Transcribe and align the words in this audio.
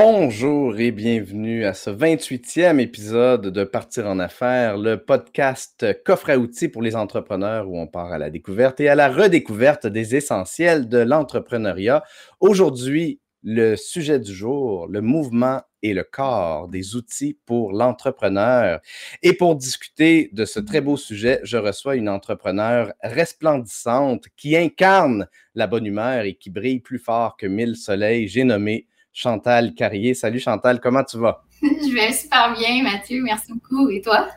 Bonjour 0.00 0.78
et 0.78 0.92
bienvenue 0.92 1.64
à 1.64 1.74
ce 1.74 1.90
28e 1.90 2.78
épisode 2.78 3.48
de 3.48 3.64
Partir 3.64 4.06
en 4.06 4.20
affaires, 4.20 4.78
le 4.78 4.96
podcast 4.96 5.84
coffre 6.04 6.30
à 6.30 6.38
outils 6.38 6.68
pour 6.68 6.82
les 6.82 6.94
entrepreneurs 6.94 7.68
où 7.68 7.76
on 7.76 7.88
part 7.88 8.12
à 8.12 8.18
la 8.18 8.30
découverte 8.30 8.78
et 8.78 8.88
à 8.88 8.94
la 8.94 9.08
redécouverte 9.08 9.88
des 9.88 10.14
essentiels 10.14 10.88
de 10.88 10.98
l'entrepreneuriat. 10.98 12.04
Aujourd'hui, 12.38 13.20
le 13.42 13.74
sujet 13.74 14.20
du 14.20 14.32
jour, 14.32 14.86
le 14.86 15.00
mouvement 15.00 15.62
et 15.82 15.94
le 15.94 16.04
corps, 16.04 16.68
des 16.68 16.94
outils 16.94 17.36
pour 17.44 17.72
l'entrepreneur. 17.72 18.78
Et 19.24 19.32
pour 19.32 19.56
discuter 19.56 20.30
de 20.32 20.44
ce 20.44 20.60
très 20.60 20.80
beau 20.80 20.96
sujet, 20.96 21.40
je 21.42 21.56
reçois 21.56 21.96
une 21.96 22.08
entrepreneure 22.08 22.92
resplendissante 23.02 24.26
qui 24.36 24.56
incarne 24.56 25.26
la 25.56 25.66
bonne 25.66 25.86
humeur 25.86 26.22
et 26.22 26.34
qui 26.34 26.50
brille 26.50 26.78
plus 26.78 27.00
fort 27.00 27.36
que 27.36 27.48
mille 27.48 27.74
soleils. 27.74 28.28
J'ai 28.28 28.44
nommé 28.44 28.86
Chantal 29.12 29.74
Carrier. 29.74 30.14
Salut 30.14 30.40
Chantal, 30.40 30.80
comment 30.80 31.04
tu 31.04 31.18
vas? 31.18 31.44
Je 31.62 31.94
vais 31.94 32.12
super 32.12 32.54
bien, 32.54 32.82
Mathieu. 32.82 33.22
Merci 33.22 33.52
beaucoup. 33.52 33.90
Et 33.90 34.00
toi? 34.00 34.28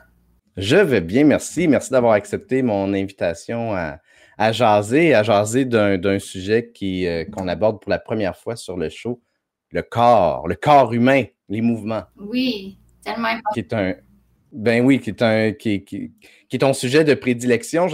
Je 0.57 0.75
vais 0.75 1.01
bien, 1.01 1.23
merci. 1.23 1.67
Merci 1.67 1.91
d'avoir 1.91 2.13
accepté 2.13 2.61
mon 2.61 2.93
invitation 2.93 3.73
à, 3.73 4.51
jaser, 4.51 5.13
à 5.13 5.23
jaser 5.23 5.65
d'un 5.65 6.19
sujet 6.19 6.71
euh, 6.83 7.25
qu'on 7.25 7.47
aborde 7.47 7.81
pour 7.81 7.89
la 7.89 7.99
première 7.99 8.35
fois 8.35 8.55
sur 8.55 8.77
le 8.77 8.89
show, 8.89 9.21
le 9.71 9.81
corps, 9.81 10.47
le 10.47 10.55
corps 10.55 10.93
humain, 10.93 11.23
les 11.47 11.61
mouvements. 11.61 12.03
Oui, 12.17 12.77
tellement 13.03 13.27
important. 13.27 13.53
Qui 13.53 13.59
est 13.59 13.73
un, 13.73 13.95
ben 14.51 14.85
oui, 14.85 14.99
qui 14.99 15.09
est, 15.11 15.21
un, 15.21 15.51
qui, 15.53 15.83
qui, 15.83 16.11
qui 16.49 16.55
est 16.55 16.59
ton 16.59 16.73
sujet 16.73 17.03
de 17.03 17.13
prédilection. 17.13 17.87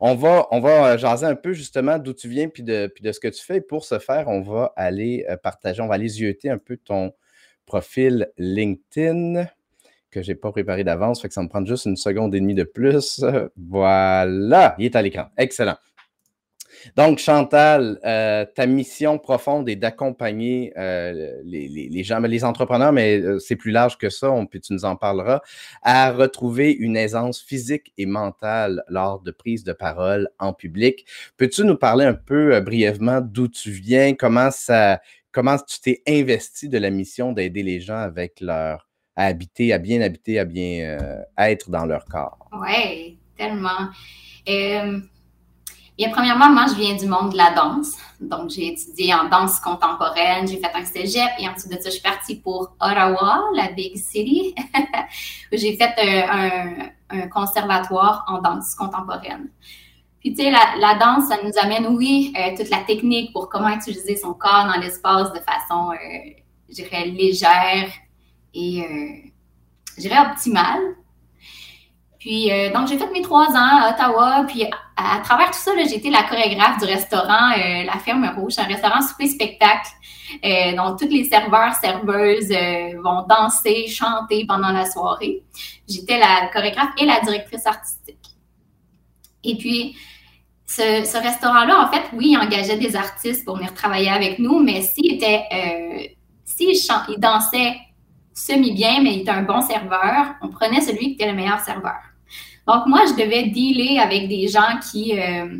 on, 0.00 0.14
va, 0.14 0.46
on 0.50 0.60
va 0.60 0.92
euh, 0.92 0.98
jaser 0.98 1.26
un 1.26 1.34
peu 1.34 1.52
justement 1.52 1.98
d'où 1.98 2.12
tu 2.12 2.28
viens 2.28 2.48
puis 2.48 2.62
de, 2.62 2.90
puis 2.94 3.02
de 3.02 3.12
ce 3.12 3.20
que 3.20 3.28
tu 3.28 3.42
fais. 3.42 3.60
Pour 3.60 3.84
ce 3.84 3.98
faire, 3.98 4.28
on 4.28 4.40
va 4.40 4.72
aller 4.76 5.26
euh, 5.28 5.36
partager, 5.36 5.82
on 5.82 5.88
va 5.88 5.94
aller 5.94 6.08
zioter 6.08 6.50
un 6.50 6.58
peu 6.58 6.76
ton 6.76 7.12
profil 7.66 8.30
LinkedIn 8.38 9.46
que 10.10 10.22
je 10.22 10.28
n'ai 10.28 10.34
pas 10.36 10.52
préparé 10.52 10.84
d'avance, 10.84 11.20
fait 11.20 11.26
que 11.28 11.34
ça 11.34 11.42
me 11.42 11.48
prend 11.48 11.64
juste 11.66 11.86
une 11.86 11.96
seconde 11.96 12.34
et 12.36 12.40
demie 12.40 12.54
de 12.54 12.62
plus. 12.62 13.24
Voilà, 13.56 14.76
il 14.78 14.84
est 14.84 14.94
à 14.94 15.02
l'écran. 15.02 15.26
Excellent. 15.36 15.76
Donc, 16.96 17.18
Chantal, 17.18 17.98
euh, 18.04 18.44
ta 18.44 18.66
mission 18.66 19.18
profonde 19.18 19.68
est 19.68 19.76
d'accompagner 19.76 20.72
euh, 20.76 21.40
les, 21.44 22.04
gens, 22.04 22.20
les 22.20 22.44
entrepreneurs, 22.44 22.92
mais 22.92 23.18
euh, 23.18 23.38
c'est 23.38 23.56
plus 23.56 23.70
large 23.70 23.98
que 23.98 24.10
ça, 24.10 24.32
puis 24.50 24.60
tu 24.60 24.72
nous 24.72 24.84
en 24.84 24.96
parleras, 24.96 25.40
à 25.82 26.12
retrouver 26.12 26.72
une 26.72 26.96
aisance 26.96 27.42
physique 27.42 27.92
et 27.98 28.06
mentale 28.06 28.82
lors 28.88 29.20
de 29.20 29.30
prise 29.30 29.64
de 29.64 29.72
parole 29.72 30.28
en 30.38 30.52
public. 30.52 31.06
Peux-tu 31.36 31.64
nous 31.64 31.76
parler 31.76 32.04
un 32.04 32.14
peu 32.14 32.60
brièvement 32.60 33.20
d'où 33.20 33.48
tu 33.48 33.70
viens, 33.70 34.14
comment 34.14 34.50
ça, 34.50 35.00
comment 35.32 35.56
tu 35.58 35.80
t'es 35.80 36.02
investi 36.06 36.68
de 36.68 36.78
la 36.78 36.90
mission 36.90 37.32
d'aider 37.32 37.62
les 37.62 37.80
gens 37.80 37.98
avec 37.98 38.40
leur 38.40 38.88
à 39.16 39.26
habiter, 39.26 39.72
à 39.72 39.78
bien 39.78 40.00
habiter, 40.00 40.40
à 40.40 40.44
bien 40.44 40.98
être 41.38 41.70
dans 41.70 41.86
leur 41.86 42.04
corps? 42.04 42.50
Oui, 42.52 43.16
tellement. 43.36 43.90
Bien, 45.96 46.10
premièrement, 46.10 46.50
moi, 46.50 46.66
je 46.68 46.74
viens 46.74 46.96
du 46.96 47.06
monde 47.06 47.30
de 47.30 47.36
la 47.36 47.52
danse. 47.52 47.96
Donc, 48.20 48.50
j'ai 48.50 48.72
étudié 48.72 49.14
en 49.14 49.28
danse 49.28 49.60
contemporaine, 49.60 50.48
j'ai 50.48 50.58
fait 50.58 50.74
un 50.74 50.84
cégep 50.84 51.30
et 51.38 51.48
ensuite 51.48 51.70
de 51.70 51.80
ça, 51.80 51.88
je 51.88 51.90
suis 51.90 52.02
partie 52.02 52.34
pour 52.34 52.74
Ottawa, 52.80 53.44
la 53.54 53.70
big 53.70 53.96
city, 53.96 54.56
où 55.52 55.56
j'ai 55.56 55.76
fait 55.76 55.94
un, 56.28 57.28
conservatoire 57.28 58.24
en 58.26 58.40
danse 58.40 58.74
contemporaine. 58.74 59.50
Puis, 60.18 60.34
tu 60.34 60.42
sais, 60.42 60.50
la, 60.50 60.94
danse, 60.94 61.28
ça 61.28 61.36
nous 61.44 61.52
amène, 61.60 61.86
oui, 61.86 62.32
euh, 62.36 62.56
toute 62.56 62.70
la 62.70 62.78
technique 62.78 63.32
pour 63.32 63.48
comment 63.48 63.68
utiliser 63.68 64.16
son 64.16 64.34
corps 64.34 64.66
dans 64.66 64.80
l'espace 64.80 65.32
de 65.32 65.38
façon, 65.38 65.92
euh, 65.92 66.30
je 66.70 66.74
dirais, 66.74 67.04
légère 67.04 67.88
et, 68.52 68.80
euh, 68.80 69.30
je 69.96 70.00
dirais, 70.00 70.18
optimale. 70.28 70.80
Puis, 72.24 72.50
euh, 72.50 72.72
donc, 72.72 72.88
j'ai 72.88 72.96
fait 72.96 73.10
mes 73.10 73.20
trois 73.20 73.50
ans 73.50 73.82
à 73.82 73.90
Ottawa. 73.90 74.46
Puis, 74.48 74.64
à, 74.96 75.20
travers 75.22 75.50
tout 75.50 75.58
ça, 75.58 75.72
j'ai 75.76 75.96
été 75.96 76.08
la 76.08 76.22
chorégraphe 76.22 76.78
du 76.78 76.86
restaurant 76.86 77.52
euh, 77.52 77.84
La 77.84 77.98
Ferme 78.02 78.24
Rouge, 78.34 78.54
un 78.56 78.64
restaurant 78.64 79.02
souper-spectacle. 79.02 79.90
Euh, 80.42 80.74
donc, 80.74 80.98
tous 80.98 81.08
les 81.08 81.24
serveurs, 81.24 81.74
serveuses 81.74 82.48
vont 83.02 83.26
danser, 83.28 83.88
chanter 83.88 84.46
pendant 84.48 84.70
la 84.70 84.90
soirée. 84.90 85.42
J'étais 85.86 86.18
la 86.18 86.48
chorégraphe 86.50 86.92
et 86.96 87.04
la 87.04 87.20
directrice 87.20 87.66
artistique. 87.66 88.16
Et 89.44 89.58
puis, 89.58 89.94
ce, 90.66 91.22
restaurant-là, 91.22 91.86
en 91.86 91.92
fait, 91.92 92.04
oui, 92.14 92.28
il 92.30 92.38
engageait 92.38 92.78
des 92.78 92.96
artistes 92.96 93.44
pour 93.44 93.58
venir 93.58 93.74
travailler 93.74 94.08
avec 94.08 94.38
nous, 94.38 94.60
mais 94.60 94.80
s'il 94.80 95.12
était, 95.12 96.16
s'il 96.46 96.70
il 96.70 97.18
dansait 97.18 97.76
semi-bien, 98.32 99.02
mais 99.02 99.12
il 99.16 99.20
était 99.20 99.30
un 99.30 99.42
bon 99.42 99.60
serveur, 99.60 100.36
on 100.40 100.48
prenait 100.48 100.80
celui 100.80 101.08
qui 101.08 101.12
était 101.12 101.26
le 101.26 101.34
meilleur 101.34 101.60
serveur. 101.60 102.00
Donc, 102.66 102.86
moi, 102.86 103.00
je 103.06 103.12
devais 103.12 103.44
dealer 103.44 103.98
avec 103.98 104.28
des 104.28 104.48
gens 104.48 104.78
qui, 104.90 105.18
euh, 105.18 105.58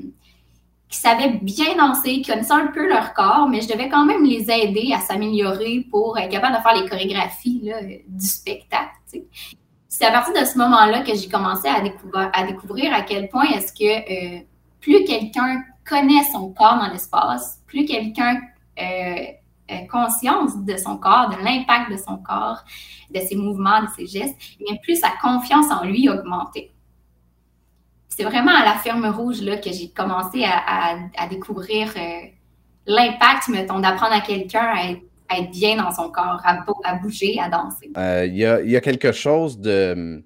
qui 0.89 0.99
savaient 0.99 1.39
bien 1.43 1.77
danser, 1.77 2.23
qui 2.23 2.31
connaissaient 2.31 2.53
un 2.53 2.69
peu 2.69 2.89
leur 2.89 3.13
corps, 3.15 3.49
mais 3.49 3.61
je 3.61 3.69
devais 3.69 3.89
quand 3.89 4.05
même 4.05 4.25
les 4.25 4.51
aider 4.51 4.93
à 4.95 5.01
s'améliorer 5.01 5.87
pour 5.91 6.17
être 6.19 6.31
capable 6.31 6.57
de 6.57 6.63
faire 6.63 6.75
les 6.81 6.89
chorégraphies 6.89 7.73
du 8.09 8.27
spectacle. 8.27 8.93
C'est 9.89 10.07
à 10.07 10.11
partir 10.11 10.41
de 10.41 10.47
ce 10.47 10.59
moment-là 10.59 11.03
que 11.03 11.15
j'ai 11.15 11.29
commencé 11.29 11.69
à 11.69 11.81
découvrir, 11.81 12.95
à 12.95 13.03
quel 13.03 13.29
point 13.29 13.45
est-ce 13.45 13.73
que 13.73 13.85
euh, 13.85 14.41
plus 14.81 15.05
quelqu'un 15.05 15.63
connaît 15.89 16.25
son 16.33 16.53
corps 16.53 16.79
dans 16.79 16.91
l'espace, 16.91 17.61
plus 17.67 17.85
quelqu'un 17.85 18.41
euh, 18.81 19.25
a 19.69 19.87
conscience 19.91 20.57
de 20.65 20.77
son 20.77 20.97
corps, 20.99 21.31
de 21.31 21.45
l'impact 21.45 21.91
de 21.91 21.97
son 21.97 22.19
corps, 22.19 22.65
de 23.11 23.21
ses 23.21 23.37
mouvements, 23.37 23.83
de 23.83 23.89
ses 23.97 24.07
gestes, 24.07 24.37
et 24.61 24.65
bien 24.65 24.77
plus 24.83 24.97
sa 24.97 25.11
confiance 25.23 25.71
en 25.71 25.85
lui 25.85 26.09
augmentait 26.09 26.74
c'est 28.17 28.25
vraiment 28.25 28.53
à 28.55 28.65
la 28.65 28.75
ferme 28.75 29.07
rouge 29.07 29.43
là, 29.43 29.57
que 29.57 29.73
j'ai 29.73 29.89
commencé 29.89 30.45
à, 30.45 31.27
découvrir 31.29 31.89
euh, 31.97 32.27
l'impact, 32.87 33.49
mettons, 33.49 33.81
d'apprendre 33.81 34.15
à 34.15 34.21
quelqu'un 34.21 34.73
à 34.77 34.91
être, 34.91 35.51
bien 35.51 35.77
dans 35.77 35.91
son 35.91 36.11
corps, 36.11 36.41
à, 36.45 36.95
bouger, 37.03 37.39
à 37.41 37.49
danser. 37.49 37.91
Euh, 37.97 38.25
il 38.27 38.37
y, 38.37 38.77
a, 38.77 38.81
quelque 38.81 39.11
chose 39.11 39.59
de, 39.59 40.25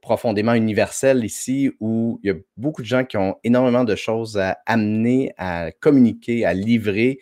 profondément 0.00 0.54
universel 0.54 1.24
ici 1.24 1.72
où 1.80 2.20
il 2.22 2.28
y 2.28 2.30
a 2.30 2.36
beaucoup 2.56 2.82
de 2.82 2.86
gens 2.86 3.04
qui 3.04 3.16
ont 3.16 3.36
énormément 3.42 3.82
de 3.82 3.96
choses 3.96 4.38
à 4.38 4.58
amener, 4.66 5.32
à 5.38 5.72
communiquer, 5.72 6.44
à 6.44 6.54
livrer 6.54 7.18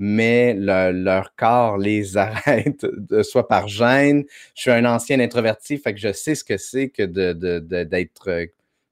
mais 0.00 0.54
leur 0.54 1.34
corps 1.34 1.76
les 1.76 2.16
arrête, 2.18 2.86
soit 3.22 3.48
par 3.48 3.66
gêne. 3.66 4.24
Je 4.54 4.60
suis 4.60 4.70
un 4.70 4.84
ancien 4.84 5.18
introverti, 5.18 5.76
fait 5.76 5.92
que 5.92 5.98
je 6.00 6.12
sais 6.12 6.36
ce 6.36 6.44
que 6.44 6.56
c'est 6.56 6.88
que 6.88 7.02
d'être 7.02 8.48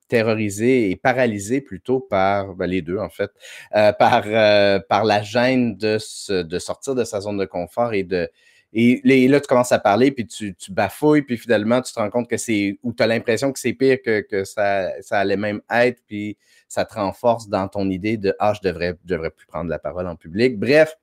terrorisé 0.08 0.90
et 0.90 0.96
paralysé 0.96 1.60
plutôt 1.60 2.00
par 2.00 2.54
ben, 2.54 2.66
les 2.66 2.82
deux 2.82 2.98
en 2.98 3.08
fait, 3.08 3.30
euh, 3.74 3.92
par, 3.98 4.22
euh, 4.26 4.78
par 4.88 5.04
la 5.04 5.22
gêne 5.22 5.76
de, 5.76 5.98
de 6.42 6.58
sortir 6.58 6.94
de 6.94 7.04
sa 7.04 7.20
zone 7.20 7.38
de 7.38 7.44
confort 7.44 7.94
et 7.94 8.04
de 8.04 8.30
et, 8.72 9.00
là 9.28 9.40
tu 9.40 9.46
commences 9.46 9.72
à 9.72 9.78
parler 9.78 10.10
puis 10.10 10.26
tu, 10.26 10.54
tu, 10.54 10.72
bafouilles 10.72 11.22
puis 11.22 11.38
finalement 11.38 11.80
tu 11.80 11.92
te 11.92 11.98
rends 11.98 12.10
compte 12.10 12.28
que 12.28 12.36
c'est 12.36 12.78
ou 12.82 12.92
tu 12.92 13.02
as 13.02 13.06
l'impression 13.06 13.52
que 13.52 13.58
c'est 13.58 13.72
pire 13.72 13.98
que, 14.04 14.20
que 14.20 14.44
ça, 14.44 14.90
ça 15.00 15.18
allait 15.18 15.36
même 15.36 15.62
être 15.70 16.02
puis 16.06 16.36
ça 16.68 16.84
te 16.84 16.94
renforce 16.94 17.48
dans 17.48 17.68
ton 17.68 17.88
idée 17.88 18.16
de 18.16 18.34
ah 18.38 18.52
je 18.54 18.68
devrais 18.68 18.94
devrais 19.04 19.30
plus 19.30 19.46
prendre 19.46 19.70
la 19.70 19.78
parole 19.78 20.06
en 20.08 20.16
public. 20.16 20.58
Bref, 20.58 20.96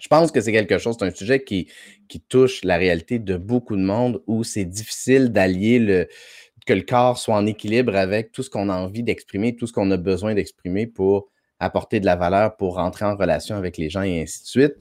je 0.00 0.08
pense 0.08 0.32
que 0.32 0.40
c'est 0.40 0.52
quelque 0.52 0.78
chose, 0.78 0.96
c'est 0.98 1.04
un 1.04 1.14
sujet 1.14 1.42
qui, 1.42 1.68
qui 2.08 2.20
touche 2.20 2.64
la 2.64 2.76
réalité 2.76 3.18
de 3.18 3.36
beaucoup 3.36 3.76
de 3.76 3.82
monde 3.82 4.22
où 4.26 4.44
c'est 4.44 4.64
difficile 4.64 5.30
d'allier 5.30 5.78
le, 5.78 6.08
que 6.64 6.72
le 6.72 6.82
corps 6.82 7.18
soit 7.18 7.34
en 7.34 7.46
équilibre 7.46 7.94
avec 7.94 8.32
tout 8.32 8.42
ce 8.42 8.50
qu'on 8.50 8.68
a 8.68 8.74
envie 8.74 9.02
d'exprimer, 9.02 9.56
tout 9.56 9.66
ce 9.66 9.72
qu'on 9.72 9.90
a 9.90 9.96
besoin 9.96 10.34
d'exprimer 10.34 10.86
pour 10.86 11.28
apporter 11.60 12.00
de 12.00 12.06
la 12.06 12.16
valeur, 12.16 12.56
pour 12.56 12.76
rentrer 12.76 13.04
en 13.04 13.16
relation 13.16 13.56
avec 13.56 13.76
les 13.76 13.88
gens 13.88 14.02
et 14.02 14.22
ainsi 14.22 14.42
de 14.42 14.46
suite. 14.46 14.74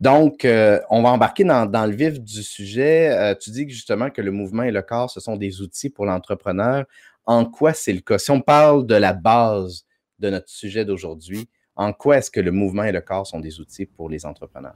Donc, 0.00 0.44
euh, 0.44 0.80
on 0.90 1.02
va 1.02 1.10
embarquer 1.10 1.44
dans, 1.44 1.86
le 1.86 1.94
vif 1.94 2.20
du 2.20 2.42
sujet. 2.42 3.10
Euh, 3.10 3.34
tu 3.34 3.50
dis 3.50 3.68
justement 3.68 4.10
que 4.10 4.22
le 4.22 4.30
mouvement 4.30 4.62
et 4.62 4.70
le 4.70 4.82
corps, 4.82 5.10
ce 5.10 5.20
sont 5.20 5.36
des 5.36 5.60
outils 5.60 5.90
pour 5.90 6.06
l'entrepreneur. 6.06 6.84
En 7.26 7.44
quoi 7.44 7.74
c'est 7.74 7.92
le 7.92 8.00
cas? 8.00 8.18
Si 8.18 8.30
on 8.30 8.40
parle 8.40 8.86
de 8.86 8.94
la 8.94 9.12
base 9.12 9.84
de 10.18 10.30
notre 10.30 10.48
sujet 10.48 10.84
d'aujourd'hui, 10.84 11.48
en 11.76 11.92
quoi 11.92 12.18
est-ce 12.18 12.30
que 12.30 12.40
le 12.40 12.52
mouvement 12.52 12.84
et 12.84 12.92
le 12.92 13.00
corps 13.00 13.26
sont 13.26 13.40
des 13.40 13.60
outils 13.60 13.86
pour 13.86 14.08
les 14.08 14.26
entrepreneurs? 14.26 14.74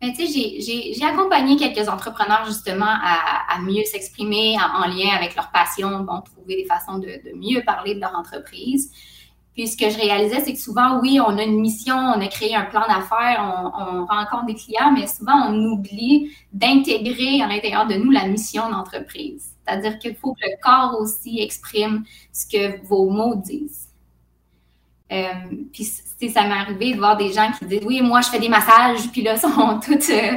Ben, 0.00 0.14
tu 0.14 0.26
sais, 0.26 0.60
j'ai 0.60 1.04
accompagné 1.04 1.56
quelques 1.56 1.86
entrepreneurs 1.86 2.46
justement 2.46 2.86
à, 2.88 3.58
mieux 3.60 3.84
s'exprimer 3.84 4.56
en, 4.58 4.86
lien 4.88 5.10
avec 5.14 5.36
leur 5.36 5.50
passion, 5.50 6.00
bon, 6.00 6.22
trouver 6.22 6.56
des 6.56 6.64
façons 6.64 6.98
de, 6.98 7.20
mieux 7.36 7.62
parler 7.62 7.94
de 7.94 8.00
leur 8.00 8.14
entreprise. 8.14 8.90
Puis 9.54 9.68
ce 9.68 9.76
que 9.76 9.90
je 9.90 9.98
réalisais, 9.98 10.40
c'est 10.40 10.54
que 10.54 10.58
souvent, 10.58 11.00
oui, 11.00 11.20
on 11.20 11.36
a 11.36 11.42
une 11.42 11.60
mission, 11.60 11.96
on 11.96 12.18
a 12.18 12.28
créé 12.28 12.54
un 12.54 12.64
plan 12.64 12.80
d'affaires, 12.86 13.72
on, 13.76 14.06
rencontre 14.06 14.46
des 14.46 14.54
clients, 14.54 14.90
mais 14.90 15.06
souvent, 15.06 15.48
on 15.48 15.72
oublie 15.72 16.30
d'intégrer 16.52 17.42
à 17.42 17.46
l'intérieur 17.46 17.86
de 17.86 17.94
nous 17.94 18.10
la 18.10 18.26
mission 18.26 18.70
d'entreprise. 18.70 19.50
C'est-à-dire 19.66 19.98
qu'il 19.98 20.14
faut 20.14 20.32
que 20.32 20.40
le 20.44 20.56
corps 20.62 20.98
aussi 20.98 21.40
exprime 21.40 22.04
ce 22.32 22.46
que 22.46 22.82
vos 22.86 23.10
mots 23.10 23.34
disent. 23.36 23.88
Euh, 25.12 25.26
puis 25.72 25.84
ça 26.28 26.42
m'est 26.42 26.54
arrivé 26.54 26.92
de 26.92 26.98
voir 26.98 27.16
des 27.16 27.32
gens 27.32 27.50
qui 27.58 27.64
disent 27.64 27.84
oui 27.84 28.02
moi 28.02 28.20
je 28.20 28.28
fais 28.28 28.38
des 28.38 28.48
massages 28.48 29.08
puis 29.10 29.22
là 29.22 29.36
sont 29.38 29.80
toutes 29.80 30.10
euh, 30.10 30.36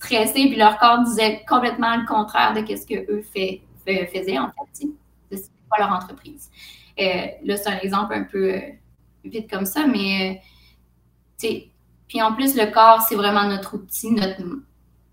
stressés, 0.00 0.46
puis 0.46 0.56
leur 0.56 0.78
corps 0.78 1.00
disait 1.04 1.44
complètement 1.46 1.96
le 1.96 2.06
contraire 2.06 2.54
de 2.54 2.60
ce 2.74 2.86
que 2.86 3.12
eux 3.12 3.22
fait, 3.22 3.60
faisaient, 3.84 4.38
en 4.38 4.48
fait. 4.48 4.86
C'est 5.30 5.50
pas 5.68 5.78
leur 5.78 5.92
entreprise. 5.92 6.50
Euh, 6.98 7.26
là, 7.44 7.56
c'est 7.56 7.68
un 7.68 7.78
exemple 7.78 8.14
un 8.14 8.24
peu 8.24 8.54
euh, 8.54 8.60
vite 9.24 9.48
comme 9.50 9.66
ça, 9.66 9.86
mais 9.86 10.42
euh, 11.44 11.58
puis 12.08 12.22
en 12.22 12.32
plus, 12.34 12.56
le 12.56 12.72
corps, 12.72 13.02
c'est 13.02 13.14
vraiment 13.14 13.44
notre 13.44 13.74
outil, 13.74 14.10
notre, 14.10 14.42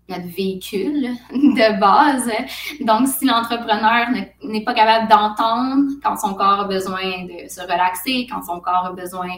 notre 0.08 0.26
véhicule 0.26 1.10
de 1.32 1.80
base. 1.80 2.30
Donc, 2.80 3.08
si 3.08 3.26
l'entrepreneur 3.26 4.08
n'est 4.42 4.64
pas 4.64 4.74
capable 4.74 5.08
d'entendre 5.08 5.92
quand 6.02 6.16
son 6.16 6.34
corps 6.34 6.60
a 6.60 6.64
besoin 6.64 7.24
de 7.24 7.48
se 7.48 7.60
relaxer, 7.60 8.26
quand 8.30 8.42
son 8.42 8.60
corps 8.60 8.86
a 8.86 8.92
besoin 8.92 9.30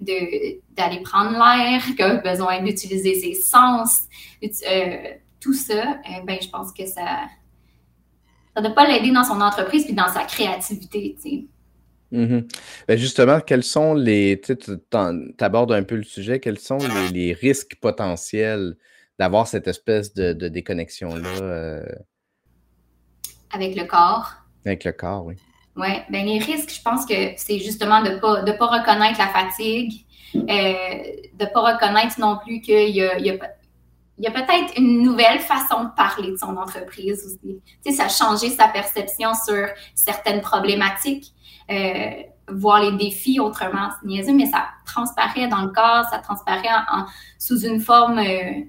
d'aller 0.00 1.00
prendre 1.02 1.32
l'air, 1.32 1.82
qu'il 1.96 2.02
a 2.02 2.14
besoin 2.16 2.62
d'utiliser 2.62 3.14
ses 3.14 3.34
sens, 3.34 4.02
tout 5.40 5.54
ça, 5.54 5.98
eh 6.08 6.24
ben, 6.24 6.38
je 6.40 6.48
pense 6.48 6.72
que 6.72 6.86
ça 6.86 7.28
ne 8.56 8.62
doit 8.62 8.74
pas 8.74 8.86
l'aider 8.86 9.12
dans 9.12 9.24
son 9.24 9.40
entreprise 9.40 9.84
puis 9.84 9.94
dans 9.94 10.08
sa 10.08 10.24
créativité. 10.24 11.16
Mm-hmm. 12.12 12.44
Ben, 12.88 12.98
justement, 12.98 13.40
quels 13.40 13.62
sont 13.62 13.94
les. 13.94 14.40
Tu 14.40 14.54
abordes 15.40 15.72
un 15.72 15.82
peu 15.82 15.96
le 15.96 16.04
sujet, 16.04 16.40
quels 16.40 16.58
sont 16.58 16.78
les, 17.12 17.32
risques 17.32 17.76
potentiels 17.80 18.76
d'avoir 19.18 19.46
cette 19.46 19.68
espèce 19.68 20.14
de, 20.14 20.32
déconnexion-là? 20.48 21.28
Euh? 21.40 21.84
Avec 23.52 23.76
le 23.76 23.84
corps. 23.84 24.32
Avec 24.64 24.84
le 24.84 24.92
corps, 24.92 25.24
oui. 25.24 25.36
Oui, 25.76 25.88
ben 26.08 26.24
les 26.24 26.38
risques, 26.38 26.72
je 26.72 26.82
pense 26.82 27.04
que 27.04 27.32
c'est 27.36 27.58
justement 27.58 28.02
de 28.02 28.10
ne 28.10 28.18
pas, 28.18 28.42
de 28.42 28.52
pas 28.52 28.66
reconnaître 28.66 29.18
la 29.18 29.28
fatigue, 29.28 30.06
euh, 30.34 30.40
de 30.40 31.44
ne 31.44 31.52
pas 31.52 31.74
reconnaître 31.74 32.18
non 32.18 32.38
plus 32.38 32.60
qu'il 32.60 32.96
y 32.96 33.02
a, 33.02 33.18
il 33.18 33.26
y 33.26 33.30
a 33.30 33.36
il 34.18 34.24
y 34.24 34.28
a 34.28 34.30
peut-être 34.30 34.78
une 34.78 35.02
nouvelle 35.02 35.40
façon 35.40 35.84
de 35.84 35.90
parler 35.94 36.30
de 36.30 36.36
son 36.36 36.56
entreprise 36.56 37.22
aussi. 37.26 37.60
Tu 37.84 37.90
sais, 37.90 37.92
ça 37.92 38.04
a 38.04 38.08
changé 38.08 38.50
sa 38.50 38.68
perception 38.68 39.32
sur 39.34 39.68
certaines 39.94 40.40
problématiques, 40.40 41.32
euh, 41.70 42.22
voir 42.48 42.80
les 42.80 42.92
défis 42.92 43.40
autrement, 43.40 43.90
c'est 44.00 44.06
niaiseux, 44.06 44.32
mais 44.32 44.46
ça 44.46 44.68
transparaît 44.86 45.48
dans 45.48 45.62
le 45.62 45.68
corps, 45.68 46.04
ça 46.10 46.18
transparaît 46.18 46.68
en, 46.90 47.04
sous 47.38 47.60
une 47.66 47.80
forme, 47.80 48.18
euh, 48.18 48.62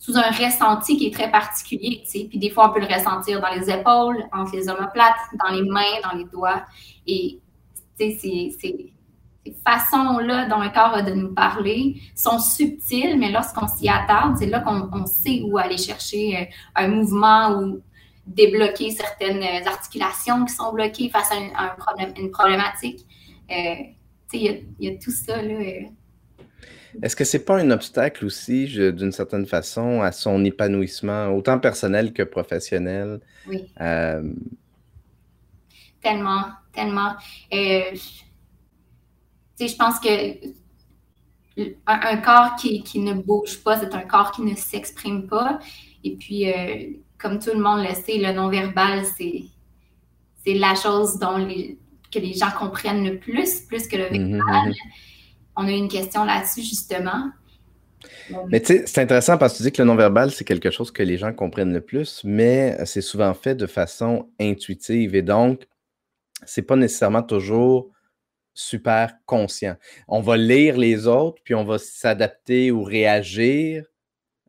sous 0.00 0.16
un 0.16 0.30
ressenti 0.30 0.96
qui 0.96 1.06
est 1.08 1.14
très 1.14 1.30
particulier, 1.30 2.02
tu. 2.10 2.24
Puis 2.24 2.38
des 2.38 2.50
fois, 2.50 2.70
on 2.70 2.72
peut 2.72 2.80
le 2.80 2.92
ressentir 2.92 3.40
dans 3.40 3.50
les 3.50 3.70
épaules, 3.70 4.24
entre 4.32 4.56
les 4.56 4.68
omoplates, 4.68 5.14
dans 5.38 5.54
les 5.54 5.62
mains, 5.62 6.00
dans 6.02 6.16
les 6.16 6.24
doigts. 6.24 6.64
Et, 7.06 7.38
c'est 7.98 8.16
ces 8.18 8.94
façons-là 9.62 10.46
dont 10.48 10.60
le 10.60 10.70
corps 10.70 10.94
a 10.94 11.02
de 11.02 11.12
nous 11.12 11.34
parler 11.34 12.00
sont 12.14 12.38
subtiles, 12.38 13.18
mais 13.18 13.30
lorsqu'on 13.30 13.68
s'y 13.68 13.90
attarde, 13.90 14.38
c'est 14.38 14.46
là 14.46 14.60
qu'on 14.60 15.04
sait 15.04 15.42
où 15.44 15.58
aller 15.58 15.76
chercher 15.76 16.38
euh, 16.38 16.44
un 16.76 16.88
mouvement 16.88 17.58
ou 17.58 17.82
débloquer 18.26 18.90
certaines 18.92 19.42
articulations 19.66 20.46
qui 20.46 20.54
sont 20.54 20.72
bloquées 20.72 21.10
face 21.10 21.30
à 21.30 21.62
un, 21.62 21.68
problème, 21.76 22.14
une 22.16 22.30
problématique. 22.30 23.04
Euh, 23.50 23.74
il 24.32 24.64
y, 24.78 24.88
a 24.88 24.92
tout 24.96 25.10
ça. 25.10 25.42
Là, 25.42 25.52
euh. 25.52 25.82
Est-ce 27.02 27.14
que 27.14 27.24
c'est 27.24 27.44
pas 27.44 27.58
un 27.58 27.70
obstacle 27.70 28.24
aussi, 28.24 28.66
d'une 28.66 29.12
certaine 29.12 29.46
façon, 29.46 30.02
à 30.02 30.10
son 30.12 30.44
épanouissement, 30.44 31.28
autant 31.28 31.58
personnel 31.58 32.12
que 32.12 32.22
professionnel? 32.22 33.20
Oui. 33.46 33.70
Tellement, 36.02 36.46
tellement 36.72 37.14
je 39.68 39.76
pense 39.76 40.00
que 40.00 40.60
un, 41.86 42.16
corps 42.18 42.56
qui, 42.56 42.98
ne 42.98 43.14
bouge 43.14 43.62
pas, 43.62 43.78
c'est 43.78 43.94
un 43.94 44.02
corps 44.02 44.32
qui 44.32 44.42
ne 44.42 44.54
s'exprime 44.54 45.26
pas. 45.26 45.58
Et 46.04 46.16
puis, 46.16 46.50
euh, 46.50 46.86
comme 47.18 47.38
tout 47.38 47.50
le 47.52 47.60
monde 47.60 47.80
le 47.86 47.94
sait, 47.94 48.18
le 48.18 48.32
non-verbal, 48.32 49.04
c'est, 49.04 49.44
la 50.46 50.74
chose 50.74 51.18
dont 51.18 51.36
les, 51.36 51.78
que 52.10 52.18
les 52.18 52.32
gens 52.32 52.50
comprennent 52.58 53.04
le 53.04 53.18
plus, 53.18 53.60
plus 53.60 53.86
que 53.86 53.96
le 53.96 54.10
mhm, 54.10 54.36
verbal. 54.36 54.68
Mhm. 54.68 54.74
On 55.56 55.66
a 55.66 55.70
une 55.70 55.88
question 55.88 56.24
là-dessus, 56.24 56.62
justement. 56.62 57.30
Mais 58.48 58.60
tu 58.60 58.66
sais, 58.66 58.86
c'est 58.86 59.02
intéressant 59.02 59.36
parce 59.36 59.52
que 59.52 59.58
tu 59.58 59.62
dis 59.64 59.72
que 59.72 59.82
le 59.82 59.86
non-verbal, 59.86 60.30
c'est 60.30 60.44
quelque 60.44 60.70
chose 60.70 60.90
que 60.90 61.02
les 61.02 61.18
gens 61.18 61.32
comprennent 61.32 61.72
le 61.72 61.80
plus, 61.80 62.22
mais 62.24 62.78
c'est 62.86 63.02
souvent 63.02 63.34
fait 63.34 63.54
de 63.54 63.66
façon 63.66 64.30
intuitive. 64.40 65.14
Et 65.14 65.22
donc, 65.22 65.66
c'est 66.46 66.62
pas 66.62 66.76
nécessairement 66.76 67.22
toujours 67.22 67.90
super 68.54 69.14
conscient. 69.26 69.76
On 70.08 70.20
va 70.20 70.36
lire 70.36 70.76
les 70.76 71.06
autres, 71.06 71.40
puis 71.44 71.54
on 71.54 71.64
va 71.64 71.78
s'adapter 71.78 72.70
ou 72.70 72.82
réagir 72.82 73.84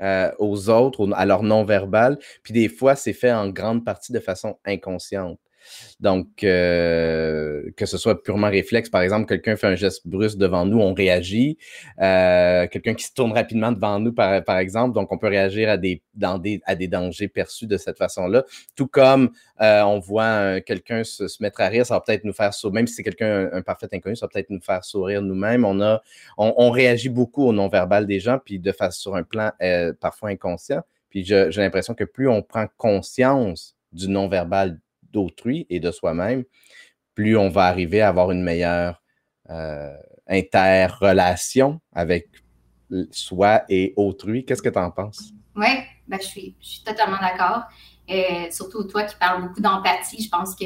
euh, 0.02 0.32
aux 0.40 0.70
autres, 0.70 1.12
à 1.14 1.26
leur 1.26 1.44
non-verbal. 1.44 2.18
Puis 2.44 2.54
des 2.54 2.70
fois, 2.70 2.96
c'est 2.96 3.14
fait 3.14 3.32
en 3.32 3.50
grande 3.50 3.86
partie 3.86 4.12
de 4.14 4.20
façon 4.20 4.58
inconsciente. 4.66 5.40
Donc, 6.00 6.44
euh, 6.44 7.70
que 7.78 7.86
ce 7.86 7.98
soit 7.98 8.24
purement 8.24 8.50
réflexe, 8.50 8.90
par 8.90 9.02
exemple, 9.02 9.28
quelqu'un 9.28 9.56
fait 9.56 9.68
un 9.68 9.76
geste 9.76 10.08
brusque 10.08 10.38
devant 10.38 10.66
nous, 10.66 10.80
on 10.80 10.94
réagit. 10.94 11.58
Euh, 12.00 12.68
quelqu'un 12.68 12.94
qui 12.94 13.04
se 13.04 13.14
tourne 13.14 13.34
rapidement 13.34 13.72
devant 13.72 14.00
nous, 14.00 14.14
par, 14.14 14.58
exemple, 14.58 14.96
donc 14.96 15.12
on 15.12 15.18
peut 15.18 15.28
réagir 15.28 15.70
à 15.70 15.78
des, 15.78 16.02
dans 16.14 16.38
des, 16.38 16.62
dangers 16.88 17.28
perçus 17.28 17.68
de 17.68 17.78
cette 17.78 17.98
façon-là. 17.98 18.44
Tout 18.76 18.88
comme 18.88 19.32
euh, 19.62 19.82
on 19.84 20.00
voit 20.00 20.62
quelqu'un 20.62 21.04
se, 21.04 21.24
mettre 21.42 21.62
à 21.62 21.68
rire, 21.68 21.86
ça 21.86 21.96
va 21.96 22.02
peut-être 22.02 22.24
nous 22.24 22.34
faire 22.34 22.54
sourire, 22.54 22.74
même 22.74 22.88
si 22.88 22.96
c'est 22.96 23.04
quelqu'un, 23.04 23.50
un, 23.52 23.62
parfait 23.62 23.88
inconnu, 23.94 24.16
ça 24.16 24.26
va 24.26 24.30
peut-être 24.30 24.50
nous 24.50 24.62
faire 24.62 24.84
sourire 24.84 25.22
nous-mêmes. 25.22 25.66
On, 26.38 26.72
réagit 26.72 27.10
beaucoup 27.10 27.46
au 27.46 27.54
non-verbal 27.54 28.08
des 28.08 28.20
gens, 28.20 28.40
puis 28.44 28.60
de 28.60 28.72
face 28.72 28.98
sur 28.98 29.16
un 29.16 29.24
plan 29.24 29.52
parfois 30.00 30.30
inconscient. 30.30 30.82
Puis 31.12 31.26
j'ai 31.26 31.50
l'impression 31.52 31.94
que 31.94 32.06
plus 32.06 32.28
on 32.28 32.42
prend 32.42 32.68
conscience 32.78 33.76
du 33.92 34.08
non-verbal 34.08 34.80
d'autrui 35.12 35.66
et 35.70 35.80
de 35.80 35.92
soi-même, 35.92 36.44
plus 37.16 37.38
on 37.38 37.50
va 37.50 37.66
arriver 37.66 38.02
à 38.02 38.10
avoir 38.10 38.32
une 38.32 38.44
meilleure 38.44 39.02
euh, 39.50 39.96
interrelation 40.28 41.82
avec 41.94 42.30
soi 43.12 43.64
et 43.70 43.94
autrui. 43.96 44.46
Qu'est-ce 44.46 44.62
que 44.62 44.70
tu 44.70 44.80
en 44.80 44.92
penses? 44.92 45.32
Oui, 45.56 45.68
ben, 46.08 46.20
je, 46.22 46.28
suis, 46.28 46.56
totalement 46.86 47.18
d'accord. 47.20 47.64
Euh, 48.10 48.50
surtout 48.52 48.84
toi 48.84 49.04
qui 49.04 49.16
parles 49.16 49.44
beaucoup 49.44 49.62
d'empathie, 49.62 50.24
je 50.24 50.30
pense 50.30 50.56
que 50.56 50.66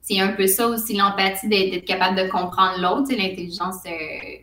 c'est 0.00 0.20
un 0.20 0.32
peu 0.32 0.46
ça 0.46 0.66
aussi, 0.66 0.96
l'empathie 0.96 1.48
d'être 1.48 1.84
capable 1.84 2.16
de 2.16 2.28
comprendre 2.28 2.80
l'autre, 2.80 3.14
l'intelligence, 3.14 3.76
euh, 3.86 4.38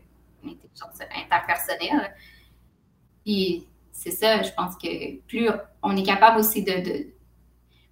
interpersonnelle. 1.16 2.16
Puis 3.25 3.68
c'est 3.92 4.12
ça, 4.12 4.42
je 4.42 4.51
pense 4.56 4.75
que 4.75 5.19
plus 5.28 5.50
on 5.84 5.96
est 5.98 6.04
capable 6.04 6.40
aussi 6.40 6.63
de 6.63 7.07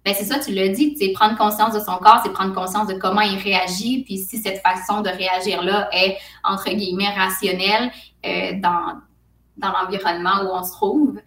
ben, 0.08 0.14
c'est 0.18 0.24
ça, 0.24 0.38
tu 0.38 0.54
l'as 0.54 0.68
dit, 0.68 0.96
c'est 0.98 1.12
prendre 1.12 1.36
conscience 1.36 1.74
de 1.74 1.80
son 1.80 1.98
corps, 1.98 2.22
c'est 2.24 2.32
prendre 2.32 2.54
conscience 2.54 2.88
de 2.88 2.94
comment 2.94 3.20
il 3.20 3.36
réagit, 3.36 4.04
puis 4.04 4.16
si 4.16 4.38
cette 4.38 4.62
façon 4.62 5.02
de 5.02 5.10
réagir-là 5.10 5.90
est, 5.92 6.16
entre 6.42 6.70
guillemets, 6.70 7.10
rationnelle 7.10 7.90
euh, 8.24 8.52
dans, 8.54 8.94
dans 9.58 9.70
l'environnement 9.70 10.44
où 10.44 10.56
on 10.56 10.64
se 10.64 10.72
trouve. 10.72 11.20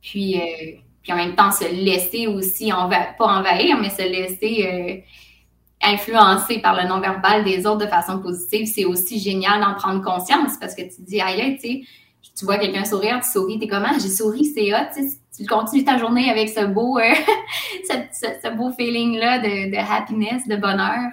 Puis, 0.00 0.40
euh, 0.40 0.78
puis 1.02 1.12
en 1.12 1.16
même 1.16 1.34
temps, 1.34 1.50
se 1.50 1.70
laisser 1.70 2.26
aussi, 2.26 2.70
pas 2.70 3.26
envahir, 3.26 3.76
mais 3.78 3.90
se 3.90 4.00
laisser 4.00 4.66
euh, 4.66 5.86
influencer 5.86 6.60
par 6.60 6.80
le 6.80 6.88
non-verbal 6.88 7.44
des 7.44 7.66
autres 7.66 7.84
de 7.84 7.86
façon 7.86 8.18
positive, 8.18 8.66
c'est 8.66 8.86
aussi 8.86 9.18
génial 9.18 9.60
d'en 9.60 9.74
prendre 9.74 10.02
conscience 10.02 10.52
parce 10.58 10.74
que 10.74 10.82
tu 10.82 11.02
dis, 11.02 11.20
aïe, 11.20 11.58
tu 11.62 11.86
tu 12.34 12.46
vois 12.46 12.56
quelqu'un 12.56 12.86
sourire, 12.86 13.20
tu 13.22 13.30
souris, 13.30 13.58
t'es 13.58 13.68
comment? 13.68 13.90
Ah, 13.90 13.98
j'ai 14.00 14.08
souri, 14.08 14.46
c'est 14.46 14.74
hot, 14.74 14.88
tu 14.96 15.02
sais, 15.02 15.18
tu 15.36 15.46
continues 15.46 15.84
ta 15.84 15.98
journée 15.98 16.30
avec 16.30 16.48
ce 16.48 16.64
beau, 16.64 16.98
euh, 16.98 17.12
ce, 17.88 18.54
beau 18.54 18.70
feeling-là 18.72 19.40
de, 19.40 19.76
happiness, 19.76 20.46
de 20.46 20.56
bonheur. 20.56 21.10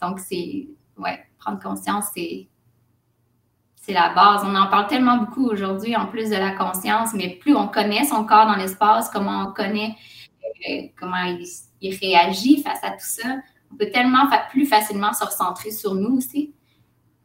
Donc, 0.00 0.20
c'est, 0.20 0.68
ouais, 0.96 1.18
prendre 1.38 1.60
conscience, 1.60 2.06
c'est, 2.14 2.48
c'est 3.76 3.92
la 3.92 4.10
base. 4.14 4.42
On 4.44 4.54
en 4.54 4.68
parle 4.68 4.86
tellement 4.86 5.18
beaucoup 5.18 5.46
aujourd'hui, 5.46 5.96
en 5.96 6.06
plus 6.06 6.30
de 6.30 6.36
la 6.36 6.52
conscience, 6.52 7.10
mais 7.14 7.30
plus 7.30 7.54
on 7.54 7.68
connaît 7.68 8.04
son 8.04 8.24
corps 8.24 8.46
dans 8.46 8.56
l'espace, 8.56 9.10
comment 9.10 9.48
on 9.48 9.52
connaît, 9.52 9.94
euh, 10.68 10.82
comment 10.98 11.24
il, 11.80 11.96
réagit 12.00 12.62
face 12.62 12.82
à 12.82 12.90
tout 12.90 12.96
ça, 12.98 13.36
on 13.72 13.76
peut 13.76 13.90
tellement 13.92 14.28
plus 14.50 14.66
facilement 14.66 15.12
se 15.12 15.24
recentrer 15.24 15.70
sur 15.70 15.94
nous 15.94 16.16
aussi, 16.16 16.52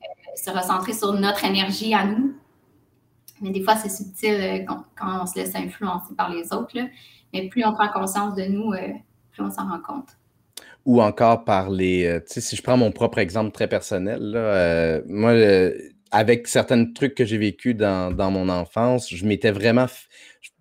euh, 0.01 0.36
se 0.36 0.51
recentrer 0.51 0.94
sur 0.94 1.13
notre 1.13 1.46
énergie 1.46 1.94
à 1.94 2.03
nous. 2.03 2.36
Mais 3.41 3.50
des 3.50 3.63
fois, 3.63 3.75
c'est 3.75 3.89
subtil 3.89 4.36
euh, 4.36 4.60
quand, 4.95 5.21
on 5.21 5.25
se 5.25 5.36
laisse 5.36 5.55
influencer 5.55 6.13
par 6.15 6.31
les 6.31 6.53
autres. 6.53 6.77
Mais 7.33 7.48
plus 7.50 7.65
on 7.65 7.74
prend 7.74 7.89
conscience 7.89 8.36
de 8.36 8.43
nous, 8.43 8.71
euh, 8.74 8.88
plus 9.31 9.43
on 9.43 9.50
s'en 9.50 9.67
rend 9.67 9.79
compte. 9.79 10.10
Ou 10.86 11.01
encore 11.01 11.43
par 11.43 11.69
les. 11.69 12.05
Euh, 12.05 12.19
tu 12.19 12.33
sais, 12.33 12.41
si 12.41 12.55
je 12.55 12.62
prends 12.62 12.77
mon 12.77 12.91
propre 12.91 13.17
exemple 13.17 13.51
très 13.51 13.67
personnel, 13.67 15.03
moi, 15.07 15.33
avec 16.12 16.48
certains 16.48 16.91
trucs 16.91 17.15
que 17.15 17.25
j'ai 17.25 17.38
vécu 17.38 17.74
dans, 17.74 18.31
mon 18.31 18.50
enfance, 18.50 19.13
je 19.13 19.25
m'étais 19.25 19.51
vraiment. 19.51 19.88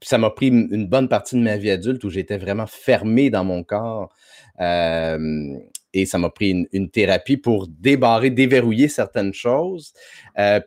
Ça 0.02 0.18
m'a 0.18 0.30
pris 0.30 0.48
une 0.48 0.86
bonne 0.86 1.08
partie 1.08 1.36
de 1.36 1.42
ma 1.42 1.56
vie 1.56 1.70
adulte 1.70 2.04
où 2.04 2.10
j'étais 2.10 2.38
vraiment 2.38 2.66
fermé 2.66 3.30
dans 3.30 3.44
mon 3.44 3.62
corps. 3.64 4.10
et 4.58 6.06
ça 6.06 6.18
m'a 6.18 6.30
pris 6.30 6.66
une, 6.72 6.90
thérapie 6.90 7.38
pour 7.38 7.66
débarrer, 7.68 8.30
déverrouiller 8.30 8.88
certaines 8.88 9.32
choses. 9.34 9.92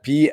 puis 0.02 0.32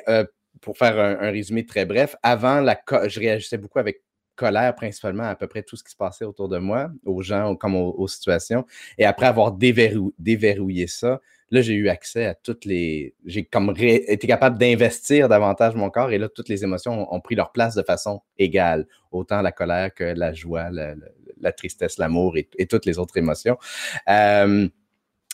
pour 0.61 0.77
faire 0.77 0.97
un, 0.99 1.31
résumé 1.31 1.65
très 1.65 1.85
bref, 1.85 2.15
avant, 2.23 2.61
la 2.61 2.79
je 3.07 3.19
réagissais 3.19 3.57
beaucoup 3.57 3.79
avec 3.79 4.03
colère 4.35 4.73
principalement 4.75 5.23
à 5.23 5.35
peu 5.35 5.47
près 5.47 5.61
tout 5.61 5.75
ce 5.75 5.83
qui 5.83 5.91
se 5.91 5.95
passait 5.95 6.25
autour 6.25 6.49
de 6.49 6.57
moi, 6.57 6.89
aux 7.05 7.21
gens 7.21 7.55
comme 7.55 7.75
aux, 7.75 8.07
situations. 8.07 8.65
Et 8.97 9.05
après 9.05 9.27
avoir 9.27 9.51
déverrouillé 9.51 10.87
ça, 10.87 11.21
là, 11.51 11.61
j'ai 11.61 11.73
eu 11.73 11.89
accès 11.89 12.25
à 12.25 12.33
toutes 12.33 12.65
les. 12.65 13.13
J'ai 13.25 13.45
comme 13.45 13.73
été 13.77 14.25
capable 14.27 14.57
d'investir 14.57 15.29
davantage 15.29 15.75
mon 15.75 15.89
corps 15.89 16.11
et 16.11 16.17
là, 16.17 16.29
toutes 16.29 16.49
les 16.49 16.63
émotions 16.63 17.13
ont, 17.13 17.21
pris 17.21 17.35
leur 17.35 17.51
place 17.51 17.75
de 17.75 17.83
façon 17.83 18.21
égale. 18.37 18.87
Autant 19.11 19.41
la 19.41 19.51
colère 19.51 19.93
que 19.93 20.03
la 20.03 20.33
joie, 20.33 20.69
la, 20.71 21.51
tristesse, 21.51 21.97
l'amour 21.97 22.37
et, 22.37 22.65
toutes 22.65 22.85
les 22.85 22.97
autres 22.97 23.17
émotions. 23.17 23.57
Euh, 24.09 24.67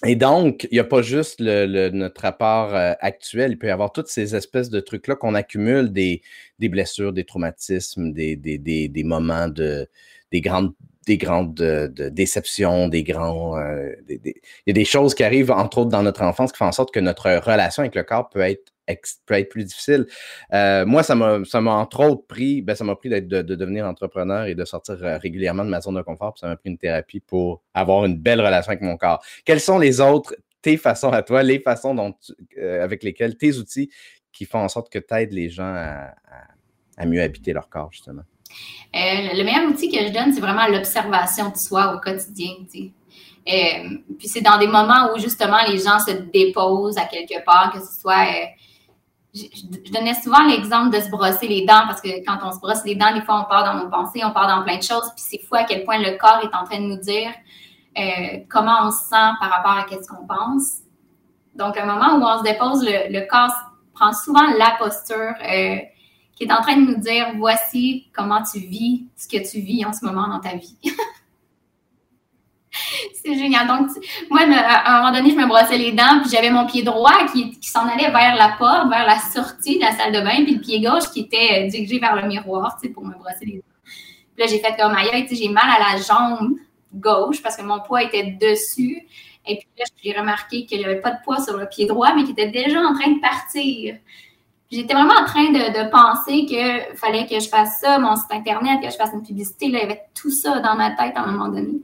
et 0.05 0.15
donc, 0.15 0.67
il 0.69 0.75
n'y 0.75 0.79
a 0.79 0.83
pas 0.83 1.01
juste 1.01 1.37
le, 1.39 1.89
notre 1.89 2.21
rapport 2.21 2.75
euh, 2.75 2.93
actuel, 2.99 3.51
il 3.51 3.57
peut 3.57 3.67
y 3.67 3.71
avoir 3.71 3.91
toutes 3.91 4.09
ces 4.09 4.35
espèces 4.35 4.69
de 4.69 4.79
trucs-là 4.79 5.15
qu'on 5.15 5.33
accumule, 5.33 5.91
des, 5.91 6.21
blessures, 6.59 7.13
des 7.13 7.23
traumatismes, 7.23 8.13
des, 8.13 8.35
des, 8.35 8.57
des, 8.59 9.03
moments 9.03 9.47
de 9.47 9.89
des 10.31 10.41
grandes 10.41 10.73
des 11.07 11.17
grandes 11.17 11.55
déceptions, 12.11 12.89
des 12.89 13.03
grands. 13.03 13.57
Euh, 13.57 13.93
il 14.09 14.33
y 14.67 14.69
a 14.69 14.73
des 14.73 14.85
choses 14.85 15.15
qui 15.15 15.23
arrivent, 15.23 15.51
entre 15.51 15.79
autres, 15.79 15.89
dans 15.89 16.03
notre 16.03 16.21
enfance 16.21 16.51
qui 16.51 16.57
font 16.57 16.65
en 16.65 16.71
sorte 16.71 16.93
que 16.93 16.99
notre 16.99 17.29
relation 17.37 17.81
avec 17.81 17.95
le 17.95 18.03
corps 18.03 18.29
peut 18.29 18.41
être 18.41 18.73
peut 19.25 19.33
être 19.33 19.49
plus 19.49 19.65
difficile. 19.65 20.05
Euh, 20.53 20.85
moi, 20.85 21.03
ça 21.03 21.15
m'a, 21.15 21.71
entre 21.71 21.99
autres 22.05 22.25
pris, 22.25 22.61
ben, 22.61 22.75
ça 22.75 22.83
m'a 22.83 22.95
pris 22.95 23.09
de, 23.09 23.41
devenir 23.41 23.85
entrepreneur 23.85 24.45
et 24.45 24.55
de 24.55 24.65
sortir 24.65 24.97
euh, 25.03 25.17
régulièrement 25.17 25.65
de 25.65 25.69
ma 25.69 25.81
zone 25.81 25.95
de 25.95 26.01
confort. 26.01 26.37
ça 26.37 26.47
m'a 26.47 26.55
pris 26.55 26.69
une 26.69 26.77
thérapie 26.77 27.19
pour 27.19 27.61
avoir 27.73 28.05
une 28.05 28.17
belle 28.17 28.39
relation 28.39 28.69
avec 28.69 28.81
mon 28.81 28.97
corps. 28.97 29.21
Quelles 29.43 29.59
sont 29.59 29.77
les 29.77 29.99
autres, 29.99 30.35
tes 30.61 30.77
façons 30.77 31.11
à 31.11 31.21
toi, 31.21 31.43
les 31.43 31.59
façons 31.59 31.95
dont 31.95 32.15
euh, 32.57 32.83
avec 32.83 33.03
lesquelles, 33.03 33.37
tes 33.37 33.57
outils 33.57 33.89
qui 34.31 34.45
font 34.45 34.59
en 34.59 34.69
sorte 34.69 34.89
que 34.89 34.99
tu 34.99 35.13
aides 35.15 35.33
les 35.33 35.49
gens 35.49 35.73
à, 36.97 37.05
mieux 37.05 37.21
habiter 37.21 37.53
leur 37.53 37.69
corps, 37.69 37.91
justement? 37.91 38.23
Le 38.93 39.43
meilleur 39.43 39.69
outil 39.69 39.89
que 39.89 39.97
je 39.97 40.11
donne, 40.11 40.33
c'est 40.33 40.41
vraiment 40.41 40.67
l'observation 40.67 41.49
de 41.49 41.57
soi 41.57 41.93
au 41.95 41.99
quotidien. 41.99 42.53
puis 42.65 44.27
c'est 44.27 44.41
dans 44.41 44.57
des 44.57 44.67
moments 44.67 45.11
où 45.13 45.19
justement 45.19 45.59
les 45.67 45.77
gens 45.77 45.99
se 45.99 46.11
déposent 46.11 46.97
à 46.97 47.05
quelque 47.05 47.43
part, 47.45 47.71
que 47.71 47.79
ce 47.79 47.99
soit 48.01 48.27
je, 49.33 49.91
donnais 49.91 50.13
souvent 50.15 50.43
l'exemple 50.45 50.95
de 50.95 51.01
se 51.01 51.09
brosser 51.09 51.47
les 51.47 51.65
dents 51.65 51.83
parce 51.87 52.01
que 52.01 52.23
quand 52.25 52.39
on 52.43 52.51
se 52.51 52.59
brosse 52.59 52.83
les 52.85 52.95
dents, 52.95 53.13
des 53.13 53.21
fois, 53.21 53.41
on 53.41 53.49
part 53.49 53.63
dans 53.63 53.83
nos 53.83 53.89
pensées, 53.89 54.21
on 54.23 54.31
part 54.31 54.47
dans 54.47 54.63
plein 54.63 54.77
de 54.77 54.83
choses. 54.83 55.11
Puis 55.15 55.25
c'est 55.29 55.39
fou 55.39 55.55
à 55.55 55.63
quel 55.63 55.83
point 55.83 55.99
le 55.99 56.17
corps 56.17 56.39
est 56.43 56.55
en 56.55 56.63
train 56.63 56.79
de 56.79 56.85
nous 56.85 56.99
dire 56.99 57.31
euh, 57.97 58.39
comment 58.49 58.87
on 58.87 58.91
se 58.91 59.03
sent 59.09 59.29
par 59.39 59.49
rapport 59.49 59.71
à 59.71 59.85
ce 59.89 60.07
qu'on 60.07 60.25
pense. 60.25 60.79
Donc, 61.55 61.77
un 61.77 61.85
moment 61.85 62.17
où 62.17 62.23
on 62.23 62.37
se 62.37 62.43
dépose, 62.43 62.85
le, 62.85 63.27
corps 63.27 63.53
prend 63.93 64.13
souvent 64.13 64.45
la 64.57 64.75
posture 64.77 65.33
euh, 65.41 65.77
qui 66.37 66.43
est 66.43 66.51
en 66.51 66.61
train 66.61 66.77
de 66.77 66.81
nous 66.81 66.97
dire 66.97 67.33
voici 67.37 68.07
comment 68.13 68.41
tu 68.43 68.59
vis 68.59 69.05
ce 69.15 69.27
que 69.27 69.37
tu 69.37 69.59
vis 69.59 69.83
en 69.85 69.91
ce 69.91 70.05
moment 70.05 70.27
dans 70.27 70.39
ta 70.39 70.55
vie. 70.55 70.77
c'est 73.23 73.37
génial. 73.37 73.67
Donc, 73.67 73.89
moi, 74.29 74.41
à 74.41 74.95
un 74.95 75.01
moment 75.01 75.17
donné, 75.17 75.31
je 75.31 75.35
me 75.35 75.47
brossais 75.47 75.77
les 75.77 75.91
dents, 75.91 76.21
puis 76.21 76.29
j'avais 76.31 76.49
mon 76.49 76.65
pied 76.65 76.83
droit 76.83 77.25
qui, 77.31 77.57
s'en 77.61 77.87
allait 77.87 78.11
vers 78.11 78.35
la 78.35 78.55
porte, 78.57 78.89
vers 78.89 79.05
la 79.05 79.17
sortie 79.19 79.77
de 79.77 79.83
la 79.83 79.91
salle 79.91 80.13
de 80.13 80.21
bain, 80.21 80.43
puis 80.43 80.55
le 80.55 80.61
pied 80.61 80.81
gauche 80.81 81.09
qui 81.11 81.21
était 81.21 81.65
euh, 81.65 81.67
dirigé 81.67 81.99
vers 81.99 82.15
le 82.15 82.27
miroir, 82.27 82.77
tu 82.79 82.87
sais, 82.87 82.93
pour 82.93 83.05
me 83.05 83.13
brosser 83.13 83.45
les 83.45 83.57
dents. 83.57 83.91
Puis 84.35 84.45
là, 84.45 84.45
j'ai 84.47 84.59
fait 84.59 84.75
comme 84.79 84.93
aïe, 84.95 85.25
tu 85.27 85.35
sais, 85.35 85.43
j'ai 85.43 85.49
mal 85.49 85.65
à 85.65 85.93
la 85.93 86.01
jambe 86.01 86.57
gauche 86.93 87.41
parce 87.41 87.57
que 87.57 87.63
mon 87.63 87.79
poids 87.79 88.03
était 88.03 88.37
dessus. 88.39 89.05
Et 89.45 89.57
puis 89.57 89.67
là, 89.77 89.85
j'ai 90.03 90.17
remarqué 90.17 90.65
qu'il 90.65 90.79
n'y 90.79 90.85
avait 90.85 91.01
pas 91.01 91.11
de 91.11 91.17
poids 91.23 91.41
sur 91.41 91.57
le 91.57 91.67
pied 91.67 91.85
droit, 91.85 92.13
mais 92.13 92.23
qu'il 92.23 92.31
était 92.31 92.49
déjà 92.49 92.79
en 92.81 92.93
train 92.93 93.11
de 93.11 93.19
partir. 93.19 93.95
J'étais 94.69 94.93
vraiment 94.93 95.13
en 95.13 95.25
train 95.25 95.49
de, 95.51 95.89
penser 95.89 96.45
qu'il 96.45 96.97
fallait 96.97 97.25
que 97.25 97.39
je 97.39 97.47
fasse 97.47 97.79
ça, 97.79 97.99
mon 97.99 98.15
site 98.15 98.31
internet, 98.31 98.81
que 98.81 98.89
je 98.89 98.97
fasse 98.97 99.11
une 99.13 99.23
publicité. 99.23 99.69
Là, 99.69 99.79
il 99.79 99.81
y 99.81 99.85
avait 99.85 100.03
tout 100.13 100.29
ça 100.29 100.59
dans 100.59 100.75
ma 100.75 100.91
tête 100.91 101.13
à 101.15 101.21
un 101.21 101.31
moment 101.31 101.47
donné. 101.47 101.79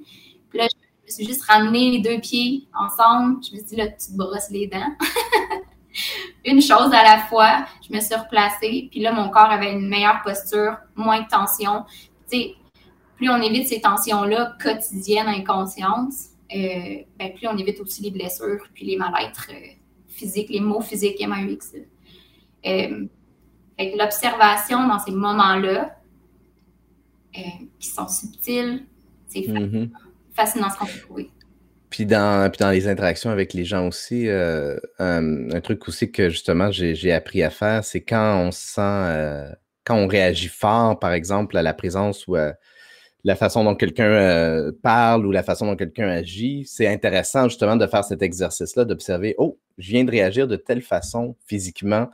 Puis 0.49 0.59
là, 0.59 0.67
je 0.69 1.05
me 1.05 1.11
suis 1.11 1.25
juste 1.25 1.43
ramené 1.43 1.91
les 1.91 1.99
deux 1.99 2.19
pieds 2.19 2.67
ensemble. 2.77 3.37
Je 3.43 3.53
me 3.53 3.57
suis 3.57 3.67
dit, 3.67 3.75
là, 3.77 3.87
tu 3.87 4.11
te 4.11 4.17
brosses 4.17 4.49
les 4.49 4.67
dents. 4.67 4.93
une 6.45 6.61
chose 6.61 6.91
à 6.93 7.03
la 7.03 7.19
fois. 7.29 7.65
Je 7.87 7.95
me 7.95 8.01
suis 8.01 8.15
replacée. 8.15 8.89
Puis 8.91 8.99
là, 8.99 9.13
mon 9.13 9.29
corps 9.29 9.49
avait 9.49 9.71
une 9.71 9.87
meilleure 9.87 10.21
posture, 10.21 10.77
moins 10.95 11.21
de 11.21 11.27
tension. 11.27 11.85
Tu 12.29 12.37
sais, 12.37 12.55
plus 13.15 13.29
on 13.29 13.41
évite 13.41 13.67
ces 13.67 13.79
tensions-là 13.79 14.55
quotidiennes, 14.61 15.27
inconscientes, 15.27 16.13
euh, 16.53 17.03
ben, 17.17 17.33
plus 17.33 17.47
on 17.47 17.57
évite 17.57 17.79
aussi 17.79 18.03
les 18.03 18.11
blessures, 18.11 18.67
puis 18.73 18.85
les 18.85 18.97
mal-être 18.97 19.47
euh, 19.51 19.67
physiques, 20.07 20.49
les 20.49 20.59
maux 20.59 20.81
physiques 20.81 21.25
MAUX. 21.25 21.75
Euh, 22.65 23.05
l'observation 23.97 24.87
dans 24.87 24.99
ces 24.99 25.11
moments-là, 25.11 25.97
euh, 27.37 27.41
qui 27.79 27.87
sont 27.87 28.07
subtils, 28.07 28.85
c'est 29.27 29.47
mm 29.47 29.89
fascinant 30.33 30.69
ce 30.69 30.77
qu'on 30.77 30.85
peut 30.85 30.99
trouver. 30.99 31.29
Puis 31.89 32.05
dans, 32.05 32.49
puis 32.49 32.57
dans 32.59 32.71
les 32.71 32.87
interactions 32.87 33.29
avec 33.29 33.53
les 33.53 33.65
gens 33.65 33.87
aussi, 33.87 34.27
euh, 34.27 34.77
un, 34.97 35.61
truc 35.61 35.87
aussi 35.87 36.11
que 36.11 36.29
justement 36.29 36.71
j'ai 36.71 37.11
appris 37.11 37.43
à 37.43 37.51
faire, 37.51 37.83
c'est 37.83 38.01
quand 38.01 38.39
on 38.39 38.51
sent, 38.51 38.81
euh, 38.81 39.47
quand 39.83 39.95
on 39.95 40.07
réagit 40.07 40.47
fort, 40.47 40.97
par 40.97 41.13
exemple, 41.13 41.55
à 41.55 41.61
la 41.61 41.73
présence 41.73 42.25
ou 42.27 42.35
à 42.35 42.53
la 43.23 43.35
façon 43.35 43.63
dont 43.63 43.75
quelqu'un 43.75 44.09
euh, 44.09 44.71
parle 44.81 45.27
ou 45.27 45.31
la 45.31 45.43
façon 45.43 45.67
dont 45.67 45.75
quelqu'un 45.75 46.07
agit, 46.07 46.65
c'est 46.65 46.87
intéressant 46.87 47.47
justement 47.47 47.75
de 47.75 47.85
faire 47.85 48.03
cet 48.03 48.23
exercice-là, 48.23 48.85
d'observer, 48.85 49.35
oh, 49.37 49.59
je 49.77 49.91
viens 49.91 50.03
de 50.03 50.11
réagir 50.11 50.47
de 50.47 50.55
telle 50.55 50.81
façon 50.81 51.35
physiquement 51.45 52.09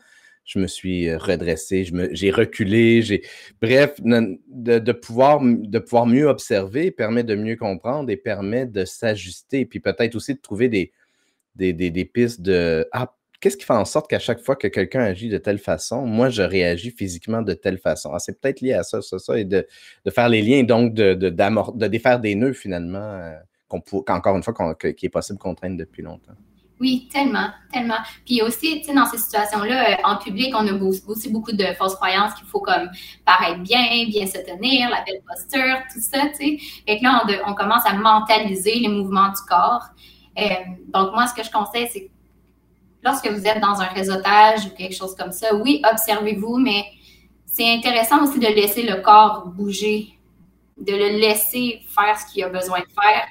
je 0.49 0.57
me 0.57 0.65
suis 0.65 1.07
euh, 1.07 1.17
redressé, 1.17 1.87
j'ai 2.11 2.31
reculé, 2.31 3.03
j'ai. 3.03 3.21
Bref, 3.61 4.01
de, 4.01 4.91
pouvoir, 4.91 5.41
de 5.43 5.79
pouvoir 5.79 6.07
mieux 6.07 6.25
observer 6.25 6.89
permet 6.89 7.23
de 7.23 7.35
mieux 7.35 7.55
comprendre 7.55 8.09
et 8.09 8.17
permet 8.17 8.65
de 8.65 8.83
s'ajuster. 8.83 9.65
Puis 9.65 9.79
peut-être 9.79 10.15
aussi 10.15 10.33
de 10.33 10.39
trouver 10.39 10.67
des, 10.67 10.91
des, 11.55 12.05
pistes 12.05 12.41
de 12.41 12.87
Ah, 12.91 13.13
qu'est-ce 13.39 13.57
qui 13.57 13.65
fait 13.65 13.73
en 13.73 13.85
sorte 13.85 14.09
qu'à 14.09 14.17
chaque 14.17 14.39
fois 14.39 14.55
que 14.55 14.67
quelqu'un 14.67 15.01
agit 15.01 15.29
de 15.29 15.37
telle 15.37 15.59
façon, 15.59 16.07
moi, 16.07 16.29
je 16.29 16.41
réagis 16.41 16.91
physiquement 16.91 17.43
de 17.43 17.53
telle 17.53 17.77
façon? 17.77 18.09
Ah, 18.11 18.19
c'est 18.19 18.41
peut-être 18.41 18.61
lié 18.61 18.73
à 18.73 18.81
ça, 18.81 19.03
ça, 19.03 19.19
ça, 19.19 19.37
et 19.37 19.45
de, 19.45 19.67
faire 20.09 20.29
les 20.29 20.41
liens, 20.41 20.63
donc 20.63 20.95
de, 20.95 21.13
de, 21.13 21.87
défaire 21.87 22.19
des 22.19 22.33
nœuds 22.33 22.53
finalement, 22.53 22.97
euh, 22.97 23.35
qu'encore 23.67 24.35
une 24.35 24.41
fois, 24.41 24.75
qui 24.75 25.05
est 25.05 25.09
possible 25.09 25.37
qu'on 25.37 25.53
traîne 25.53 25.77
depuis 25.77 26.01
longtemps. 26.01 26.33
Oui, 26.79 27.09
tellement, 27.11 27.49
tellement. 27.73 27.97
Puis 28.25 28.41
aussi, 28.41 28.79
tu 28.79 28.85
sais, 28.85 28.93
dans 28.93 29.05
ces 29.05 29.17
situations-là, 29.17 29.91
euh, 29.91 29.95
en 30.05 30.15
public, 30.15 30.53
on 30.57 30.65
a 30.65 30.71
aussi 30.71 31.29
beaucoup 31.29 31.51
de 31.51 31.65
fausses 31.77 31.95
croyances 31.95 32.33
qu'il 32.35 32.47
faut 32.47 32.61
comme 32.61 32.89
paraître 33.25 33.59
bien, 33.59 34.05
bien 34.07 34.25
se 34.25 34.37
tenir, 34.37 34.89
la 34.89 35.03
belle 35.03 35.21
posture, 35.27 35.77
tout 35.93 35.99
ça, 35.99 36.27
tu 36.29 36.35
sais. 36.35 36.57
Fait 36.87 36.99
que 36.99 37.03
là, 37.03 37.25
on, 37.45 37.53
commence 37.53 37.85
à 37.85 37.93
mentaliser 37.93 38.75
les 38.75 38.87
mouvements 38.87 39.27
du 39.27 39.41
corps. 39.47 39.87
Euh, 40.37 40.43
donc, 40.93 41.13
moi, 41.13 41.27
ce 41.27 41.33
que 41.33 41.43
je 41.43 41.51
conseille, 41.51 41.89
c'est 41.91 42.09
lorsque 43.03 43.27
vous 43.27 43.45
êtes 43.45 43.59
dans 43.59 43.81
un 43.81 43.87
réseautage 43.87 44.65
ou 44.65 44.69
quelque 44.69 44.95
chose 44.95 45.15
comme 45.15 45.33
ça, 45.33 45.53
oui, 45.55 45.81
observez-vous, 45.91 46.57
mais 46.59 46.85
c'est 47.45 47.69
intéressant 47.69 48.23
aussi 48.23 48.39
de 48.39 48.47
laisser 48.47 48.83
le 48.83 49.01
corps 49.01 49.47
bouger, 49.47 50.17
de 50.77 50.93
le 50.93 51.19
laisser 51.19 51.81
faire 51.89 52.17
ce 52.17 52.31
qu'il 52.31 52.43
a 52.45 52.49
besoin 52.49 52.79
de 52.79 53.01
faire 53.01 53.27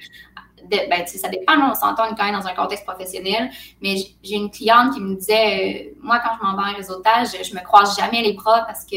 ben, 0.70 1.06
ça 1.06 1.28
dépend, 1.28 1.54
on 1.70 1.74
s'entend 1.74 2.14
quand 2.16 2.24
même 2.24 2.34
dans 2.34 2.46
un 2.46 2.54
contexte 2.54 2.84
professionnel, 2.84 3.50
mais 3.80 3.96
j'ai 4.22 4.36
une 4.36 4.50
cliente 4.50 4.94
qui 4.94 5.00
me 5.00 5.14
disait, 5.14 5.92
euh, 5.92 5.98
moi, 6.02 6.20
quand 6.20 6.36
je 6.38 6.46
m'en 6.46 6.56
vais 6.56 6.70
en 6.70 6.76
réseautage, 6.76 7.28
je 7.42 7.54
me 7.54 7.62
croise 7.62 7.96
jamais 7.96 8.22
les 8.22 8.32
bras 8.32 8.62
parce 8.66 8.84
que 8.84 8.96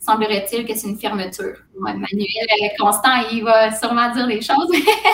semblerait-il 0.00 0.66
que 0.66 0.74
c'est 0.74 0.88
une 0.88 0.98
fermeture. 0.98 1.56
Manuel 1.78 2.26
Constant, 2.78 3.28
il 3.32 3.44
va 3.44 3.72
sûrement 3.76 4.12
dire 4.12 4.26
des 4.26 4.40
choses. 4.40 4.70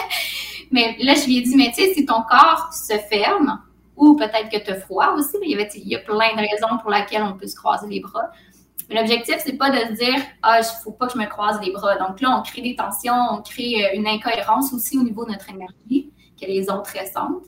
mais 0.71 0.97
là, 1.01 1.15
je 1.15 1.27
lui 1.27 1.39
ai 1.39 1.41
dit, 1.43 1.57
mais 1.57 1.73
tu 1.75 1.83
sais, 1.83 1.95
si 1.95 2.05
ton 2.05 2.23
corps 2.23 2.71
se 2.73 2.99
ferme, 3.11 3.61
ou 3.97 4.17
peut-être 4.17 4.49
que 4.51 4.63
tu 4.65 4.71
as 4.71 4.81
froid 4.81 5.15
aussi, 5.17 5.37
il 5.43 5.89
y 5.89 5.95
a 5.95 5.99
plein 5.99 6.35
de 6.35 6.41
raisons 6.41 6.79
pour 6.83 6.91
lesquelles 6.91 7.23
on 7.23 7.35
peut 7.35 7.47
se 7.47 7.55
croiser 7.57 7.87
les 7.89 8.01
bras. 8.01 8.31
L'objectif, 8.91 9.37
c'est 9.39 9.57
pas 9.57 9.71
de 9.71 9.79
se 9.79 9.93
dire 9.93 10.21
Ah, 10.43 10.61
il 10.61 10.83
faut 10.83 10.93
pas 10.93 11.07
que 11.07 11.15
je 11.15 11.19
me 11.19 11.27
croise 11.27 11.61
les 11.61 11.73
bras. 11.73 11.97
Donc 11.97 12.21
là, 12.21 12.37
on 12.39 12.43
crée 12.43 12.63
des 12.63 12.77
tensions, 12.77 13.15
on 13.31 13.43
crée 13.43 13.87
euh, 13.87 13.97
une 13.97 14.07
incohérence 14.07 14.73
aussi 14.73 14.99
au 14.99 15.03
niveau 15.03 15.25
de 15.25 15.33
notre 15.33 15.49
énergie, 15.51 16.13
que 16.41 16.47
les 16.47 16.69
autres 16.71 16.93
ressentent. 16.99 17.47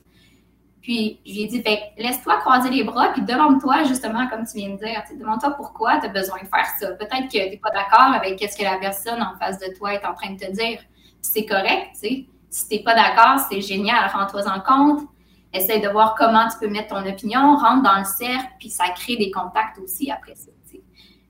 Puis, 0.81 1.19
je 1.25 1.31
lui 1.33 1.41
ai 1.41 1.47
dit, 1.47 1.63
laisse-toi 1.97 2.37
croiser 2.37 2.69
les 2.69 2.83
bras, 2.85 3.09
puis 3.09 3.21
demande-toi, 3.21 3.83
justement, 3.83 4.25
comme 4.29 4.45
tu 4.45 4.57
viens 4.57 4.69
de 4.69 4.77
dire, 4.77 5.03
demande-toi 5.19 5.51
pourquoi 5.51 5.99
tu 5.99 6.05
as 6.05 6.09
besoin 6.09 6.37
de 6.37 6.47
faire 6.47 6.65
ça. 6.79 6.91
Peut-être 6.93 7.25
que 7.25 7.31
tu 7.31 7.37
n'es 7.37 7.59
pas 7.61 7.71
d'accord 7.71 8.13
avec 8.13 8.39
ce 8.39 8.57
que 8.57 8.63
la 8.63 8.77
personne 8.77 9.21
en 9.21 9.37
face 9.37 9.59
de 9.59 9.77
toi 9.77 9.93
est 9.93 10.05
en 10.05 10.13
train 10.13 10.31
de 10.31 10.39
te 10.39 10.49
dire. 10.49 10.79
c'est 11.21 11.45
correct, 11.45 11.89
tu 11.93 11.99
sais. 11.99 12.25
Si 12.49 12.69
tu 12.69 12.75
n'es 12.75 12.83
pas 12.83 12.95
d'accord, 12.95 13.45
c'est 13.49 13.59
génial, 13.59 14.09
rends-toi 14.13 14.43
en 14.47 14.61
compte. 14.61 15.01
Essaye 15.53 15.81
de 15.81 15.89
voir 15.89 16.15
comment 16.17 16.47
tu 16.47 16.57
peux 16.57 16.69
mettre 16.69 16.95
ton 16.95 17.05
opinion, 17.05 17.57
rentre 17.57 17.83
dans 17.83 17.99
le 17.99 18.05
cercle, 18.05 18.47
puis 18.57 18.69
ça 18.69 18.85
crée 18.95 19.17
des 19.17 19.29
contacts 19.29 19.77
aussi 19.79 20.09
après 20.09 20.35
ça. 20.35 20.51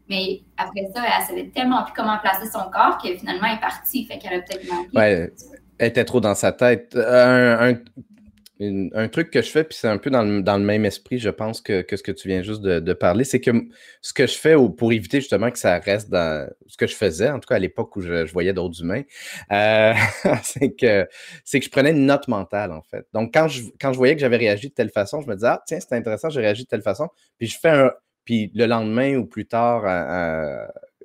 Mais 0.10 0.42
après 0.58 0.88
ça, 0.96 1.04
elle 1.04 1.26
savait 1.26 1.50
tellement 1.50 1.84
plus 1.84 1.94
comment 1.94 2.18
placer 2.20 2.50
son 2.52 2.70
corps 2.72 2.98
que 3.02 3.16
finalement, 3.18 3.48
elle 3.48 3.58
est 3.58 3.62
partie. 3.62 4.06
Fait 4.06 4.18
qu'elle 4.18 4.40
a 4.40 4.42
peut-être 4.42 4.70
manqué. 4.70 5.30
Elle 5.80 5.90
était 5.90 6.06
trop 6.06 6.22
dans 6.22 6.34
sa 6.34 6.52
tête. 6.52 6.96
Un, 6.96 7.76
un 8.60 9.08
truc 9.08 9.30
que 9.30 9.42
je 9.42 9.50
fais, 9.50 9.64
puis 9.64 9.78
c'est 9.80 9.88
un 9.88 9.98
peu 9.98 10.10
dans 10.10 10.24
le, 10.24 10.64
même 10.64 10.86
esprit, 10.86 11.20
je 11.20 11.30
pense, 11.30 11.62
que, 11.62 11.86
ce 11.90 12.02
que 12.02 12.12
tu 12.12 12.28
viens 12.28 12.42
juste 12.42 12.62
de, 12.62 12.94
parler, 12.94 13.24
c'est 13.24 13.40
que 13.40 13.52
ce 14.02 14.14
que 14.14 14.26
je 14.26 14.36
fais 14.36 14.56
pour 14.78 14.92
éviter 14.92 15.20
justement 15.20 15.52
que 15.52 15.60
ça 15.60 15.78
reste 15.78 16.10
dans 16.10 16.50
ce 16.66 16.78
que 16.78 16.88
je 16.88 16.96
faisais, 16.96 17.30
en 17.30 17.40
tout 17.40 17.48
cas 17.48 17.56
à 17.56 17.60
l'époque 17.60 17.96
où 17.96 18.02
je, 18.02 18.32
voyais 18.32 18.54
d'autres 18.54 18.82
humains, 18.82 19.04
euh, 19.52 19.94
c'est 20.44 20.72
que 20.72 21.04
que 21.06 21.62
je 21.62 21.70
prenais 21.70 21.92
une 21.92 22.06
note 22.06 22.28
mentale, 22.28 22.72
en 22.72 22.82
fait. 22.82 23.06
Donc, 23.14 23.34
quand 23.34 23.48
je, 23.48 23.64
quand 23.80 23.94
je 23.94 23.98
voyais 23.98 24.16
que 24.16 24.22
j'avais 24.22 24.38
réagi 24.38 24.70
de 24.70 24.74
telle 24.74 24.90
façon, 24.90 25.22
je 25.22 25.28
me 25.28 25.36
disais, 25.36 25.48
ah, 25.48 25.62
tiens, 25.66 25.80
c'est 25.80 25.94
intéressant, 25.94 26.30
j'ai 26.30 26.42
réagi 26.42 26.64
de 26.64 26.68
telle 26.68 26.82
façon. 26.82 27.10
Puis 27.38 27.48
je 27.48 27.60
fais 27.60 27.70
un. 27.70 27.92
Puis 28.28 28.52
le 28.54 28.66
lendemain 28.66 29.16
ou 29.16 29.26
plus 29.26 29.48
tard, 29.48 29.86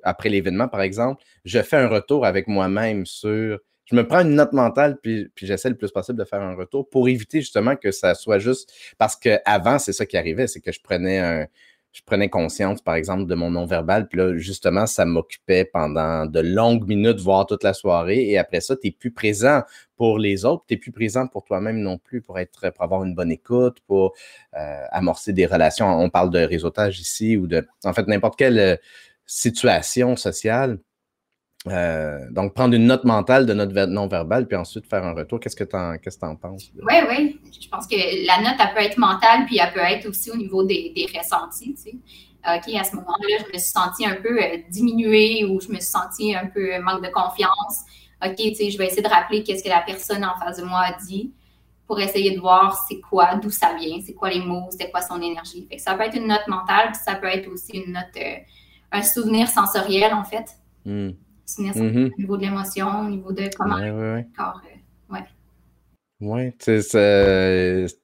après 0.03 0.27
l'événement, 0.27 0.67
par 0.67 0.81
exemple, 0.81 1.23
je 1.45 1.61
fais 1.61 1.77
un 1.77 1.87
retour 1.87 2.25
avec 2.25 2.49
moi-même 2.49 3.05
sur 3.05 3.59
je 3.85 3.95
me 3.95 4.07
prends 4.07 4.21
une 4.21 4.35
note 4.35 4.53
mentale, 4.53 4.97
puis, 5.01 5.29
puis 5.35 5.45
j'essaie 5.45 5.69
le 5.69 5.77
plus 5.77 5.91
possible 5.91 6.17
de 6.17 6.23
faire 6.23 6.41
un 6.41 6.55
retour 6.55 6.89
pour 6.89 7.07
éviter 7.09 7.41
justement 7.41 7.75
que 7.75 7.91
ça 7.91 8.15
soit 8.15 8.39
juste. 8.39 8.71
Parce 8.97 9.15
qu'avant, 9.15 9.77
c'est 9.77 9.93
ça 9.93 10.05
qui 10.05 10.17
arrivait, 10.17 10.47
c'est 10.47 10.61
que 10.61 10.71
je 10.71 10.81
prenais 10.81 11.19
un. 11.19 11.47
Je 11.93 12.01
prenais 12.03 12.27
conscience, 12.27 12.81
par 12.81 12.95
exemple, 12.95 13.27
de 13.27 13.35
mon 13.35 13.51
non-verbal, 13.51 14.07
puis 14.07 14.17
là, 14.17 14.35
justement, 14.35 14.87
ça 14.87 15.05
m'occupait 15.05 15.63
pendant 15.63 16.25
de 16.25 16.39
longues 16.39 16.87
minutes, 16.87 17.19
voire 17.19 17.45
toute 17.45 17.63
la 17.63 17.73
soirée. 17.75 18.27
Et 18.29 18.39
après 18.39 18.61
ça, 18.61 18.75
tu 18.75 18.87
n'es 18.87 18.91
plus 18.91 19.11
présent 19.11 19.61
pour 19.95 20.17
les 20.17 20.43
autres, 20.43 20.63
tu 20.67 20.73
n'es 20.73 20.79
plus 20.79 20.91
présent 20.91 21.27
pour 21.27 21.43
toi-même 21.43 21.79
non 21.79 21.99
plus, 21.99 22.21
pour 22.21 22.39
être 22.39 22.71
pour 22.71 22.83
avoir 22.83 23.03
une 23.03 23.13
bonne 23.13 23.31
écoute, 23.31 23.77
pour 23.85 24.13
euh, 24.57 24.85
amorcer 24.91 25.33
des 25.33 25.45
relations. 25.45 25.87
On 25.87 26.09
parle 26.09 26.31
de 26.31 26.39
réseautage 26.39 26.99
ici 26.99 27.37
ou 27.37 27.45
de, 27.45 27.65
en 27.83 27.93
fait, 27.93 28.07
n'importe 28.07 28.39
quelle 28.39 28.59
euh, 28.59 28.75
situation 29.27 30.15
sociale 30.15 30.79
euh, 31.67 32.19
donc, 32.29 32.53
prendre 32.53 32.75
une 32.75 32.85
note 32.85 33.05
mentale 33.05 33.45
de 33.45 33.53
notre 33.53 33.73
non-verbal, 33.85 34.47
puis 34.47 34.57
ensuite 34.57 34.85
faire 34.85 35.03
un 35.03 35.13
retour. 35.13 35.39
Qu'est-ce 35.39 35.55
que 35.55 35.63
tu 35.63 35.75
en, 35.75 36.35
penses? 36.35 36.71
Oui, 36.75 36.95
oui. 37.09 37.39
Je 37.59 37.69
pense 37.69 37.87
que 37.87 37.95
la 37.95 38.41
note, 38.41 38.59
elle 38.59 38.73
peut 38.73 38.81
être 38.81 38.97
mentale, 38.97 39.45
puis 39.45 39.59
elle 39.59 39.71
peut 39.71 39.79
être 39.79 40.07
aussi 40.07 40.29
au 40.31 40.35
niveau 40.35 40.63
des, 40.63 40.91
des 40.95 41.07
ressentis. 41.17 41.73
Tu 41.75 41.91
sais. 41.91 41.95
OK, 42.45 42.75
à 42.75 42.83
ce 42.83 42.95
moment-là, 42.97 43.37
je 43.39 43.53
me 43.53 43.57
suis 43.57 43.71
sentie 43.71 44.05
un 44.05 44.15
peu 44.15 44.41
euh, 44.41 44.57
diminuée 44.69 45.45
ou 45.45 45.61
je 45.61 45.69
me 45.69 45.75
suis 45.75 45.83
sentie 45.83 46.35
un 46.35 46.47
peu 46.47 46.77
manque 46.81 47.01
de 47.01 47.09
confiance. 47.09 47.83
OK, 48.25 48.35
tu 48.35 48.55
sais, 48.55 48.69
je 48.69 48.77
vais 48.77 48.87
essayer 48.87 49.01
de 49.01 49.07
rappeler 49.07 49.43
qu'est-ce 49.43 49.63
que 49.63 49.69
la 49.69 49.81
personne 49.81 50.25
en 50.25 50.37
face 50.37 50.57
de 50.57 50.63
moi 50.63 50.81
a 50.81 50.97
dit 51.05 51.31
pour 51.87 51.99
essayer 51.99 52.35
de 52.35 52.39
voir 52.39 52.85
c'est 52.87 52.99
quoi, 52.99 53.35
d'où 53.35 53.49
ça 53.49 53.73
vient, 53.79 53.99
c'est 54.05 54.13
quoi 54.13 54.29
les 54.29 54.39
mots, 54.39 54.67
c'est 54.77 54.89
quoi 54.91 55.01
son 55.01 55.21
énergie. 55.21 55.65
Fait 55.69 55.77
que 55.77 55.81
ça 55.81 55.95
peut 55.95 56.03
être 56.03 56.15
une 56.15 56.27
note 56.27 56.47
mentale, 56.47 56.91
puis 56.91 57.01
ça 57.03 57.15
peut 57.15 57.27
être 57.27 57.49
aussi 57.49 57.77
une 57.77 57.93
note, 57.93 58.05
euh, 58.17 58.35
un 58.91 59.01
souvenir 59.01 59.47
sensoriel, 59.47 60.13
en 60.13 60.23
fait. 60.23 60.57
Hmm. 61.57 61.69
Mm-hmm. 61.69 62.11
au 62.13 62.19
niveau 62.19 62.37
de 62.37 62.41
l'émotion, 62.43 63.01
au 63.01 63.09
niveau 63.09 63.31
de 63.31 63.49
comment 63.55 63.75
ouais, 63.75 63.91
ouais, 63.91 64.21
le 64.21 64.35
corps. 64.35 64.61
Euh, 64.65 65.13
ouais. 65.13 65.23
Oui, 66.21 66.53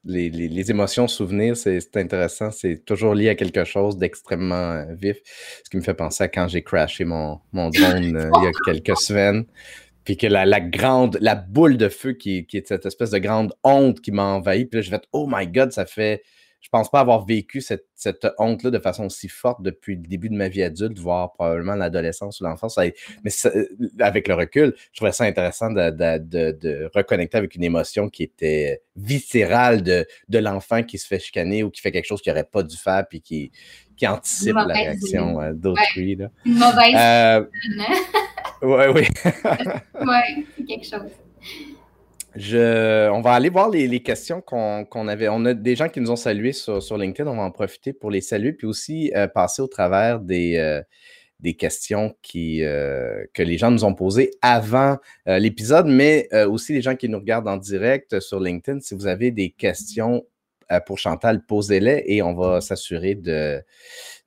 les, 0.04 0.30
les, 0.30 0.50
les, 0.50 0.72
émotions, 0.72 1.08
souvenirs, 1.08 1.56
c'est 1.56 1.96
intéressant. 1.96 2.52
C'est 2.52 2.84
toujours 2.84 3.16
lié 3.16 3.30
à 3.30 3.36
quelque 3.36 3.64
chose 3.64 3.98
d'extrêmement 3.98 4.72
euh, 4.72 4.94
vif. 4.94 5.18
Ce 5.64 5.70
qui 5.70 5.78
me 5.78 5.82
fait 5.82 5.94
penser 5.94 6.26
à 6.26 6.28
quand 6.28 6.50
j'ai 6.50 6.62
crashé 6.62 7.06
mon, 7.06 7.40
mon 7.54 7.70
drone 7.70 8.18
euh, 8.18 8.30
il 8.40 8.44
y 8.44 8.48
a 8.48 8.52
quelques 8.66 8.98
semaines. 8.98 9.46
Puis 10.04 10.18
que 10.18 10.28
la, 10.28 10.46
la, 10.46 10.60
grande, 10.60 11.18
la 11.22 11.36
boule 11.36 11.78
de 11.78 11.88
feu 11.88 12.14
qui, 12.14 12.46
qui 12.46 12.58
est 12.58 12.68
cette 12.68 12.86
espèce 12.86 13.12
de 13.12 13.20
grande 13.20 13.54
honte 13.64 14.02
qui 14.02 14.12
m'a 14.12 14.24
envahi. 14.24 14.66
Puis 14.66 14.80
là, 14.80 14.82
je 14.82 14.92
vais 14.92 15.00
Oh 15.14 15.28
my 15.32 15.48
God, 15.48 15.72
ça 15.72 15.86
fait 15.86 16.22
je 16.62 16.70
pense 16.70 16.90
pas 16.90 17.00
avoir 17.00 17.26
vécu 17.26 17.62
cette, 17.62 18.28
honte-là 18.38 18.70
de 18.70 18.80
façon 18.80 19.10
si 19.10 19.30
forte 19.30 19.62
depuis 19.62 19.96
le 19.96 20.02
début 20.02 20.30
de 20.30 20.36
ma 20.36 20.50
vie 20.50 20.64
adulte, 20.64 21.00
voire 21.00 21.32
probablement 21.34 21.76
l'adolescence 21.76 22.42
ou 22.42 22.44
l'enfance. 22.44 22.78
Mais 22.78 23.32
avec 24.00 24.28
le 24.28 24.34
recul, 24.34 24.76
je 24.92 24.98
trouvais 24.98 25.12
ça 25.12 25.24
intéressant 25.24 25.72
de, 25.72 26.90
reconnecter 26.94 27.38
avec 27.38 27.56
une 27.56 27.64
émotion 27.64 28.10
qui 28.10 28.24
était 28.24 28.82
viscérale 28.96 29.84
de, 29.84 30.06
l'enfant 30.38 30.84
qui 30.84 30.98
se 30.98 31.08
fait 31.08 31.20
chicaner 31.20 31.64
ou 31.64 31.70
qui 31.70 31.82
fait 31.82 31.92
quelque 31.92 32.08
chose 32.08 32.22
qu'il 32.22 32.32
n'aurait 32.32 32.44
pas 32.44 32.64
dû 32.64 32.78
faire 32.78 33.06
puis 33.08 33.22
qui, 33.22 33.52
qui 33.96 34.08
anticipe 34.08 34.56
la 34.56 34.66
réaction 34.66 35.42
euh, 35.42 35.54
d'autrui. 35.54 36.18
Une 36.46 36.58
mauvaise. 36.58 36.96
Euh, 36.96 37.46
oui, 38.62 38.86
oui. 38.96 39.08
oui, 40.02 40.46
c'est 40.56 40.66
quelque 40.66 40.86
chose. 40.86 41.12
On 42.42 43.22
va 43.22 43.34
aller 43.34 43.50
voir 43.50 43.70
les, 43.70 44.00
questions 44.02 44.42
qu'on 44.42 45.08
avait. 45.08 45.28
On 45.30 45.46
a 45.46 45.54
des 45.54 45.76
gens 45.76 45.90
qui 45.90 46.00
nous 46.00 46.12
ont 46.12 46.16
salués 46.16 46.54
sur, 46.54 46.98
LinkedIn. 46.98 47.30
On 47.30 47.36
va 47.36 47.44
en 47.44 47.52
profiter 47.52 47.92
pour 47.94 48.12
les 48.12 48.22
saluer, 48.22 48.54
puis 48.54 48.68
aussi 48.68 49.12
euh, 49.16 49.28
passer 49.28 49.62
au 49.62 49.68
travers 49.68 50.20
des, 50.22 50.56
euh, 50.58 50.82
questions 51.58 52.16
euh, 52.36 53.26
que 53.34 53.44
les 53.44 53.58
gens 53.58 53.72
nous 53.72 53.84
ont 53.84 53.94
posées 53.94 54.32
avant 54.42 54.98
l'épisode, 55.26 55.88
mais 55.88 56.30
aussi 56.46 56.74
les 56.74 56.82
gens 56.82 56.96
qui 56.96 57.10
nous 57.10 57.20
regardent 57.20 57.48
en 57.48 57.58
direct 57.58 58.20
sur 58.20 58.40
LinkedIn. 58.40 58.80
Si 58.80 58.96
vous 58.96 59.08
avez 59.08 59.32
des 59.32 59.50
questions 59.50 60.26
pour 60.86 61.00
Chantal, 61.00 61.46
posez-les 61.46 62.04
et 62.06 62.22
on 62.22 62.36
va 62.36 62.62
s'assurer 62.62 63.16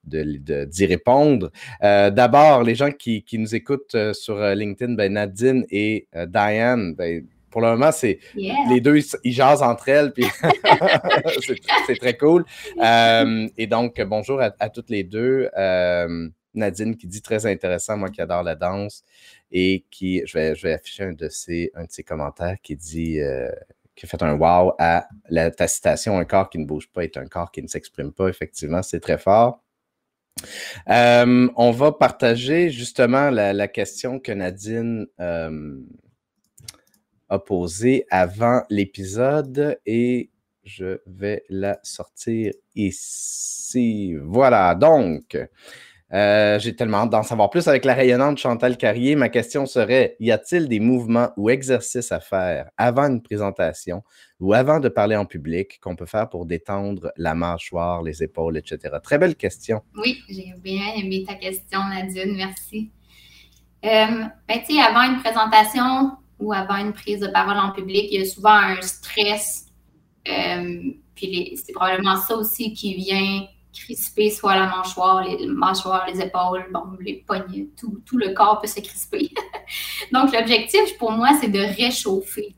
d'y 0.05 0.87
répondre. 0.87 1.51
D'abord, 1.81 2.63
les 2.63 2.75
gens 2.75 2.91
qui, 2.91 3.25
nous 3.35 3.55
écoutent 3.55 3.97
sur 4.13 4.39
LinkedIn, 4.39 4.95
ben 4.95 5.13
Nadine 5.13 5.65
et 5.71 6.09
Diane, 6.29 6.95
ben, 6.95 7.27
pour 7.53 7.61
le 7.61 7.69
moment, 7.69 7.93
c'est 7.93 8.19
les 8.35 8.81
deux, 8.81 8.99
ils 9.23 9.33
jasent 9.33 9.63
entre 9.63 9.89
elles, 9.91 10.13
puis 10.13 10.25
c'est 11.87 11.99
très 11.99 12.17
cool. 12.17 12.45
Euh, 12.83 13.47
et 13.57 13.67
donc, 13.69 14.01
bonjour 14.01 14.41
à, 14.41 14.71
toutes 14.71 14.91
les 14.91 15.05
deux. 15.05 15.49
Euh, 15.57 16.29
Nadine 16.55 16.97
qui 16.97 17.07
dit 17.07 17.23
très 17.23 17.47
intéressant, 17.47 17.97
moi 17.97 18.11
qui 18.11 18.21
adore 18.21 18.43
la 18.43 18.55
danse, 18.55 19.05
et 19.53 19.85
qui, 19.91 20.23
je 20.27 20.37
vais, 20.37 20.55
je 20.55 20.63
vais 20.67 20.73
afficher 20.73 21.05
un 21.05 21.13
de 21.13 21.29
ses, 21.29 21.71
un 21.75 21.85
de 21.85 21.91
ses 21.91 22.03
commentaires 22.03 22.57
qui 22.63 22.75
dit, 22.75 23.21
euh, 23.21 23.51
qui 23.95 24.07
a 24.07 24.09
fait 24.09 24.23
un 24.23 24.35
wow 24.35 24.75
à 24.79 25.07
la, 25.29 25.51
ta 25.51 25.69
citation, 25.69 26.19
un 26.19 26.25
corps 26.25 26.51
qui 26.51 26.59
ne 26.59 26.65
bouge 26.65 26.89
pas 26.89 27.05
est 27.05 27.17
un 27.17 27.27
corps 27.27 27.51
qui 27.53 27.63
ne 27.63 27.69
s'exprime 27.69 28.13
pas. 28.13 28.29
Effectivement, 28.29 28.83
c'est 28.83 29.01
très 29.01 29.19
fort. 29.19 29.63
on 30.87 31.71
va 31.71 31.93
partager 31.93 32.71
justement 32.71 33.31
la, 33.31 33.53
la 33.53 33.69
question 33.69 34.19
que 34.19 34.33
Nadine 34.33 35.07
posé 37.39 38.07
avant 38.11 38.63
l'épisode 38.71 39.79
et 39.87 40.31
je 40.65 40.99
vais 41.07 41.45
la 41.49 41.79
sortir 41.83 42.53
ici. 42.75 44.15
Voilà, 44.17 44.75
donc, 44.75 45.37
euh, 46.13 46.59
j'ai 46.59 46.77
tellement 46.77 46.99
hâte 46.99 47.11
d'en 47.11 47.23
savoir 47.23 47.49
plus 47.49 47.69
avec 47.69 47.87
la 47.87 47.95
rayonnante 47.95 48.37
Chantal 48.37 48.77
Carrier. 48.77 49.17
Ma 49.17 49.31
question 49.31 49.65
serait, 49.65 50.17
y 50.21 50.31
a-t-il 50.31 50.69
des 50.69 50.79
mouvements 50.79 51.31
ou 51.39 51.49
exercices 51.49 52.13
à 52.13 52.21
faire 52.21 52.71
avant 52.77 53.09
une 53.09 53.23
présentation 53.23 54.03
ou 54.39 54.53
avant 54.53 54.79
de 54.79 54.91
parler 54.91 55.17
en 55.17 55.25
public 55.25 55.81
qu'on 55.81 55.97
peut 55.97 56.07
faire 56.07 56.29
pour 56.29 56.45
détendre 56.45 57.13
la 57.17 57.35
mâchoire, 57.35 58.03
les 58.03 58.23
épaules, 58.23 58.59
etc.? 58.59 58.97
Très 59.03 59.19
belle 59.19 59.37
question. 59.37 59.81
Oui, 59.97 60.23
j'ai 60.29 60.53
bien 60.59 60.93
aimé 60.97 61.25
ta 61.27 61.35
question, 61.35 61.81
Nadine. 61.89 62.37
Merci. 62.37 62.91
Euh, 63.85 64.25
ben, 64.47 64.61
avant 64.87 65.03
une 65.11 65.21
présentation, 65.21 66.13
ou 66.43 66.53
avant 66.53 66.77
une 66.77 66.93
prise 66.93 67.21
de 67.21 67.29
parole 67.29 67.57
en 67.57 67.73
public, 67.73 68.09
il 68.11 68.21
y 68.21 68.23
a 68.23 68.27
souvent 68.27 68.51
un 68.51 68.81
stress. 68.83 69.67
Euh, 70.29 70.93
puis 71.15 71.59
c'est 71.63 71.73
probablement 71.73 72.17
ça 72.17 72.37
aussi 72.37 72.73
qui 72.73 72.95
vient 72.95 73.47
crisper 73.73 74.31
soit 74.31 74.55
la 74.55 74.67
mâchoire, 74.67 75.25
les 75.25 75.47
mâchoires, 75.47 76.07
les 76.07 76.21
épaules, 76.21 76.67
bon, 76.73 76.83
les 77.01 77.25
poignets, 77.27 77.69
tout, 77.79 78.01
tout 78.05 78.19
le 78.19 78.35
corps 78.35 78.61
peut 78.61 78.67
se 78.67 78.81
crisper. 78.81 79.31
Donc, 80.13 80.33
l'objectif 80.33 80.99
pour 80.99 81.13
moi, 81.13 81.31
c'est 81.41 81.49
de 81.49 81.59
réchauffer. 81.59 82.55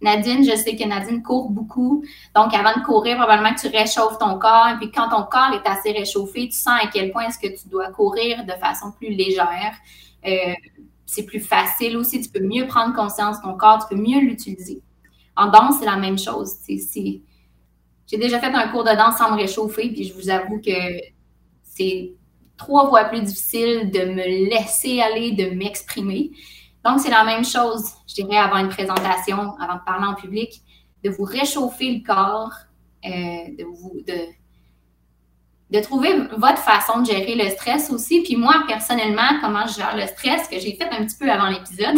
Nadine, 0.00 0.44
je 0.44 0.56
sais 0.56 0.76
que 0.76 0.84
Nadine 0.84 1.22
court 1.22 1.50
beaucoup. 1.50 2.04
Donc, 2.34 2.54
avant 2.54 2.78
de 2.78 2.84
courir, 2.84 3.16
probablement 3.16 3.54
que 3.54 3.60
tu 3.60 3.68
réchauffes 3.68 4.18
ton 4.18 4.38
corps. 4.38 4.68
Et 4.74 4.76
puis, 4.76 4.90
quand 4.90 5.08
ton 5.08 5.22
corps 5.24 5.52
est 5.52 5.68
assez 5.68 5.92
réchauffé, 5.92 6.48
tu 6.48 6.56
sens 6.56 6.80
à 6.82 6.88
quel 6.92 7.12
point 7.12 7.28
est-ce 7.28 7.38
que 7.38 7.48
tu 7.48 7.68
dois 7.68 7.90
courir 7.92 8.44
de 8.44 8.52
façon 8.52 8.92
plus 8.92 9.10
légère. 9.10 9.74
Euh, 10.26 10.54
c'est 11.10 11.24
plus 11.24 11.40
facile 11.40 11.96
aussi, 11.96 12.20
tu 12.20 12.30
peux 12.30 12.46
mieux 12.46 12.68
prendre 12.68 12.94
conscience 12.94 13.38
de 13.38 13.42
ton 13.42 13.56
corps, 13.56 13.84
tu 13.84 13.96
peux 13.96 14.00
mieux 14.00 14.20
l'utiliser. 14.20 14.80
En 15.36 15.48
danse, 15.48 15.80
c'est 15.80 15.86
la 15.86 15.96
même 15.96 16.16
chose. 16.16 16.54
J'ai 16.68 18.16
déjà 18.16 18.38
fait 18.38 18.46
un 18.46 18.68
cours 18.68 18.84
de 18.84 18.94
danse 18.94 19.16
sans 19.18 19.32
me 19.32 19.36
réchauffer, 19.36 19.90
puis 19.90 20.04
je 20.04 20.14
vous 20.14 20.30
avoue 20.30 20.60
que 20.60 20.70
c'est 21.64 22.12
trois 22.56 22.88
fois 22.88 23.06
plus 23.06 23.22
difficile 23.22 23.90
de 23.90 24.04
me 24.04 24.50
laisser 24.50 25.00
aller, 25.00 25.32
de 25.32 25.50
m'exprimer. 25.50 26.30
Donc, 26.84 27.00
c'est 27.00 27.10
la 27.10 27.24
même 27.24 27.44
chose, 27.44 27.90
je 28.06 28.14
dirais, 28.14 28.36
avant 28.36 28.58
une 28.58 28.68
présentation, 28.68 29.56
avant 29.58 29.76
de 29.76 29.84
parler 29.84 30.06
en 30.06 30.14
public, 30.14 30.62
de 31.02 31.10
vous 31.10 31.24
réchauffer 31.24 31.92
le 31.92 32.06
corps, 32.06 32.52
euh, 33.04 33.10
de 33.58 33.64
vous, 33.64 34.00
de, 34.06 34.14
de 35.70 35.80
trouver 35.80 36.10
votre 36.36 36.58
façon 36.58 37.00
de 37.00 37.06
gérer 37.06 37.36
le 37.36 37.48
stress 37.50 37.90
aussi. 37.90 38.22
Puis 38.22 38.36
moi, 38.36 38.64
personnellement, 38.66 39.38
comment 39.40 39.66
je 39.66 39.74
gère 39.74 39.96
le 39.96 40.06
stress, 40.06 40.48
que 40.48 40.58
j'ai 40.58 40.74
fait 40.74 40.88
un 40.90 41.04
petit 41.04 41.16
peu 41.16 41.30
avant 41.30 41.48
l'épisode, 41.48 41.96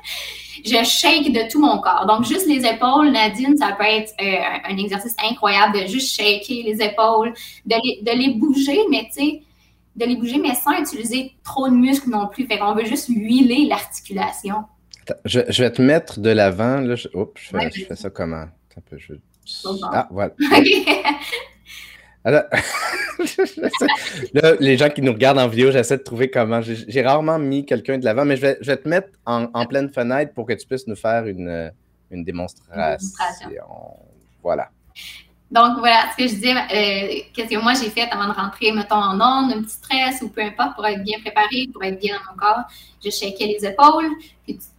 je 0.64 0.84
shake 0.84 1.32
de 1.32 1.50
tout 1.50 1.60
mon 1.60 1.78
corps. 1.78 2.04
Donc, 2.06 2.24
juste 2.24 2.46
les 2.46 2.66
épaules, 2.66 3.10
Nadine, 3.10 3.56
ça 3.56 3.72
peut 3.72 3.84
être 3.84 4.12
euh, 4.20 4.70
un 4.70 4.76
exercice 4.76 5.14
incroyable 5.30 5.80
de 5.80 5.86
juste 5.86 6.14
shaker 6.14 6.62
les 6.64 6.82
épaules, 6.82 7.32
de 7.64 7.76
les, 7.82 8.02
de 8.02 8.18
les 8.18 8.34
bouger, 8.34 8.80
mais 8.90 9.06
tu 9.06 9.22
sais, 9.22 9.42
de 9.96 10.04
les 10.04 10.16
bouger, 10.16 10.38
mais 10.38 10.54
sans 10.54 10.72
utiliser 10.72 11.32
trop 11.42 11.68
de 11.68 11.74
muscles 11.74 12.10
non 12.10 12.26
plus. 12.26 12.46
Fait 12.46 12.58
qu'on 12.58 12.74
veut 12.74 12.84
juste 12.84 13.08
huiler 13.08 13.66
l'articulation. 13.66 14.64
Je, 15.24 15.40
vais 15.62 15.70
te 15.70 15.80
mettre 15.80 16.20
de 16.20 16.30
l'avant. 16.30 16.84
Je, 16.96 17.08
je, 17.36 17.86
fais, 17.86 17.96
ça 17.96 18.10
comment? 18.10 18.44
Un 18.76 18.80
peu, 18.90 18.98
je 18.98 19.14
Ah, 19.90 20.06
voilà. 20.10 20.34
Alors, 22.26 22.42
là, 24.34 24.54
les 24.60 24.76
gens 24.76 24.88
qui 24.88 25.02
nous 25.02 25.12
regardent 25.12 25.38
en 25.38 25.48
vidéo, 25.48 25.70
j'essaie 25.70 25.98
de 25.98 26.02
trouver 26.02 26.30
comment. 26.30 26.60
J'ai 26.62 27.02
rarement 27.02 27.38
mis 27.38 27.64
quelqu'un 27.64 27.98
de 27.98 28.04
l'avant, 28.04 28.24
mais 28.24 28.36
je 28.36 28.42
vais, 28.42 28.58
je 28.60 28.66
vais, 28.66 28.76
te 28.76 28.88
mettre 28.88 29.08
en, 29.24 29.66
pleine 29.66 29.88
fenêtre 29.90 30.32
pour 30.34 30.46
que 30.46 30.52
tu 30.52 30.66
puisses 30.66 30.86
nous 30.86 30.96
faire 30.96 31.26
une, 31.26 31.72
une 32.10 32.24
démonstration. 32.24 32.98
Voilà. 34.42 34.68
Donc, 35.50 35.78
voilà 35.78 36.08
ce 36.12 36.16
que 36.16 36.28
je 36.28 36.34
disais. 36.34 36.52
Euh, 36.52 37.20
qu'est-ce 37.32 37.48
que 37.48 37.62
moi 37.62 37.74
j'ai 37.74 37.90
fait 37.90 38.08
avant 38.10 38.26
de 38.28 38.32
rentrer, 38.32 38.72
mettons, 38.72 38.96
en 38.96 39.14
onde, 39.14 39.52
un 39.52 39.62
petit 39.62 39.76
stress 39.76 40.20
ou 40.22 40.28
peu 40.28 40.42
importe, 40.42 40.74
pour 40.74 40.86
être 40.86 41.02
bien 41.02 41.18
préparé, 41.20 41.68
pour 41.72 41.84
être 41.84 42.00
bien 42.00 42.16
dans 42.16 42.32
mon 42.32 42.38
corps. 42.38 42.64
Je 43.04 43.10
shakais 43.10 43.46
les 43.46 43.64
épaules. 43.64 44.10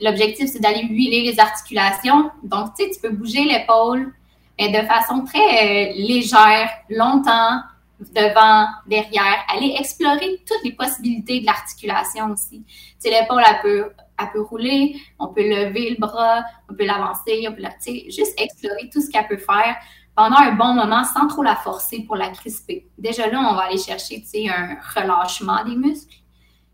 L'objectif, 0.02 0.50
c'est 0.52 0.60
d'aller 0.60 0.84
huiler 0.84 1.32
les 1.32 1.40
articulations. 1.40 2.32
Donc, 2.44 2.74
tu 2.78 2.84
sais, 2.84 2.92
tu 2.92 3.00
peux 3.00 3.16
bouger 3.16 3.44
l'épaule 3.44 4.14
mais 4.60 4.70
de 4.70 4.86
façon 4.88 5.24
très 5.26 5.40
euh, 5.40 5.94
légère, 5.96 6.70
longtemps, 6.90 7.62
devant, 8.00 8.68
derrière, 8.86 9.44
aller 9.54 9.76
explorer 9.80 10.42
toutes 10.46 10.64
les 10.64 10.74
possibilités 10.74 11.42
de 11.42 11.46
l'articulation 11.46 12.32
aussi. 12.32 12.64
Tu 13.02 13.10
l'épaule, 13.10 13.44
elle 13.48 13.62
peut, 13.62 13.92
elle 14.20 14.32
peut 14.32 14.42
rouler, 14.42 14.96
on 15.20 15.28
peut 15.28 15.44
lever 15.44 15.92
le 15.92 15.98
bras, 15.98 16.44
on 16.70 16.76
peut 16.76 16.86
l'avancer, 16.86 17.46
on 17.48 17.54
peut 17.54 17.62
la, 17.62 17.72
tu 17.72 18.12
juste 18.12 18.40
explorer 18.40 18.90
tout 18.92 19.02
ce 19.02 19.10
qu'elle 19.10 19.28
peut 19.28 19.38
faire 19.38 19.76
pendant 20.16 20.38
un 20.38 20.54
bon 20.54 20.74
moment 20.74 21.04
sans 21.04 21.28
trop 21.28 21.44
la 21.44 21.56
forcer 21.56 22.04
pour 22.04 22.16
la 22.16 22.30
crisper. 22.30 22.88
Déjà 22.98 23.28
là, 23.28 23.40
on 23.40 23.56
va 23.56 23.64
aller 23.64 23.78
chercher, 23.78 24.24
tu 24.24 24.50
un 24.50 24.78
relâchement 24.96 25.64
des 25.64 25.76
muscles. 25.76 26.18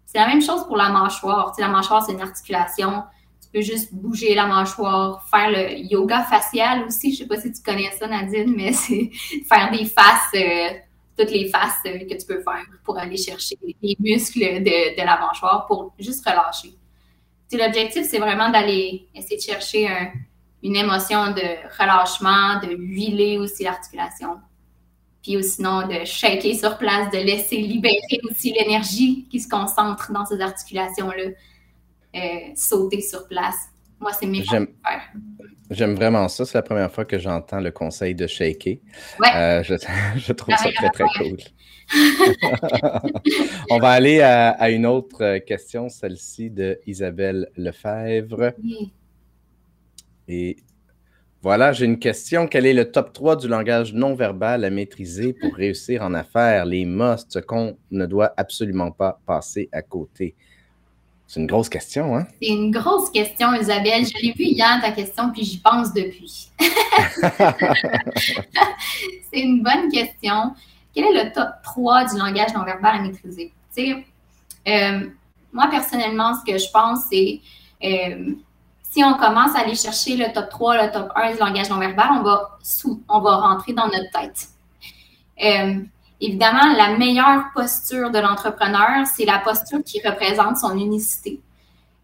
C'est 0.05 0.19
la 0.19 0.27
même 0.27 0.41
chose 0.41 0.65
pour 0.65 0.77
la 0.77 0.89
mâchoire. 0.89 1.51
Tu 1.51 1.55
sais, 1.55 1.61
la 1.61 1.73
mâchoire, 1.73 2.05
c'est 2.05 2.13
une 2.13 2.21
articulation 2.21 3.03
peux 3.53 3.61
juste 3.61 3.93
bouger 3.93 4.33
la 4.33 4.47
mâchoire, 4.47 5.23
faire 5.29 5.51
le 5.51 5.77
yoga 5.77 6.23
facial 6.23 6.83
aussi. 6.85 7.13
Je 7.13 7.19
sais 7.19 7.27
pas 7.27 7.39
si 7.39 7.51
tu 7.51 7.61
connais 7.61 7.91
ça, 7.91 8.07
Nadine, 8.07 8.53
mais 8.55 8.73
c'est 8.73 9.11
faire 9.47 9.71
des 9.71 9.85
faces, 9.85 10.33
euh, 10.35 10.69
toutes 11.17 11.31
les 11.31 11.49
faces 11.49 11.79
euh, 11.85 11.99
que 11.99 12.15
tu 12.15 12.25
peux 12.25 12.41
faire 12.41 12.65
pour 12.83 12.97
aller 12.97 13.17
chercher 13.17 13.57
les 13.81 13.95
muscles 13.99 14.39
de, 14.39 14.99
de 14.99 15.05
la 15.05 15.19
mâchoire 15.19 15.65
pour 15.67 15.93
juste 15.99 16.27
relâcher. 16.27 16.73
L'objectif, 17.51 18.07
c'est 18.09 18.17
vraiment 18.17 18.49
d'aller 18.49 19.07
essayer 19.13 19.37
de 19.37 19.41
chercher 19.43 19.87
une 20.63 20.75
émotion 20.75 21.27
de 21.31 21.77
relâchement, 21.79 22.59
de 22.59 22.75
huiler 22.75 23.37
aussi 23.37 23.63
l'articulation. 23.63 24.39
Puis 25.21 25.41
sinon 25.43 25.87
de 25.87 26.03
shaker 26.03 26.55
sur 26.55 26.77
place, 26.77 27.11
de 27.11 27.17
laisser 27.17 27.57
libérer 27.57 28.19
aussi 28.23 28.53
l'énergie 28.53 29.27
qui 29.29 29.39
se 29.39 29.47
concentre 29.47 30.11
dans 30.11 30.25
ces 30.25 30.41
articulations-là 30.41 31.31
euh, 32.15 32.19
sauter 32.55 33.01
sur 33.01 33.27
place. 33.27 33.55
Moi, 34.03 34.11
c'est 34.11 34.25
mes 34.25 34.43
J'aime 35.71 35.95
vraiment 35.95 36.27
ça. 36.27 36.43
C'est 36.43 36.57
la 36.57 36.61
première 36.61 36.91
fois 36.91 37.05
que 37.05 37.17
j'entends 37.17 37.61
le 37.61 37.71
conseil 37.71 38.13
de 38.13 38.27
shaker. 38.27 38.75
Euh, 39.33 39.63
je, 39.63 40.33
trouve 40.33 40.55
ça 40.57 40.69
très, 40.73 40.89
très 40.89 41.05
cool. 41.17 41.37
On 43.69 43.79
va 43.79 43.91
aller 43.91 44.21
à, 44.21 44.69
une 44.71 44.85
autre 44.85 45.37
question, 45.39 45.87
celle-ci 45.87 46.49
de 46.49 46.79
Isabelle 46.85 47.49
Lefebvre. 47.55 48.51
Et 50.27 50.57
voilà, 51.41 51.71
j'ai 51.71 51.85
une 51.85 51.99
question. 51.99 52.47
Quel 52.47 52.65
est 52.65 52.73
le 52.73 52.91
top 52.91 53.13
3 53.13 53.37
du 53.37 53.47
langage 53.47 53.93
non 53.93 54.15
verbal 54.15 54.65
à 54.65 54.69
maîtriser 54.69 55.31
pour 55.31 55.55
réussir 55.55 56.01
en 56.01 56.13
affaires? 56.13 56.65
Les 56.65 56.83
musts 56.83 57.39
qu'on 57.45 57.77
ne 57.89 58.05
doit 58.05 58.33
absolument 58.35 58.91
pas 58.91 59.21
passer 59.25 59.69
à 59.71 59.81
côté. 59.81 60.35
C'est 61.27 61.39
une 61.39 61.47
grosse 61.47 61.69
question, 61.69 62.15
hein? 62.15 62.27
C'est 62.41 62.49
une 62.49 62.71
grosse 62.71 63.09
question, 63.09 63.53
Isabelle. 63.53 64.05
Je 64.05 64.13
l'ai 64.21 64.33
vu 64.33 64.43
hier, 64.43 64.79
ta 64.81 64.91
question, 64.91 65.31
puis 65.31 65.43
j'y 65.43 65.57
pense 65.57 65.93
depuis. 65.93 66.49
c'est 69.31 69.39
une 69.39 69.63
bonne 69.63 69.89
question. 69.91 70.53
Quel 70.93 71.05
est 71.05 71.23
le 71.23 71.31
top 71.31 71.49
3 71.63 72.05
du 72.05 72.17
langage 72.17 72.53
non 72.53 72.63
verbal 72.63 72.97
à 72.97 73.01
maîtriser? 73.01 73.51
Tu 73.75 73.83
sais, 73.83 74.05
euh, 74.67 75.09
moi, 75.51 75.67
personnellement, 75.71 76.33
ce 76.35 76.51
que 76.51 76.57
je 76.57 76.69
pense, 76.71 76.99
c'est 77.09 77.41
euh, 77.83 78.33
si 78.83 79.03
on 79.03 79.15
commence 79.15 79.55
à 79.55 79.61
aller 79.61 79.75
chercher 79.75 80.15
le 80.15 80.31
top 80.31 80.49
3, 80.49 80.85
le 80.85 80.91
top 80.91 81.11
1 81.15 81.33
du 81.33 81.39
langage 81.39 81.69
non 81.69 81.79
verbal, 81.79 82.09
on 82.19 82.21
va, 82.21 82.57
sous, 82.61 83.01
on 83.09 83.21
va 83.21 83.37
rentrer 83.37 83.73
dans 83.73 83.87
notre 83.87 84.11
tête. 84.11 84.49
Euh, 85.43 85.81
Évidemment, 86.25 86.73
la 86.77 86.97
meilleure 86.97 87.51
posture 87.53 88.09
de 88.09 88.17
l'entrepreneur, 88.17 89.05
c'est 89.13 89.25
la 89.25 89.39
posture 89.39 89.83
qui 89.83 89.99
représente 90.07 90.55
son 90.55 90.77
unicité, 90.77 91.41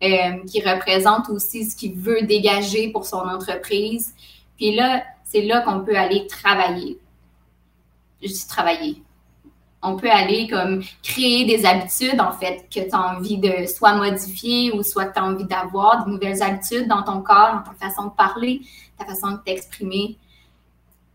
euh, 0.04 0.44
qui 0.46 0.62
représente 0.62 1.30
aussi 1.30 1.64
ce 1.64 1.74
qu'il 1.74 1.94
veut 1.94 2.24
dégager 2.24 2.90
pour 2.90 3.06
son 3.06 3.20
entreprise. 3.22 4.14
Puis 4.58 4.76
là, 4.76 5.04
c'est 5.24 5.44
là 5.44 5.62
qu'on 5.62 5.86
peut 5.86 5.96
aller 5.96 6.28
travailler. 6.28 7.00
Je 8.22 8.28
dis 8.28 8.46
travailler. 8.46 9.02
On 9.82 9.96
peut 9.96 10.12
aller 10.12 10.50
comme 10.50 10.84
créer 11.02 11.46
des 11.46 11.66
habitudes, 11.66 12.20
en 12.20 12.34
fait, 12.34 12.68
que 12.70 12.82
tu 12.82 12.94
as 12.94 13.16
envie 13.16 13.38
de 13.38 13.66
soit 13.68 13.96
modifier 13.96 14.74
ou 14.74 14.84
soit 14.84 15.06
que 15.06 15.14
tu 15.14 15.20
as 15.22 15.24
envie 15.24 15.46
d'avoir, 15.46 16.04
de 16.04 16.12
nouvelles 16.12 16.44
habitudes 16.44 16.90
dans 16.90 17.04
ton 17.04 17.22
corps, 17.22 17.54
dans 17.54 17.72
ta 17.72 17.88
façon 17.88 18.08
de 18.08 18.12
parler, 18.12 18.64
ta 18.98 19.06
façon 19.06 19.32
de 19.32 19.38
t'exprimer. 19.38 20.18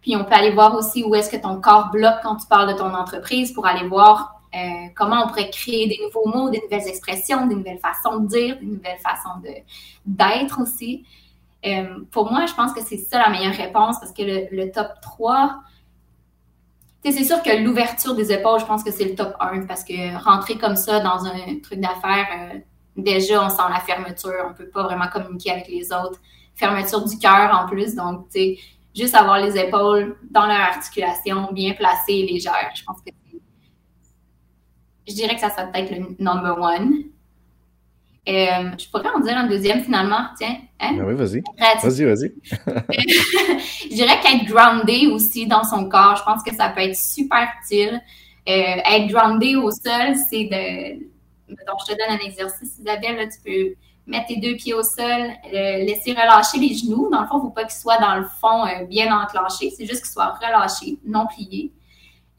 Puis 0.05 0.15
on 0.17 0.25
peut 0.27 0.35
aller 0.35 0.51
voir 0.51 0.75
aussi 0.77 1.03
où 1.03 1.15
est-ce 1.15 1.31
que 1.31 1.39
ton 1.39 1.63
corps 1.63 1.91
bloque 1.91 2.21
quand 2.23 2.37
tu 2.37 2.47
parles 2.47 2.71
de 2.71 2.77
ton 2.77 2.93
entreprise 2.95 3.53
pour 3.53 3.67
aller 3.67 3.89
voir 3.89 4.43
euh, 4.55 4.89
comment 4.95 5.25
on 5.25 5.29
pourrait 5.29 5.49
créer 5.49 5.89
des 5.89 5.99
nouveaux 6.05 6.29
mots, 6.29 6.51
des 6.51 6.61
nouvelles 6.61 6.87
expressions, 6.87 7.47
des 7.47 7.55
nouvelles 7.55 7.79
façons 7.79 8.19
de 8.19 8.27
dire, 8.27 8.59
des 8.61 8.67
nouvelles 8.67 8.99
façons 8.99 9.41
d'être 10.05 10.61
aussi. 10.61 11.07
Euh, 11.65 12.01
pour 12.11 12.31
moi, 12.31 12.45
je 12.45 12.53
pense 12.53 12.75
que 12.75 12.83
c'est 12.83 12.99
ça 12.99 13.19
la 13.19 13.31
meilleure 13.31 13.55
réponse 13.55 13.99
parce 13.99 14.13
que 14.13 14.23
le, 14.23 14.71
top 14.71 14.89
3, 15.01 15.59
c'est 17.03 17.25
sûr 17.25 17.43
que 17.43 17.65
l'ouverture 17.65 18.15
des 18.15 18.31
épaules, 18.31 18.61
je 18.61 18.67
pense 18.67 18.85
que 18.85 18.93
c'est 18.93 19.07
le 19.07 19.15
top 19.15 19.35
1 19.41 19.63
parce 19.63 19.85
que 19.85 20.23
rentrer 20.23 20.59
comme 20.59 20.77
ça 20.77 21.01
dans 21.01 21.25
un 21.25 21.61
truc 21.63 21.81
d'affaires, 21.81 22.27
euh, 22.39 22.59
déjà, 22.99 23.43
on 23.43 23.49
sent 23.49 23.63
la 23.71 23.81
fermeture, 23.81 24.45
on 24.45 24.51
ne 24.51 24.55
peut 24.55 24.69
pas 24.69 24.83
vraiment 24.83 25.09
communiquer 25.09 25.53
avec 25.53 25.69
les 25.69 25.91
autres. 25.95 26.21
Fermeture 26.55 27.05
du 27.09 27.19
cœur 27.19 27.59
en 27.59 27.67
plus, 27.67 27.95
donc, 27.95 28.29
tu 28.29 28.39
sais, 28.39 28.59
juste 28.95 29.15
avoir 29.15 29.41
les 29.41 29.59
épaules 29.59 30.17
dans 30.31 30.47
leur 30.47 30.61
articulation, 30.61 31.53
bien 31.53 31.75
placées 31.75 32.13
et 32.13 32.27
légères. 32.27 32.73
Je 32.75 32.85
pense 32.85 32.99
que 33.01 33.11
je 35.07 35.15
dirais 35.15 35.35
que 35.35 35.41
ça 35.41 35.51
serait 35.51 35.71
peut-être 35.71 35.91
le 35.91 36.17
number 36.19 36.59
one. 36.59 37.05
Euh, 38.27 38.71
je 38.79 38.89
pourrais 38.89 39.11
en 39.15 39.21
dire 39.21 39.37
un 39.37 39.47
deuxième 39.47 39.83
finalement, 39.83 40.29
tiens. 40.39 40.57
Hein? 40.81 40.95
Ben 40.97 41.05
oui, 41.05 41.15
vas-y. 41.15 41.43
Vas-y, 41.83 42.05
vas-y. 42.05 42.33
je 43.91 43.95
dirais 43.95 44.19
qu'être 44.21 44.47
groundé 44.47 45.09
aussi 45.09 45.47
dans 45.47 45.63
son 45.63 45.91
corps, 45.91 46.17
je 46.17 46.23
pense 46.23 46.43
que 46.43 46.55
ça 46.55 46.71
peut 46.71 46.81
être 46.81 46.97
super 46.97 47.47
utile. 47.63 48.01
Euh, 48.49 48.53
être 48.87 49.09
groundé 49.09 49.57
au 49.57 49.71
sol, 49.71 50.15
c'est 50.31 50.45
de. 50.45 51.05
Donc, 51.49 51.79
je 51.87 51.93
te 51.93 51.99
donne 51.99 52.19
un 52.19 52.27
exercice, 52.27 52.79
Isabelle, 52.79 53.17
là, 53.17 53.27
tu 53.27 53.39
peux 53.45 53.75
mettre 54.07 54.27
tes 54.27 54.37
deux 54.37 54.57
pieds 54.57 54.75
au 54.75 54.83
sol, 54.83 55.33
laisser 55.51 56.13
relâcher 56.13 56.59
les 56.59 56.75
genoux. 56.75 57.09
Dans 57.11 57.23
le 57.23 57.27
fond, 57.27 57.37
il 57.37 57.39
ne 57.39 57.43
faut 57.43 57.51
pas 57.51 57.65
qu'ils 57.65 57.73
soient 57.73 57.99
dans 57.99 58.17
le 58.17 58.27
fond 58.41 58.67
euh, 58.67 58.85
bien 58.85 59.17
enclenchés. 59.17 59.71
C'est 59.71 59.87
juste 59.87 60.03
qu'ils 60.03 60.13
soient 60.13 60.39
relâchés, 60.41 60.99
non 61.05 61.27
pliés. 61.27 61.73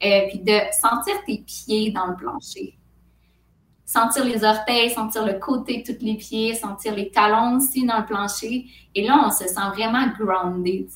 Euh, 0.04 0.28
puis 0.28 0.38
de 0.40 0.58
sentir 0.80 1.14
tes 1.26 1.38
pieds 1.38 1.90
dans 1.90 2.06
le 2.06 2.16
plancher. 2.16 2.76
Sentir 3.84 4.24
les 4.24 4.44
orteils, 4.44 4.90
sentir 4.90 5.24
le 5.24 5.34
côté 5.34 5.82
de 5.82 5.92
tous 5.92 6.04
les 6.04 6.16
pieds, 6.16 6.54
sentir 6.54 6.94
les 6.94 7.10
talons 7.10 7.56
aussi 7.56 7.86
dans 7.86 7.98
le 7.98 8.04
plancher. 8.04 8.66
Et 8.94 9.06
là, 9.06 9.22
on 9.26 9.30
se 9.30 9.46
sent 9.46 9.68
vraiment 9.74 10.06
groundé. 10.18 10.86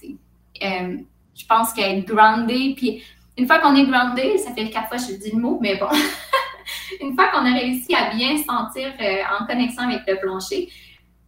Euh, 0.62 0.98
je 1.34 1.46
pense 1.46 1.72
qu'être 1.72 2.04
groundé, 2.04 2.74
puis 2.76 3.02
une 3.38 3.46
fois 3.46 3.58
qu'on 3.58 3.74
est 3.74 3.86
groundé, 3.86 4.36
ça 4.38 4.52
fait 4.52 4.68
quatre 4.68 4.88
fois 4.88 4.98
que 4.98 5.04
je 5.04 5.16
dis 5.16 5.30
le 5.30 5.40
mot, 5.40 5.58
mais 5.62 5.76
bon, 5.76 5.88
une 7.00 7.14
fois 7.14 7.28
qu'on 7.28 7.46
a 7.46 7.54
réussi 7.54 7.94
à 7.94 8.14
bien 8.14 8.36
sentir 8.38 8.92
euh, 9.00 9.22
en 9.38 9.46
connexion 9.46 9.82
avec 9.82 10.02
le 10.06 10.18
plancher, 10.20 10.68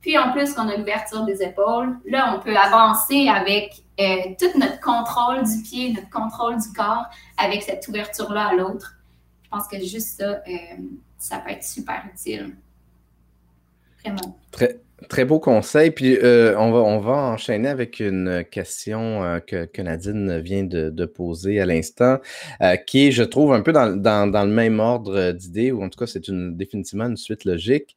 puis 0.00 0.18
en 0.18 0.32
plus 0.32 0.52
qu'on 0.52 0.68
a 0.68 0.76
l'ouverture 0.76 1.24
des 1.24 1.42
épaules, 1.42 1.96
là, 2.04 2.34
on 2.36 2.40
peut 2.40 2.56
avancer 2.56 3.28
avec 3.28 3.82
euh, 4.00 4.34
tout 4.38 4.58
notre 4.58 4.80
contrôle 4.80 5.44
du 5.44 5.62
pied, 5.62 5.92
notre 5.92 6.10
contrôle 6.10 6.56
du 6.56 6.72
corps, 6.74 7.06
avec 7.38 7.62
cette 7.62 7.86
ouverture-là 7.86 8.48
à 8.48 8.54
l'autre. 8.54 8.96
Je 9.44 9.48
pense 9.48 9.68
que 9.68 9.78
juste 9.78 10.18
ça, 10.18 10.42
euh, 10.48 10.76
ça 11.18 11.38
peut 11.38 11.50
être 11.50 11.64
super 11.64 12.02
utile. 12.12 12.56
Vraiment. 14.02 14.38
Très, 14.50 14.80
Très 15.08 15.24
beau 15.24 15.38
conseil. 15.38 15.90
Puis 15.90 16.16
euh, 16.16 16.58
on, 16.58 16.70
va, 16.70 16.78
on 16.78 16.98
va 16.98 17.12
enchaîner 17.12 17.68
avec 17.68 18.00
une 18.00 18.44
question 18.50 19.22
euh, 19.22 19.38
que, 19.40 19.82
Nadine 19.82 20.40
vient 20.40 20.64
de, 20.64 21.04
poser 21.06 21.60
à 21.60 21.66
l'instant, 21.66 22.18
euh, 22.60 22.76
qui 22.76 23.08
est, 23.08 23.12
je 23.12 23.22
trouve, 23.22 23.52
un 23.52 23.62
peu 23.62 23.72
dans, 23.72 23.86
le 23.86 24.52
même 24.52 24.80
ordre 24.80 25.32
d'idées, 25.32 25.72
ou 25.72 25.82
en 25.82 25.88
tout 25.88 25.98
cas, 25.98 26.06
c'est 26.06 26.28
une, 26.28 26.56
définitivement 26.56 27.06
une 27.06 27.16
suite 27.16 27.44
logique. 27.44 27.96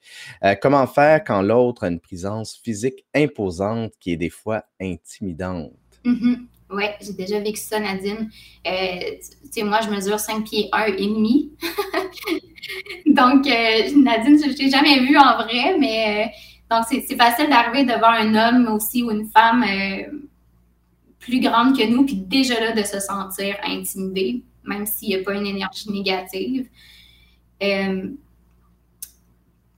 comment 0.61 0.87
faire 0.87 1.23
quand 1.23 1.41
l'autre 1.41 1.83
a 1.83 1.87
une 1.87 1.99
présence 1.99 2.59
physique 2.63 3.05
imposante 3.13 3.93
qui 3.99 4.13
est 4.13 4.17
des 4.17 4.29
fois 4.29 4.63
intimidante? 4.81 5.71
Mm-hmm. 6.05 6.37
Oui, 6.71 6.83
j'ai 6.99 7.13
déjà 7.13 7.39
vécu 7.39 7.59
ça, 7.59 7.79
Nadine. 7.79 8.29
tu 8.63 8.71
sais, 9.51 9.63
moi, 9.63 9.79
je 9.83 9.89
mesure 9.89 10.19
5 10.19 10.43
pieds 10.43 10.69
1 10.71 10.85
et 10.85 11.07
demi. 11.07 11.51
Donc, 13.05 13.45
Nadine, 13.45 14.39
je 14.43 14.49
ne 14.49 14.53
t'ai 14.53 14.69
jamais 14.69 14.99
vue 15.01 15.17
en 15.17 15.43
vrai, 15.43 15.77
mais 15.79 16.31
donc, 16.69 16.85
c'est 16.89 17.15
facile 17.15 17.49
d'arriver 17.49 17.83
devant 17.83 18.09
un 18.09 18.33
homme 18.35 18.73
aussi 18.73 19.03
ou 19.03 19.11
une 19.11 19.27
femme 19.29 19.63
euh, 19.63 20.25
plus 21.19 21.39
grande 21.39 21.77
que 21.77 21.87
nous, 21.87 22.05
puis 22.05 22.15
déjà 22.15 22.59
là, 22.59 22.71
de 22.71 22.83
se 22.83 22.99
sentir 22.99 23.55
intimidé, 23.63 24.43
même 24.63 24.85
s'il 24.85 25.09
n'y 25.09 25.15
a 25.15 25.23
pas 25.23 25.33
une 25.33 25.45
énergie 25.45 25.91
négative. 25.91 26.67
Euh, 27.61 28.09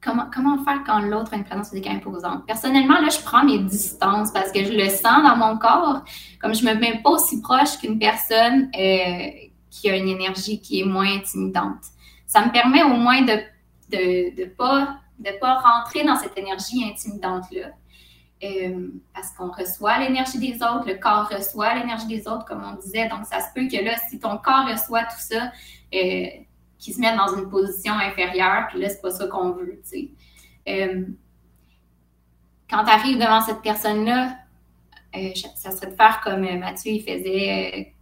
comment, 0.02 0.28
comment 0.34 0.64
faire 0.64 0.84
quand 0.86 1.00
l'autre 1.00 1.34
a 1.34 1.38
une 1.38 1.44
présence 1.44 1.70
physique 1.70 1.88
imposante? 1.88 2.46
Personnellement, 2.48 3.02
là, 3.02 3.10
je 3.10 3.22
prends 3.22 3.44
mes 3.44 3.60
distances 3.60 4.32
parce 4.32 4.52
que 4.52 4.64
je 4.64 4.72
le 4.72 4.88
sens 4.90 5.24
dans 5.24 5.36
mon 5.36 5.58
corps. 5.58 6.04
Comme 6.40 6.56
je 6.56 6.66
ne 6.66 6.74
me 6.74 6.80
mets 6.80 7.02
pas 7.04 7.12
aussi 7.12 7.42
proche 7.42 7.78
qu'une 7.80 8.00
personne 8.00 8.70
euh, 8.80 9.30
qui 9.70 9.90
a 9.90 9.98
une 9.98 10.08
énergie 10.08 10.62
qui 10.62 10.82
est 10.82 10.86
moins 10.86 11.18
intimidante. 11.18 11.84
Ça 12.26 12.46
me 12.46 12.52
permet 12.52 12.84
au 12.84 12.96
moins 12.96 13.22
de 13.22 13.34
ne 13.92 14.36
de, 14.36 14.46
pas, 14.46 15.00
de 15.20 15.40
pas 15.40 15.60
rentrer 15.60 16.04
dans 16.04 16.16
cette 16.16 16.38
énergie 16.38 16.84
intimidante-là. 16.84 17.70
Euh, 18.44 18.90
parce 19.16 19.32
qu'on 19.32 19.50
reçoit 19.50 19.98
l'énergie 19.98 20.38
des 20.38 20.56
autres, 20.58 20.88
le 20.88 20.96
corps 20.96 21.28
reçoit 21.28 21.74
l'énergie 21.74 22.06
des 22.06 22.28
autres, 22.28 22.46
comme 22.46 22.64
on 22.64 22.76
disait. 22.76 23.10
Donc, 23.10 23.26
ça 23.26 23.40
se 23.40 23.48
peut 23.56 23.68
que 23.68 23.84
là, 23.84 23.96
si 24.10 24.20
ton 24.20 24.38
corps 24.38 24.68
reçoit 24.68 25.04
tout 25.04 25.20
ça, 25.20 25.52
euh, 25.94 26.28
qu'il 26.78 26.94
se 26.94 27.00
mette 27.00 27.18
dans 27.18 27.36
une 27.36 27.50
position 27.50 27.94
inférieure, 27.94 28.68
puis 28.70 28.80
là, 28.80 28.90
c'est 28.90 29.02
pas 29.02 29.10
ça 29.10 29.26
qu'on 29.28 29.52
veut, 29.52 29.82
tu 29.84 29.90
sais. 29.90 30.10
Euh, 30.68 31.06
quand 32.70 32.84
tu 32.84 32.92
arrives 32.92 33.18
devant 33.18 33.42
cette 33.42 33.62
personne-là, 33.62 34.38
ça 35.56 35.72
serait 35.72 35.88
de 35.88 35.96
faire 35.96 36.22
comme 36.24 36.42
Mathieu, 36.60 36.92
il 36.92 37.02
faisait 37.02 37.96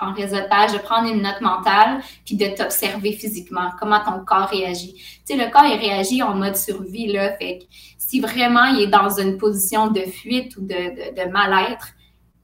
en 0.00 0.12
réseautage, 0.12 0.72
de 0.72 0.78
prendre 0.78 1.08
une 1.08 1.22
note 1.22 1.40
mentale, 1.40 2.00
puis 2.24 2.36
de 2.36 2.46
t'observer 2.46 3.12
physiquement, 3.12 3.70
comment 3.78 4.00
ton 4.00 4.24
corps 4.24 4.48
réagit. 4.48 4.94
Tu 4.94 5.20
sais, 5.24 5.36
le 5.36 5.50
corps, 5.50 5.66
il 5.66 5.78
réagit 5.78 6.22
en 6.22 6.34
mode 6.34 6.56
survie, 6.56 7.12
là, 7.12 7.36
fait 7.36 7.58
que 7.58 7.64
si 7.98 8.20
vraiment 8.20 8.64
il 8.64 8.82
est 8.82 8.86
dans 8.88 9.10
une 9.18 9.38
position 9.38 9.88
de 9.88 10.00
fuite 10.00 10.56
ou 10.56 10.62
de, 10.62 11.30
mal-être, 11.30 11.88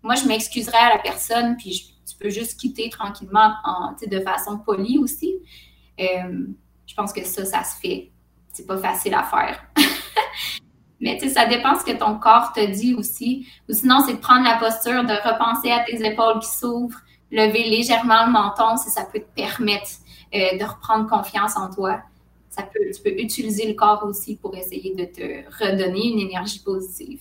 moi, 0.02 0.14
je 0.14 0.26
m'excuserais 0.26 0.78
à 0.78 0.94
la 0.94 0.98
personne, 0.98 1.56
puis 1.56 1.94
tu 2.06 2.16
peux 2.16 2.30
juste 2.30 2.58
quitter 2.58 2.88
tranquillement 2.90 3.52
en, 3.64 3.92
de 3.92 4.20
façon 4.20 4.58
polie 4.58 4.98
aussi. 4.98 5.34
Euh, 6.00 6.46
je 6.86 6.94
pense 6.94 7.12
que 7.12 7.24
ça, 7.24 7.44
ça 7.44 7.64
se 7.64 7.78
fait. 7.80 8.10
C'est 8.52 8.66
pas 8.66 8.78
facile 8.78 9.14
à 9.14 9.24
faire. 9.24 9.64
Mais 11.00 11.16
tu 11.18 11.28
sais, 11.28 11.34
ça 11.34 11.46
dépend 11.46 11.78
ce 11.78 11.84
que 11.84 11.96
ton 11.96 12.18
corps 12.18 12.52
te 12.52 12.64
dit 12.64 12.94
aussi. 12.94 13.46
Ou 13.68 13.72
sinon, 13.72 14.00
c'est 14.06 14.14
de 14.14 14.18
prendre 14.18 14.44
la 14.44 14.56
posture, 14.56 15.04
de 15.04 15.12
repenser 15.12 15.70
à 15.70 15.80
tes 15.80 16.04
épaules 16.04 16.40
qui 16.40 16.48
s'ouvrent, 16.48 17.00
lever 17.30 17.64
légèrement 17.64 18.26
le 18.26 18.32
menton 18.32 18.76
si 18.76 18.90
ça 18.90 19.04
peut 19.04 19.20
te 19.20 19.34
permettre 19.34 19.90
euh, 20.34 20.58
de 20.58 20.64
reprendre 20.64 21.08
confiance 21.08 21.56
en 21.56 21.70
toi. 21.70 22.00
Ça 22.50 22.62
peut, 22.62 22.80
tu 22.94 23.02
peux 23.02 23.20
utiliser 23.20 23.68
le 23.68 23.74
corps 23.74 24.04
aussi 24.04 24.36
pour 24.36 24.56
essayer 24.56 24.94
de 24.94 25.04
te 25.04 25.62
redonner 25.62 26.08
une 26.08 26.20
énergie 26.20 26.60
positive. 26.60 27.20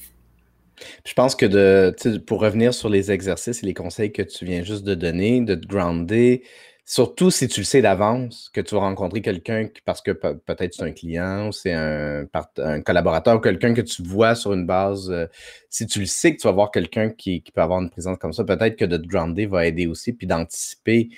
Je 1.05 1.13
pense 1.13 1.35
que 1.35 1.45
de, 1.45 2.17
pour 2.19 2.39
revenir 2.39 2.73
sur 2.73 2.89
les 2.89 3.11
exercices 3.11 3.63
et 3.63 3.65
les 3.65 3.73
conseils 3.73 4.11
que 4.11 4.21
tu 4.21 4.45
viens 4.45 4.63
juste 4.63 4.83
de 4.83 4.95
donner, 4.95 5.41
de 5.41 5.55
te 5.55 5.67
grounder, 5.67 6.43
Surtout 6.89 7.31
si 7.31 7.49
tu 7.49 7.59
le 7.59 7.65
sais 7.65 7.81
d'avance, 7.81 8.49
que 8.53 8.61
tu 8.61 8.73
vas 8.73 8.79
rencontrer 8.79 9.21
quelqu'un 9.21 9.67
parce 9.83 10.01
que 10.01 10.11
peut-être 10.11 10.73
c'est 10.73 10.83
un 10.83 10.93
client 10.93 11.49
ou 11.49 11.51
c'est 11.51 11.73
un, 11.73 12.25
un, 12.59 12.81
collaborateur 12.81 13.35
ou 13.35 13.39
quelqu'un 13.41 13.73
que 13.73 13.81
tu 13.81 14.01
vois 14.03 14.35
sur 14.35 14.53
une 14.53 14.65
base. 14.65 15.11
Euh, 15.11 15.27
si 15.69 15.85
tu 15.85 15.99
le 15.99 16.05
sais 16.05 16.33
que 16.33 16.39
tu 16.39 16.47
vas 16.47 16.53
voir 16.53 16.71
quelqu'un 16.71 17.09
qui, 17.09 17.43
peut 17.53 17.59
avoir 17.59 17.81
une 17.81 17.89
présence 17.89 18.17
comme 18.19 18.31
ça, 18.31 18.45
peut-être 18.45 18.77
que 18.77 18.85
de 18.85 18.95
te 18.95 19.05
grounder 19.05 19.47
va 19.47 19.67
aider 19.67 19.85
aussi, 19.85 20.13
puis 20.13 20.27
d'anticiper. 20.27 21.09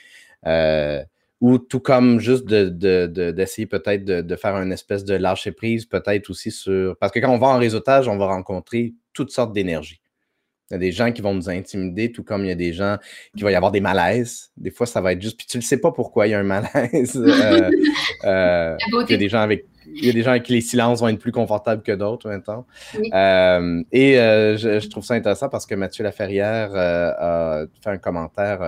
Euh, 0.48 1.04
ou 1.40 1.60
tout 1.60 1.80
comme 1.80 2.20
juste 2.20 2.48
d'essayer 2.48 3.66
de, 3.66 3.70
peut-être 3.70 4.04
de, 4.06 4.36
faire 4.36 4.56
une 4.56 4.72
espèce 4.72 5.06
de 5.06 5.14
lâcher 5.14 5.52
prise, 5.52 5.86
peut-être 5.86 6.32
aussi 6.32 6.50
sur. 6.50 6.98
Parce 6.98 7.12
que 7.12 7.20
quand 7.20 7.32
on 7.32 7.38
va 7.38 7.48
en 7.48 7.60
réseautage, 7.60 8.08
on 8.08 8.18
va 8.18 8.26
rencontrer 8.26 8.96
toutes 9.14 9.30
sortes 9.30 9.54
d'énergie. 9.54 10.02
Il 10.70 10.74
y 10.74 10.76
a 10.76 10.80
des 10.80 10.92
gens 10.92 11.12
qui 11.12 11.22
vont 11.22 11.34
nous 11.34 11.50
intimider, 11.50 12.12
tout 12.12 12.24
comme 12.24 12.46
il 12.46 12.50
y 12.50 12.52
a 12.52 12.56
des 12.56 12.74
gens 12.74 12.98
qui 13.36 13.42
vont 13.42 13.50
y 13.50 13.56
avoir 13.56 13.72
des 13.72 13.82
malaises. 13.82 14.52
Des 14.56 14.70
fois, 14.70 14.86
ça 14.86 15.02
va 15.02 15.14
être 15.14 15.22
juste, 15.22 15.36
puis 15.36 15.48
tu 15.48 15.58
ne 15.58 15.64
sais 15.64 15.78
pas 15.78 15.92
pourquoi 15.92 16.28
il 16.28 16.32
y 16.32 16.34
a 16.36 16.40
un 16.40 16.44
malaise. 16.44 17.18
euh, 17.18 17.72
euh 18.26 18.78
il 19.08 19.12
y 19.12 19.14
a 19.16 19.18
des 19.18 19.30
gens 19.30 19.42
avec 19.42 19.66
il 19.92 20.06
y 20.06 20.10
a 20.10 20.14
des 20.14 20.22
gens 20.22 20.32
avec 20.32 20.44
qui 20.44 20.54
les 20.54 20.62
silences 20.62 21.00
vont 21.00 21.08
être 21.08 21.18
plus 21.18 21.32
confortables 21.32 21.82
que 21.82 21.92
d'autres 21.92 22.30
maintenant. 22.30 22.68
Euh, 23.12 23.82
et 23.92 24.14
je, 24.14 24.88
trouve 24.88 25.04
ça 25.04 25.16
intéressant 25.16 25.50
parce 25.50 25.66
que 25.66 25.74
Mathieu 25.74 26.04
Laferrière 26.04 26.76
a 26.76 27.64
fait 27.82 27.90
un 27.90 27.98
commentaire, 27.98 28.60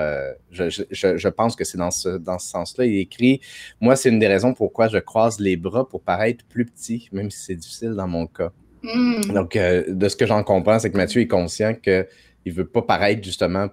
je, 0.50 0.70
je, 0.70 1.18
je, 1.18 1.28
pense 1.28 1.56
que 1.56 1.64
c'est 1.64 1.78
dans 1.78 1.92
ce, 1.92 2.10
dans 2.10 2.40
ce 2.40 2.50
sens-là. 2.50 2.86
Il 2.86 2.98
écrit 2.98 3.40
Moi, 3.82 3.96
c'est 3.96 4.10
une 4.10 4.18
des 4.18 4.28
raisons 4.28 4.56
pourquoi 4.56 4.88
je 4.88 4.98
croise 4.98 5.40
les 5.40 5.58
bras 5.58 5.88
pour 5.88 6.02
paraître 6.02 6.44
plus 6.50 6.66
petit, 6.66 7.08
même 7.12 7.30
si 7.30 7.44
c'est 7.44 7.56
difficile 7.56 7.92
dans 7.92 8.08
mon 8.08 8.26
cas. 8.26 8.52
Hmm. 8.84 9.22
Donc, 9.34 9.56
euh, 9.56 9.84
de 9.88 10.10
ce 10.10 10.15
que 10.15 10.26
j'en 10.26 10.44
comprends, 10.44 10.80
c'est 10.80 10.89
que 10.89 10.98
Mathieu 10.98 11.22
est 11.22 11.28
conscient 11.28 11.74
qu'il 11.76 12.08
ne 12.46 12.52
veut 12.52 12.65
pas 12.65 12.82
paraître 12.82 13.24
justement 13.24 13.67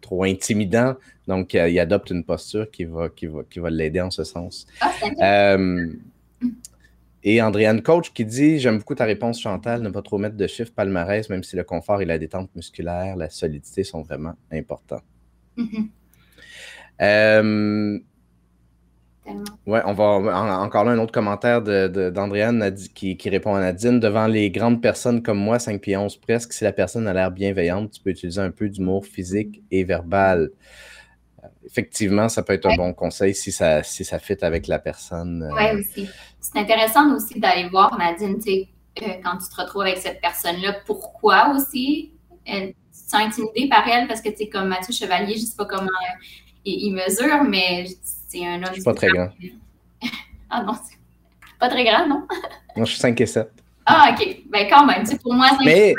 trop 0.00 0.24
intimidant. 0.24 0.96
Donc, 1.26 1.54
euh, 1.54 1.68
il 1.68 1.78
adopte 1.78 2.10
une 2.10 2.24
posture 2.24 2.70
qui 2.70 2.84
va, 2.84 3.08
qui 3.08 3.26
va, 3.26 3.42
qui 3.48 3.58
va 3.60 3.70
l'aider 3.70 4.00
en 4.00 4.10
ce 4.10 4.24
sens. 4.24 4.66
Ah, 4.80 4.92
euh, 5.22 5.86
et 7.22 7.42
Andréane 7.42 7.82
Coach 7.82 8.12
qui 8.12 8.24
dit 8.24 8.58
J'aime 8.58 8.78
beaucoup 8.78 8.94
ta 8.94 9.04
réponse, 9.04 9.40
Chantal, 9.40 9.82
ne 9.82 9.90
pas 9.90 10.02
trop 10.02 10.18
mettre 10.18 10.36
de 10.36 10.46
chiffres 10.46 10.72
palmarès, 10.74 11.28
même 11.28 11.42
si 11.42 11.56
le 11.56 11.64
confort 11.64 12.00
et 12.00 12.04
la 12.04 12.18
détente 12.18 12.54
musculaire, 12.54 13.16
la 13.16 13.28
solidité 13.28 13.84
sont 13.84 14.02
vraiment 14.02 14.34
importants. 14.52 15.02
Mm-hmm. 19.28 19.70
Ouais, 19.70 19.82
on 19.84 19.92
va 19.92 20.04
encore 20.60 20.84
là 20.84 20.92
un 20.92 20.98
autre 20.98 21.12
commentaire 21.12 21.62
d'Andréane 21.62 22.70
de, 22.70 22.88
qui, 22.94 23.16
qui, 23.16 23.30
répond 23.30 23.54
à 23.54 23.60
Nadine. 23.60 24.00
Devant 24.00 24.26
les 24.26 24.50
grandes 24.50 24.80
personnes 24.80 25.22
comme 25.22 25.38
moi, 25.38 25.58
5 25.58 25.80
pieds 25.80 25.96
11 25.96 26.16
presque, 26.16 26.52
si 26.52 26.64
la 26.64 26.72
personne 26.72 27.06
a 27.06 27.12
l'air 27.12 27.30
bienveillante, 27.30 27.92
tu 27.92 28.00
peux 28.00 28.10
utiliser 28.10 28.40
un 28.40 28.50
peu 28.50 28.68
d'humour 28.68 29.04
physique 29.04 29.62
et 29.70 29.84
verbal. 29.84 30.50
Effectivement, 31.64 32.28
ça 32.28 32.42
peut 32.42 32.54
être 32.54 32.66
un 32.66 32.76
bon 32.76 32.94
conseil 32.94 33.34
si 33.34 33.52
ça, 33.52 33.82
si 33.82 34.04
ça 34.04 34.18
fit 34.18 34.42
avec 34.42 34.66
la 34.66 34.78
personne. 34.78 35.42
Euh. 35.42 35.54
Oui, 35.56 35.80
aussi. 35.80 36.08
C'est 36.40 36.58
intéressant 36.58 37.14
aussi 37.14 37.38
d'aller 37.38 37.68
voir, 37.68 37.96
Nadine, 37.98 38.38
tu 38.38 38.50
euh, 39.02 39.14
quand 39.22 39.36
tu 39.38 39.48
te 39.48 39.60
retrouves 39.60 39.82
avec 39.82 39.98
cette 39.98 40.20
personne-là, 40.20 40.76
pourquoi 40.86 41.54
aussi? 41.54 42.12
Tu 42.44 42.52
te 42.52 43.10
sens 43.10 43.20
intimidée 43.20 43.68
par 43.68 43.86
elle 43.86 44.08
parce 44.08 44.20
que 44.20 44.30
tu 44.30 44.36
sais, 44.36 44.48
comme 44.48 44.68
Mathieu 44.68 44.92
Chevalier, 44.92 45.34
je 45.34 45.42
ne 45.42 45.46
sais 45.46 45.56
pas 45.56 45.66
comment 45.66 45.90
il 46.64 46.92
mesure, 46.92 47.44
mais 47.44 47.84
c'est 48.28 48.46
un 48.46 48.56
homme. 48.56 48.66
Je 48.68 48.74
suis 48.74 48.82
pas 48.82 48.94
très 48.94 49.08
grand. 49.08 49.30
ah 50.50 50.62
non, 50.62 50.74
c'est 50.74 50.98
pas 51.58 51.68
très 51.68 51.84
grand, 51.84 52.06
non? 52.06 52.26
Moi, 52.76 52.84
je 52.84 52.92
suis 52.92 53.00
5 53.00 53.20
et 53.20 53.26
7. 53.26 53.50
Ah, 53.86 54.12
OK. 54.12 54.42
Ben, 54.50 54.68
quand 54.68 54.86
même, 54.86 55.04
c'est 55.06 55.20
pour 55.20 55.32
moi, 55.32 55.48
mais, 55.64 55.94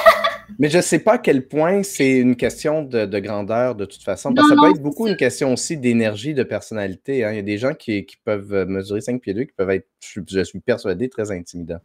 mais 0.58 0.70
je 0.70 0.78
ne 0.78 0.82
sais 0.82 0.98
pas 0.98 1.14
à 1.14 1.18
quel 1.18 1.46
point 1.46 1.82
c'est 1.82 2.18
une 2.18 2.36
question 2.36 2.82
de, 2.82 3.18
grandeur 3.20 3.74
de 3.74 3.84
toute 3.84 4.02
façon. 4.02 4.32
Parce 4.32 4.48
que 4.48 4.54
ça 4.54 4.60
peut 4.60 4.70
être 4.70 4.82
beaucoup 4.82 5.06
une 5.06 5.16
question 5.16 5.52
aussi 5.52 5.76
d'énergie, 5.76 6.32
de 6.32 6.42
personnalité. 6.42 7.22
Hein. 7.22 7.32
Il 7.32 7.36
y 7.36 7.40
a 7.40 7.42
des 7.42 7.58
gens 7.58 7.74
qui, 7.74 8.06
peuvent 8.24 8.66
mesurer 8.66 9.02
5 9.02 9.20
pieds 9.20 9.34
2 9.34 9.44
qui 9.44 9.52
peuvent 9.52 9.70
être, 9.70 9.86
je, 10.00 10.42
suis 10.42 10.60
persuadé, 10.60 11.10
très 11.10 11.30
intimidants. 11.30 11.80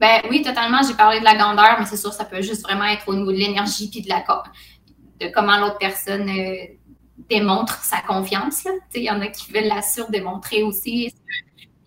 Ben 0.00 0.22
oui, 0.30 0.42
totalement. 0.42 0.80
J'ai 0.82 0.94
parlé 0.94 1.20
de 1.20 1.24
la 1.24 1.34
grandeur, 1.34 1.76
mais 1.78 1.84
c'est 1.84 1.96
sûr, 1.96 2.12
ça 2.12 2.24
peut 2.24 2.40
juste 2.40 2.62
vraiment 2.62 2.84
être 2.84 3.06
au 3.08 3.14
niveau 3.14 3.32
de 3.32 3.36
l'énergie 3.36 3.90
puis 3.90 4.00
de 4.00 4.08
la 4.08 4.24
de 5.20 5.28
comment 5.34 5.58
l'autre 5.58 5.78
personne 5.78 6.28
euh, 6.28 6.64
démontre 7.28 7.82
sa 7.82 8.00
confiance. 8.00 8.66
Il 8.94 9.02
y 9.02 9.10
en 9.10 9.20
a 9.20 9.28
qui 9.28 9.52
veulent 9.52 9.68
la 9.68 9.82
surdémontrer 9.82 10.62
aussi. 10.62 11.12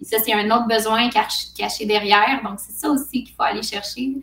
ça, 0.01 0.17
c'est 0.23 0.33
un 0.33 0.49
autre 0.51 0.67
besoin 0.67 1.09
caché 1.09 1.85
derrière. 1.85 2.41
Donc, 2.43 2.59
c'est 2.59 2.73
ça 2.73 2.89
aussi 2.89 3.23
qu'il 3.23 3.35
faut 3.35 3.43
aller 3.43 3.63
chercher. 3.63 4.15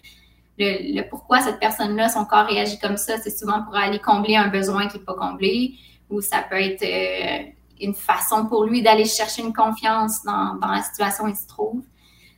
Le, 0.58 1.08
pourquoi 1.08 1.40
cette 1.40 1.60
personne-là, 1.60 2.08
son 2.08 2.24
corps 2.24 2.46
réagit 2.46 2.78
comme 2.78 2.96
ça, 2.96 3.16
c'est 3.18 3.36
souvent 3.36 3.62
pour 3.62 3.76
aller 3.76 4.00
combler 4.00 4.36
un 4.36 4.48
besoin 4.48 4.88
qui 4.88 4.98
n'est 4.98 5.04
pas 5.04 5.14
comblé, 5.14 5.74
ou 6.10 6.20
ça 6.20 6.42
peut 6.42 6.60
être 6.60 6.82
euh, 6.82 7.50
une 7.80 7.94
façon 7.94 8.46
pour 8.46 8.64
lui 8.64 8.82
d'aller 8.82 9.04
chercher 9.04 9.42
une 9.42 9.52
confiance 9.52 10.24
dans, 10.24 10.56
dans, 10.56 10.66
la 10.66 10.82
situation 10.82 11.24
où 11.24 11.28
il 11.28 11.36
se 11.36 11.46
trouve. 11.46 11.82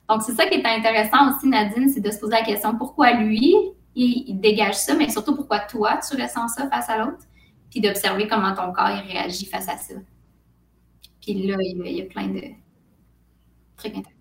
Donc, 0.06 0.22
c'est 0.22 0.35
ça 0.35 0.46
qui 0.46 0.56
est 0.56 0.66
intéressant 0.66 1.35
aussi, 1.35 1.48
Nadine, 1.48 1.88
c'est 1.88 2.00
de 2.00 2.11
se 2.11 2.18
poser 2.18 2.33
la 2.33 2.42
question 2.42 2.76
pourquoi 2.76 3.12
lui, 3.12 3.54
il 3.94 4.38
dégage 4.38 4.76
ça, 4.76 4.94
mais 4.94 5.09
surtout 5.09 5.35
pourquoi 5.35 5.61
toi, 5.61 5.98
tu 6.06 6.20
ressens 6.20 6.48
ça 6.48 6.68
face 6.68 6.90
à 6.90 6.98
l'autre? 6.98 7.24
Puis 7.70 7.80
d'observer 7.80 8.26
comment 8.28 8.54
ton 8.54 8.72
corps 8.72 9.02
réagit 9.09 9.46
face 9.46 9.68
à 9.68 9.76
ça. 9.76 9.94
Puis 11.20 11.35
là, 11.46 11.56
il 11.61 11.96
y 11.96 12.02
a, 12.02 12.04
plein 12.06 12.28
de 12.28 12.42
trucs 13.76 13.92
intéressants. 13.92 14.16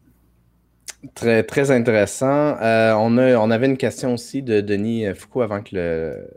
Très, 1.15 1.43
très 1.43 1.71
intéressant. 1.71 2.57
Euh, 2.61 2.93
on, 2.97 3.17
a, 3.17 3.37
on 3.37 3.51
avait 3.51 3.67
une 3.67 3.77
question 3.77 4.13
aussi 4.13 4.43
de 4.43 4.59
Denis 4.59 5.05
Foucault 5.15 5.41
avant 5.41 5.61
que 5.61 6.27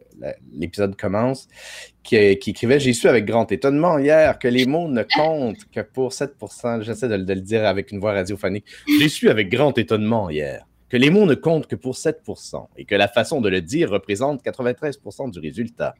l'épisode 0.53 0.96
commence, 0.96 1.48
qui, 2.05 2.16
écrivait 2.16 2.79
J'ai 2.79 2.92
su 2.92 3.09
avec 3.09 3.25
grand 3.25 3.51
étonnement 3.51 3.98
hier 3.98 4.38
que 4.38 4.46
les 4.46 4.66
mots 4.66 4.88
ne 4.88 5.03
comptent 5.03 5.64
que 5.72 5.81
pour 5.81 6.11
7% 6.11 6.83
J'essaie 6.83 7.09
de, 7.09 7.16
de, 7.16 7.35
le 7.35 7.40
dire 7.40 7.66
avec 7.66 7.90
une 7.90 7.98
voix 7.98 8.12
radiophonique. 8.12 8.66
J'ai 9.01 9.09
su 9.09 9.29
avec 9.29 9.51
grand 9.51 9.77
étonnement 9.79 10.31
hier 10.31 10.64
que 10.92 10.98
les 10.98 11.09
mots 11.09 11.24
ne 11.24 11.35
comptent 11.35 11.66
que 11.66 11.74
pour 11.74 11.94
7% 11.94 12.66
et 12.76 12.85
que 12.85 12.94
la 12.94 13.09
façon 13.09 13.40
de 13.40 13.48
le 13.48 13.62
dire 13.62 13.88
représente 13.88 14.44
93% 14.44 15.31
du 15.31 15.38
résultat. 15.38 15.94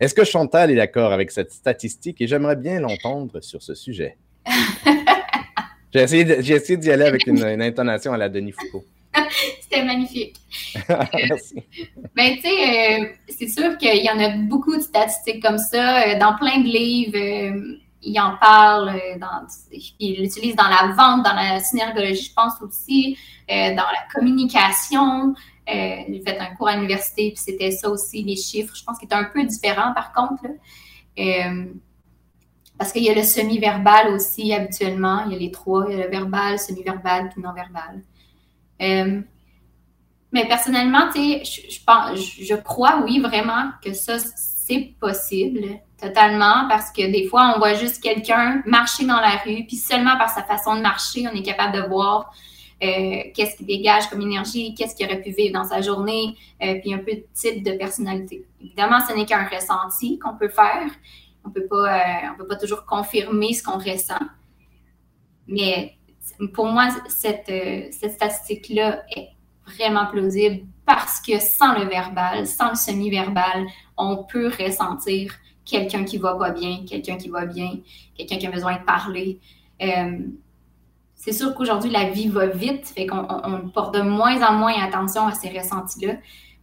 Est-ce 0.00 0.14
que 0.14 0.24
Chantal 0.24 0.70
est 0.70 0.76
d'accord 0.76 1.12
avec 1.12 1.30
cette 1.30 1.52
statistique 1.52 2.22
et 2.22 2.26
j'aimerais 2.26 2.56
bien 2.56 2.80
l'entendre 2.80 3.42
sur 3.42 3.62
ce 3.62 3.74
sujet? 3.74 4.16
J'ai 5.92 6.04
essayé, 6.04 6.76
d'y 6.78 6.90
aller 6.90 7.04
avec 7.04 7.26
une, 7.26 7.42
intonation 7.60 8.14
à 8.14 8.16
la 8.16 8.30
Denis 8.30 8.52
Foucault. 8.52 8.86
C'était 9.60 9.84
magnifique. 9.84 10.36
Merci. 10.88 11.56
ben, 12.16 12.36
tu 12.36 12.40
sais, 12.40 13.12
c'est 13.28 13.48
sûr 13.48 13.76
qu'il 13.76 14.02
y 14.02 14.08
en 14.08 14.18
a 14.20 14.30
beaucoup 14.38 14.74
de 14.74 14.80
statistiques 14.80 15.42
comme 15.42 15.58
ça 15.58 16.14
dans 16.14 16.34
plein 16.38 16.60
de 16.60 16.66
livres 16.66 17.76
il 18.02 18.18
en 18.20 18.36
parle, 18.38 18.92
dans, 19.18 19.46
il 19.98 20.20
l'utilise 20.20 20.56
dans 20.56 20.68
la 20.68 20.92
vente, 20.92 21.24
dans 21.24 21.34
la 21.34 21.60
synergologie, 21.60 22.24
je 22.24 22.32
pense 22.34 22.54
aussi, 22.62 23.18
dans 23.48 23.76
la 23.76 24.06
communication. 24.14 25.34
Euh, 25.72 26.02
j'ai 26.08 26.20
fait 26.20 26.38
un 26.38 26.54
cours 26.54 26.68
à 26.68 26.74
l'université, 26.74 27.30
puis 27.30 27.42
c'était 27.42 27.70
ça 27.70 27.88
aussi, 27.88 28.22
les 28.22 28.36
chiffres. 28.36 28.74
Je 28.74 28.82
pense 28.82 28.98
qu'il 28.98 29.08
est 29.08 29.14
un 29.14 29.24
peu 29.24 29.44
différent 29.44 29.92
par 29.94 30.12
contre. 30.12 30.44
Euh, 31.18 31.66
parce 32.78 32.92
qu'il 32.92 33.02
y 33.02 33.10
a 33.10 33.14
le 33.14 33.22
semi-verbal 33.22 34.08
aussi 34.08 34.52
habituellement. 34.52 35.24
Il 35.26 35.32
y 35.32 35.36
a 35.36 35.38
les 35.38 35.50
trois. 35.50 35.86
Il 35.88 35.96
y 35.96 36.00
a 36.00 36.04
le 36.06 36.10
verbal, 36.10 36.58
semi-verbal, 36.58 37.28
puis 37.28 37.42
non-verbal. 37.42 38.02
Euh, 38.80 39.20
mais 40.32 40.48
personnellement, 40.48 41.10
je, 41.14 41.40
je, 41.44 42.44
je 42.44 42.54
crois, 42.54 43.02
oui, 43.04 43.20
vraiment 43.20 43.70
que 43.84 43.92
ça, 43.92 44.18
c'est 44.18 44.94
possible, 44.98 45.80
totalement, 46.00 46.66
parce 46.68 46.90
que 46.90 47.10
des 47.10 47.26
fois, 47.28 47.52
on 47.54 47.58
voit 47.58 47.74
juste 47.74 48.02
quelqu'un 48.02 48.62
marcher 48.66 49.06
dans 49.06 49.20
la 49.20 49.36
rue, 49.44 49.64
puis 49.66 49.76
seulement 49.76 50.16
par 50.16 50.30
sa 50.30 50.42
façon 50.42 50.76
de 50.76 50.80
marcher, 50.80 51.26
on 51.30 51.36
est 51.36 51.42
capable 51.42 51.76
de 51.76 51.88
voir 51.88 52.32
euh, 52.82 53.22
qu'est-ce 53.34 53.56
qu'il 53.56 53.66
dégage 53.66 54.08
comme 54.08 54.20
énergie, 54.22 54.74
qu'est-ce 54.74 54.94
qu'il 54.94 55.06
aurait 55.06 55.20
pu 55.20 55.30
vivre 55.30 55.52
dans 55.52 55.68
sa 55.68 55.82
journée, 55.82 56.34
euh, 56.62 56.76
puis 56.80 56.94
un 56.94 56.98
peu 56.98 57.12
de 57.12 57.24
type 57.34 57.62
de 57.62 57.72
personnalité. 57.72 58.44
Évidemment, 58.62 59.00
ce 59.06 59.14
n'est 59.14 59.26
qu'un 59.26 59.44
ressenti 59.44 60.18
qu'on 60.18 60.36
peut 60.36 60.48
faire. 60.48 60.90
On 61.44 61.50
peut 61.50 61.66
pas, 61.66 61.98
euh, 61.98 62.28
on 62.32 62.36
peut 62.38 62.46
pas 62.46 62.56
toujours 62.56 62.84
confirmer 62.84 63.52
ce 63.52 63.62
qu'on 63.62 63.78
ressent. 63.78 64.20
Mais 65.46 65.96
pour 66.54 66.66
moi, 66.66 66.88
cette, 67.08 67.52
cette 67.92 68.12
statistique-là 68.12 69.02
est 69.14 69.28
vraiment 69.66 70.06
plausible 70.06 70.66
parce 70.86 71.20
que 71.20 71.38
sans 71.38 71.78
le 71.78 71.86
verbal, 71.86 72.46
sans 72.46 72.70
le 72.70 72.76
semi-verbal, 72.76 73.66
on 73.96 74.24
peut 74.24 74.48
ressentir 74.48 75.34
quelqu'un 75.70 76.04
qui 76.04 76.18
va 76.18 76.34
pas 76.34 76.50
bien, 76.50 76.84
quelqu'un 76.86 77.16
qui 77.16 77.28
va 77.28 77.46
bien, 77.46 77.78
quelqu'un 78.16 78.36
qui 78.36 78.46
a 78.46 78.50
besoin 78.50 78.76
de 78.76 78.84
parler. 78.84 79.38
C'est 81.14 81.32
sûr 81.32 81.54
qu'aujourd'hui, 81.54 81.90
la 81.90 82.10
vie 82.10 82.28
va 82.28 82.46
vite, 82.46 82.88
fait 82.88 83.06
qu'on 83.06 83.70
porte 83.72 83.94
de 83.94 84.00
moins 84.00 84.42
en 84.42 84.54
moins 84.54 84.74
attention 84.82 85.26
à 85.26 85.32
ces 85.32 85.48
ressentis-là. 85.48 86.14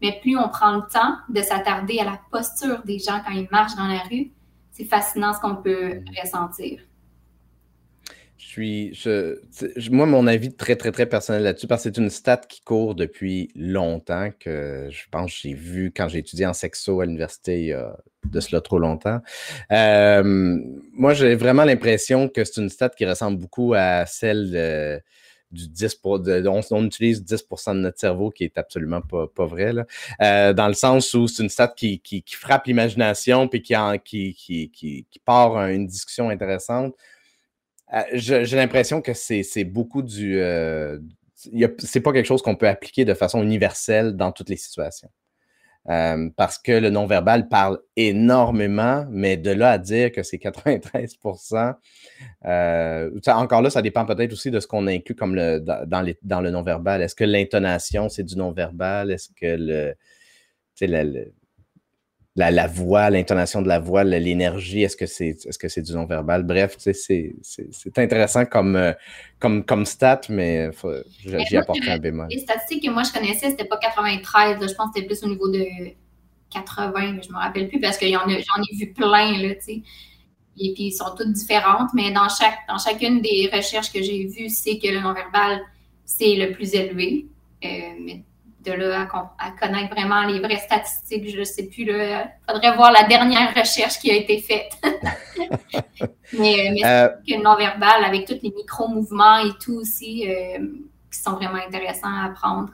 Mais 0.01 0.19
plus 0.21 0.37
on 0.37 0.49
prend 0.49 0.75
le 0.75 0.81
temps 0.81 1.15
de 1.29 1.41
s'attarder 1.41 1.99
à 1.99 2.05
la 2.05 2.19
posture 2.31 2.83
des 2.83 2.99
gens 2.99 3.19
quand 3.25 3.33
ils 3.33 3.47
marchent 3.51 3.75
dans 3.75 3.87
la 3.87 3.99
rue, 3.99 4.31
c'est 4.71 4.85
fascinant 4.85 5.33
ce 5.33 5.39
qu'on 5.39 5.55
peut 5.55 6.01
ressentir. 6.21 6.81
Suis. 8.47 8.97
moi, 9.91 10.05
mon 10.05 10.25
avis 10.25 10.55
très, 10.55 10.77
très, 10.77 10.93
très 10.93 11.05
personnel 11.05 11.43
là-dessus, 11.43 11.67
parce 11.67 11.83
que 11.83 11.89
c'est 11.89 12.01
une 12.01 12.09
stat 12.09 12.37
qui 12.47 12.61
court 12.61 12.95
depuis 12.95 13.49
longtemps, 13.55 14.29
que 14.39 14.87
je 14.89 15.03
pense 15.11 15.33
que 15.33 15.39
j'ai 15.41 15.53
vu 15.53 15.91
quand 15.93 16.07
j'ai 16.07 16.19
étudié 16.19 16.45
en 16.45 16.53
sexo 16.53 17.01
à 17.01 17.05
l'université 17.05 17.59
il 17.59 17.65
y 17.67 17.73
a 17.73 17.97
de 18.23 18.39
cela 18.39 18.61
trop 18.61 18.79
longtemps. 18.79 19.19
Euh, 19.73 20.23
moi, 20.93 21.13
j'ai 21.13 21.35
vraiment 21.35 21.65
l'impression 21.65 22.29
que 22.29 22.45
c'est 22.45 22.61
une 22.61 22.69
stat 22.69 22.87
qui 22.89 23.05
ressemble 23.05 23.37
beaucoup 23.37 23.73
à 23.75 24.05
celle 24.05 25.01
du 25.51 25.67
10 25.67 25.95
pour, 25.95 26.21
on, 26.71 26.85
utilise 26.85 27.25
10 27.25 27.45
de 27.67 27.73
notre 27.73 27.99
cerveau, 27.99 28.29
qui 28.29 28.45
est 28.45 28.57
absolument 28.57 29.01
pas, 29.01 29.27
pas 29.27 29.45
vrai, 29.45 29.73
là. 29.73 29.85
Euh, 30.21 30.53
dans 30.53 30.69
le 30.69 30.73
sens 30.73 31.13
où 31.13 31.27
c'est 31.27 31.43
une 31.43 31.49
stat 31.49 31.73
qui, 31.75 31.99
qui, 31.99 32.23
frappe 32.29 32.65
l'imagination 32.67 33.49
puis 33.49 33.61
qui, 33.61 33.75
qui, 34.05 34.33
qui, 34.33 35.05
qui, 35.09 35.19
part 35.25 35.57
une 35.67 35.85
discussion 35.85 36.29
intéressante. 36.29 36.95
Euh, 37.93 38.01
j'ai 38.13 38.55
l'impression 38.55 39.01
que 39.01 39.13
c'est 39.13 39.63
beaucoup 39.63 40.01
du. 40.01 40.39
Euh, 40.39 40.99
c'est 41.35 42.01
pas 42.01 42.11
quelque 42.11 42.25
chose 42.25 42.41
qu'on 42.41 42.55
peut 42.55 42.67
appliquer 42.67 43.05
de 43.05 43.13
façon 43.13 43.41
universelle 43.43 44.13
dans 44.15 44.31
toutes 44.31 44.49
les 44.49 44.57
situations. 44.57 45.09
Euh, 45.89 46.29
parce 46.35 46.57
que 46.57 46.73
le 46.73 46.89
non-verbal 46.89 47.47
parle 47.47 47.79
énormément, 47.95 49.05
mais 49.09 49.37
de 49.37 49.51
là 49.51 49.71
à 49.71 49.77
dire 49.77 50.11
que 50.11 50.21
c'est 50.21 50.37
93% 50.37 51.75
encore 53.27 53.61
là, 53.61 53.69
ça 53.69 53.81
dépend 53.81 54.05
peut-être 54.05 54.33
aussi 54.33 54.51
de 54.51 54.59
ce 54.59 54.67
qu'on 54.67 54.85
inclut 54.87 55.15
comme 55.15 55.33
le, 55.33 55.59
dans, 55.59 56.01
les, 56.01 56.17
dans 56.23 56.41
le 56.41 56.49
non-verbal. 56.49 57.01
Est-ce 57.01 57.15
que 57.15 57.23
l'intonation, 57.23 58.09
c'est 58.09 58.23
du 58.23 58.35
non-verbal? 58.35 59.11
Est-ce 59.11 59.29
que 59.29 59.95
le, 60.85 61.33
la, 62.37 62.67
voix, 62.67 63.09
l'intonation 63.09 63.61
de 63.61 63.67
la 63.67 63.79
voix, 63.79 64.03
l'énergie, 64.03 64.83
est-ce 64.83 64.95
que 64.95 65.05
c'est 65.05 65.45
est-ce 65.45 65.57
que 65.57 65.67
c'est 65.67 65.81
du 65.81 65.93
non-verbal? 65.93 66.43
Bref, 66.43 66.75
c'est 66.77 67.35
intéressant 67.97 68.45
comme, 68.45 68.75
euh, 68.75 68.93
comme, 69.39 69.63
comme 69.65 69.85
stat, 69.85 70.21
mais 70.29 70.69
j'y 71.25 71.57
apporterai 71.57 71.91
un 71.91 71.97
bémol. 71.97 72.27
Les 72.29 72.39
statistiques 72.39 72.85
que 72.85 72.91
moi 72.91 73.03
je 73.03 73.11
connaissais, 73.11 73.49
c'était 73.49 73.65
pas 73.65 73.77
93, 73.77 74.59
je 74.61 74.73
pense 74.73 74.91
que 74.91 74.91
c'était 74.95 75.07
plus 75.07 75.23
au 75.23 75.27
niveau 75.27 75.49
de 75.49 75.65
80, 76.51 77.13
mais 77.13 77.21
je 77.23 77.31
me 77.31 77.37
rappelle 77.37 77.67
plus 77.67 77.79
parce 77.79 77.97
que 77.97 78.07
j'en 78.07 78.27
ai 78.27 78.75
vu 78.75 78.93
plein, 78.93 79.37
là, 79.41 79.55
tu 79.55 79.61
sais. 79.61 79.81
Et 80.59 80.73
puis, 80.73 80.85
ils 80.85 80.91
sont 80.91 81.13
toutes 81.15 81.33
différentes, 81.33 81.89
mais 81.93 82.11
dans, 82.11 82.29
chaque, 82.29 82.57
dans 82.67 82.79
chacune 82.79 83.21
des 83.21 83.49
recherches 83.53 83.91
que 83.91 84.01
j'ai 84.01 84.25
vues, 84.25 84.49
c'est 84.49 84.79
que 84.79 84.87
le 84.87 84.99
non-verbal, 84.99 85.61
c'est 86.03 86.35
le 86.35 86.51
plus 86.51 86.73
élevé. 86.73 87.27
Euh, 87.63 87.67
mais 88.01 88.23
de 88.67 88.73
là 88.73 89.07
à, 89.39 89.51
connaître 89.51 89.93
vraiment 89.93 90.23
les 90.23 90.39
vraies 90.39 90.57
statistiques, 90.59 91.29
je 91.29 91.39
ne 91.39 91.43
sais 91.43 91.63
plus. 91.63 91.83
Il 91.83 92.29
faudrait 92.49 92.75
voir 92.75 92.91
la 92.91 93.03
dernière 93.03 93.53
recherche 93.55 93.99
qui 93.99 94.11
a 94.11 94.15
été 94.15 94.39
faite. 94.39 94.77
mais, 96.33 96.71
mais 96.73 96.85
euh, 96.85 97.07
que 97.07 97.35
le 97.35 97.43
non-verbal, 97.43 98.03
avec 98.03 98.25
tous 98.25 98.39
les 98.41 98.51
micro-mouvements 98.51 99.39
et 99.39 99.51
tout 99.63 99.75
aussi, 99.75 100.29
euh, 100.29 100.59
qui 101.11 101.19
sont 101.19 101.33
vraiment 101.33 101.59
intéressants 101.65 102.13
à 102.13 102.25
apprendre. 102.25 102.69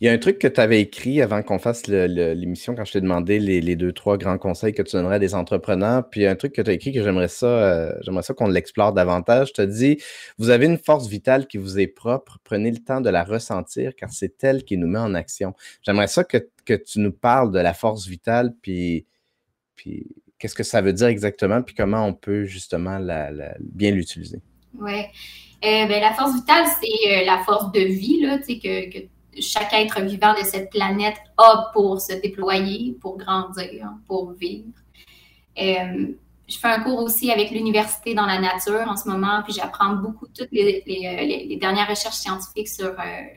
Il 0.00 0.06
y 0.06 0.08
a 0.08 0.12
un 0.12 0.18
truc 0.18 0.38
que 0.38 0.46
tu 0.46 0.60
avais 0.60 0.80
écrit 0.80 1.20
avant 1.22 1.42
qu'on 1.42 1.58
fasse 1.58 1.88
l'émission 1.88 2.76
quand 2.76 2.84
je 2.84 2.92
t'ai 2.92 3.00
demandé 3.00 3.40
les, 3.40 3.74
deux, 3.74 3.92
trois 3.92 4.16
grands 4.16 4.38
conseils 4.38 4.72
que 4.72 4.82
tu 4.82 4.92
donnerais 4.92 5.16
à 5.16 5.18
des 5.18 5.34
entrepreneurs. 5.34 6.08
Puis 6.08 6.20
il 6.20 6.24
y 6.24 6.26
a 6.28 6.30
un 6.30 6.36
truc 6.36 6.52
que 6.52 6.62
tu 6.62 6.70
as 6.70 6.72
écrit 6.72 6.92
que 6.92 7.02
j'aimerais 7.02 7.28
ça, 7.28 7.46
euh, 7.46 7.92
j'aimerais 8.02 8.22
ça 8.22 8.32
qu'on 8.32 8.46
l'explore 8.46 8.92
davantage. 8.92 9.52
Tu 9.52 9.60
as 9.60 9.66
dit 9.66 9.98
Vous 10.38 10.50
avez 10.50 10.66
une 10.66 10.78
force 10.78 11.08
vitale 11.08 11.48
qui 11.48 11.58
vous 11.58 11.80
est 11.80 11.88
propre, 11.88 12.38
prenez 12.44 12.70
le 12.70 12.78
temps 12.78 13.00
de 13.00 13.10
la 13.10 13.24
ressentir 13.24 13.96
car 13.96 14.10
c'est 14.12 14.44
elle 14.44 14.62
qui 14.62 14.76
nous 14.76 14.86
met 14.86 15.00
en 15.00 15.14
action. 15.14 15.54
J'aimerais 15.82 16.06
ça 16.06 16.22
que, 16.22 16.38
tu 16.66 17.00
nous 17.00 17.12
parles 17.12 17.50
de 17.50 17.58
la 17.58 17.74
force 17.74 18.06
vitale, 18.06 18.54
puis, 18.62 19.06
qu'est-ce 20.38 20.54
que 20.54 20.62
ça 20.62 20.80
veut 20.80 20.92
dire 20.92 21.08
exactement, 21.08 21.62
puis 21.62 21.74
comment 21.74 22.06
on 22.06 22.12
peut 22.12 22.44
justement 22.44 23.00
bien 23.60 23.90
l'utiliser. 23.90 24.40
Oui. 24.78 25.00
Euh, 25.64 25.86
ben, 25.86 26.00
la 26.00 26.12
force 26.12 26.36
vitale, 26.36 26.66
c'est 26.80 27.22
euh, 27.22 27.24
la 27.24 27.42
force 27.44 27.72
de 27.72 27.80
vie 27.80 28.20
là, 28.20 28.38
que, 28.38 28.90
que 28.90 29.08
chaque 29.40 29.72
être 29.72 30.00
vivant 30.02 30.34
de 30.34 30.44
cette 30.44 30.70
planète 30.70 31.16
a 31.36 31.70
pour 31.72 32.00
se 32.00 32.14
déployer, 32.14 32.96
pour 33.00 33.18
grandir, 33.18 33.92
pour 34.06 34.32
vivre. 34.32 34.72
Euh, 35.60 36.12
je 36.48 36.56
fais 36.56 36.68
un 36.68 36.80
cours 36.80 37.00
aussi 37.00 37.30
avec 37.30 37.50
l'université 37.50 38.14
dans 38.14 38.24
la 38.24 38.38
nature 38.38 38.86
en 38.88 38.96
ce 38.96 39.06
moment, 39.08 39.42
puis 39.42 39.52
j'apprends 39.52 39.94
beaucoup 39.96 40.26
toutes 40.28 40.50
les, 40.50 40.82
les, 40.86 41.56
dernières 41.60 41.88
recherches 41.88 42.16
scientifiques 42.16 42.68
sur 42.68 42.86
euh, 42.86 42.94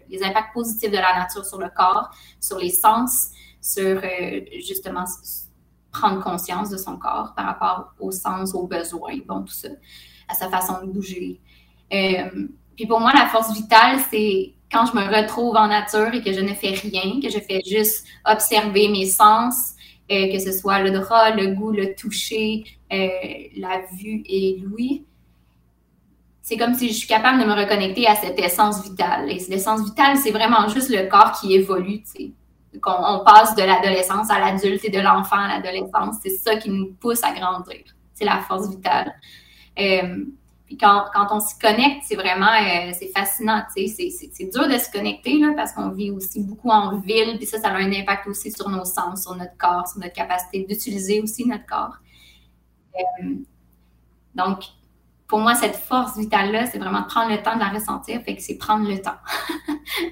les 0.10 0.24
impacts 0.24 0.54
positifs 0.54 0.92
de 0.92 0.96
la 0.96 1.18
nature 1.18 1.46
sur 1.46 1.60
le 1.60 1.70
corps, 1.76 2.10
sur 2.40 2.58
les 2.58 2.70
sens, 2.70 3.32
sur 3.60 4.02
euh, 4.02 4.42
justement 4.66 5.04
prendre 5.92 6.24
conscience 6.24 6.70
de 6.70 6.78
son 6.78 6.98
corps 6.98 7.34
par 7.36 7.48
rapport 7.48 7.94
aux 8.00 8.12
sens, 8.12 8.54
aux 8.54 8.66
besoins, 8.66 9.18
bon, 9.28 9.42
tout 9.42 9.54
ça, 9.54 9.68
à 10.30 10.34
sa 10.34 10.50
façon 10.50 10.86
de 10.86 10.92
bouger. 10.92 11.42
puis 11.90 12.88
pour 12.88 13.02
moi, 13.02 13.12
la 13.14 13.26
force 13.26 13.54
vitale, 13.54 14.00
c'est 14.10 14.54
quand 14.72 14.86
je 14.86 14.96
me 14.96 15.04
retrouve 15.04 15.56
en 15.56 15.68
nature 15.68 16.14
et 16.14 16.22
que 16.22 16.32
je 16.34 16.40
ne 16.40 16.54
fais 16.54 16.72
rien, 16.72 17.20
que 17.22 17.30
je 17.30 17.40
fais 17.40 17.62
juste 17.66 18.06
observer 18.26 18.88
mes 18.88 19.06
sens, 19.06 19.74
euh, 20.12 20.32
que 20.32 20.40
ce 20.40 20.52
soit 20.52 20.80
le 20.80 20.92
drap, 20.92 21.32
le 21.32 21.48
goût, 21.48 21.72
le 21.72 21.94
toucher, 21.96 22.64
euh, 22.92 23.08
la 23.58 23.82
vue 23.94 24.24
et 24.26 24.58
l'ouïe, 24.62 25.06
c'est 26.42 26.58
comme 26.58 26.74
si 26.74 26.90
je 26.90 26.94
suis 26.94 27.08
capable 27.08 27.40
de 27.42 27.46
me 27.46 27.54
reconnecter 27.54 28.08
à 28.08 28.16
cette 28.16 28.40
essence 28.40 28.84
vitale. 28.84 29.30
Et 29.30 29.38
l'essence 29.50 29.86
vitale, 29.86 30.18
c'est 30.18 30.32
vraiment 30.32 30.68
juste 30.68 30.90
le 30.90 31.08
corps 31.08 31.32
qui 31.40 31.54
évolue. 31.54 32.04
Tu 32.16 32.34
on, 32.86 33.24
passe 33.24 33.56
de 33.56 33.64
l'adolescence 33.64 34.30
à 34.30 34.40
l'adulte 34.40 34.84
et 34.84 34.90
de 34.90 35.00
l'enfant 35.00 35.38
à 35.38 35.48
l'adolescence. 35.48 36.16
C'est 36.24 36.30
ça 36.30 36.56
qui 36.56 36.70
nous 36.70 36.94
pousse 37.00 37.24
à 37.24 37.32
grandir. 37.32 37.84
C'est 38.14 38.26
la 38.26 38.40
force 38.40 38.70
vitale. 38.70 39.14
Euh, 39.80 40.26
quand, 40.80 41.06
on 41.32 41.40
s'y 41.40 41.58
connecte, 41.60 42.04
c'est 42.08 42.16
vraiment 42.16 42.52
euh, 42.52 42.92
c'est 42.94 43.12
fascinant. 43.16 43.64
C'est, 43.76 44.52
dur 44.52 44.68
de 44.68 44.78
se 44.78 44.92
connecter 44.92 45.38
là, 45.40 45.54
parce 45.56 45.74
qu'on 45.74 45.90
vit 45.90 46.12
aussi 46.12 46.44
beaucoup 46.44 46.70
en 46.70 47.00
ville, 47.00 47.38
puis 47.38 47.46
ça, 47.46 47.60
ça 47.60 47.70
a 47.70 47.76
un 47.76 47.92
impact 47.92 48.28
aussi 48.28 48.52
sur 48.52 48.70
nos 48.70 48.86
sens, 48.86 49.24
sur 49.24 49.36
notre 49.36 49.58
corps, 49.58 49.88
sur 49.88 50.00
notre 50.00 50.14
capacité 50.14 50.66
d'utiliser 50.68 51.22
aussi 51.22 51.46
notre 51.48 51.66
corps. 51.66 51.96
Euh, 52.96 53.36
donc, 54.36 54.64
pour 55.28 55.40
moi, 55.40 55.56
cette 55.56 55.76
force 55.76 56.18
vitale-là, 56.18 56.66
c'est 56.68 56.78
vraiment 56.78 57.02
de 57.02 57.08
prendre 57.08 57.32
le 57.32 57.42
temps 57.42 57.56
de 57.56 57.60
la 57.60 57.70
ressentir, 57.70 58.22
fait 58.22 58.36
que 58.36 58.42
c'est 58.42 58.58
prendre 58.58 58.88
le 58.88 59.02
temps. 59.02 59.18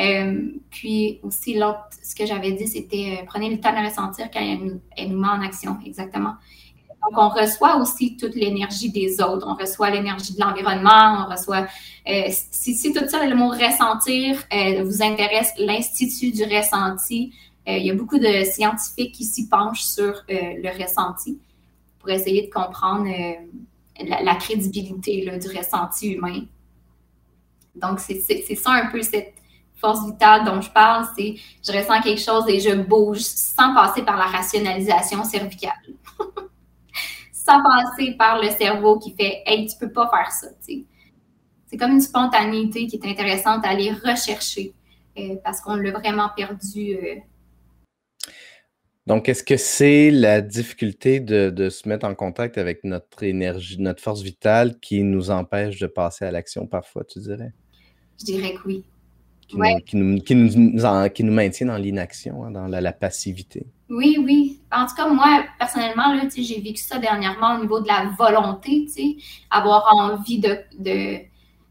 Euh, 0.00 0.52
puis 0.70 1.18
aussi, 1.24 1.58
l'autre, 1.58 1.88
ce 2.04 2.14
que 2.14 2.24
j'avais 2.24 2.52
dit, 2.52 2.68
c'était 2.68 3.24
prenez 3.26 3.50
le 3.50 3.58
temps 3.58 3.70
de 3.70 3.74
la 3.82 3.88
ressentir 3.88 4.30
quand 4.32 4.38
elle 4.38 4.80
elle 4.96 5.10
nous 5.10 5.18
met 5.18 5.26
en 5.26 5.40
action, 5.40 5.76
exactement 5.84 6.34
Donc, 7.02 7.16
on 7.16 7.28
reçoit 7.28 7.76
aussi 7.76 8.16
toute 8.16 8.34
l'énergie 8.34 8.90
des 8.90 9.20
autres. 9.20 9.46
On 9.48 9.54
reçoit 9.54 9.90
l'énergie 9.90 10.34
de 10.34 10.40
l'environnement, 10.40 11.26
on 11.26 11.32
reçoit... 11.32 11.66
Euh, 12.08 12.28
si, 12.30 12.92
tout 12.92 13.08
ça, 13.08 13.24
le 13.26 13.36
mot 13.36 13.50
ressentir 13.50 14.42
euh, 14.52 14.82
vous 14.82 15.02
intéresse, 15.02 15.52
l'Institut 15.58 16.32
du 16.32 16.42
ressenti, 16.44 17.32
euh, 17.68 17.76
il 17.76 17.86
y 17.86 17.90
a 17.90 17.94
beaucoup 17.94 18.18
de 18.18 18.44
scientifiques 18.44 19.14
qui 19.14 19.24
s'y 19.24 19.48
penchent 19.48 19.84
sur 19.84 20.22
le 20.28 20.82
ressenti 20.82 21.38
pour 22.00 22.10
essayer 22.10 22.46
de 22.46 22.50
comprendre 22.50 23.06
la, 24.00 24.34
crédibilité 24.36 25.38
du 25.38 25.56
ressenti 25.56 26.12
humain. 26.12 26.42
Donc, 27.76 28.00
c'est 28.00 28.20
ça 28.56 28.70
un 28.70 28.86
peu 28.86 29.02
cette 29.02 29.34
force 29.76 30.04
vitale 30.04 30.44
dont 30.44 30.60
je 30.60 30.70
parle, 30.70 31.06
c'est 31.16 31.36
je 31.64 31.72
ressens 31.72 32.00
quelque 32.02 32.20
chose 32.20 32.44
et 32.48 32.58
je 32.58 32.74
bouge 32.74 33.20
sans 33.20 33.74
passer 33.74 34.02
par 34.02 34.16
la 34.16 34.26
rationalisation 34.26 35.22
cervicale. 35.22 35.78
sans 37.48 37.62
passer 37.62 38.12
par 38.12 38.40
le 38.40 38.50
cerveau 38.50 38.98
qui 38.98 39.14
fait 39.14 39.42
Hey, 39.46 39.66
tu 39.66 39.76
peux 39.78 39.90
pas 39.90 40.10
faire 40.10 40.30
ça. 40.30 40.48
C'est 40.60 41.76
comme 41.76 41.92
une 41.92 42.00
spontanéité 42.00 42.86
qui 42.86 42.96
est 42.96 43.06
intéressante 43.06 43.64
à 43.64 43.70
aller 43.70 43.92
rechercher 43.92 44.74
euh, 45.18 45.36
parce 45.42 45.60
qu'on 45.60 45.76
l'a 45.76 45.92
vraiment 45.92 46.28
perdu. 46.36 46.94
Euh. 46.94 47.16
Donc, 49.06 49.28
est-ce 49.28 49.42
que 49.42 49.56
c'est 49.56 50.10
la 50.10 50.42
difficulté 50.42 51.20
de, 51.20 51.70
se 51.70 51.88
mettre 51.88 52.06
en 52.06 52.14
contact 52.14 52.58
avec 52.58 52.84
notre 52.84 53.22
énergie, 53.22 53.80
notre 53.80 54.02
force 54.02 54.22
vitale 54.22 54.78
qui 54.80 55.02
nous 55.02 55.30
empêche 55.30 55.78
de 55.78 55.86
passer 55.86 56.26
à 56.26 56.30
l'action 56.30 56.66
parfois, 56.66 57.04
tu 57.04 57.18
dirais? 57.20 57.52
Je 58.20 58.26
dirais 58.26 58.54
que 58.54 58.66
oui. 58.66 58.84
Qui, 59.48 59.56
nous, 59.56 60.20
qui, 60.20 60.34
nous, 60.34 60.50
qui, 61.10 61.24
nous, 61.24 61.32
maintient 61.32 61.68
dans 61.68 61.78
l'inaction, 61.78 62.44
hein, 62.44 62.50
dans 62.50 62.66
la, 62.66 62.92
passivité. 62.92 63.66
Oui, 63.88 64.18
oui. 64.22 64.60
En 64.70 64.86
tout 64.86 64.94
cas, 64.94 65.08
moi, 65.08 65.44
personnellement, 65.58 66.14
j'ai 66.36 66.60
vécu 66.60 66.82
ça 66.82 66.98
dernièrement 66.98 67.56
au 67.56 67.62
niveau 67.62 67.80
de 67.80 67.88
la 67.88 68.10
volonté, 68.18 68.86
avoir 69.50 69.86
envie 69.94 70.38
de, 70.38 70.58
de, 70.78 71.20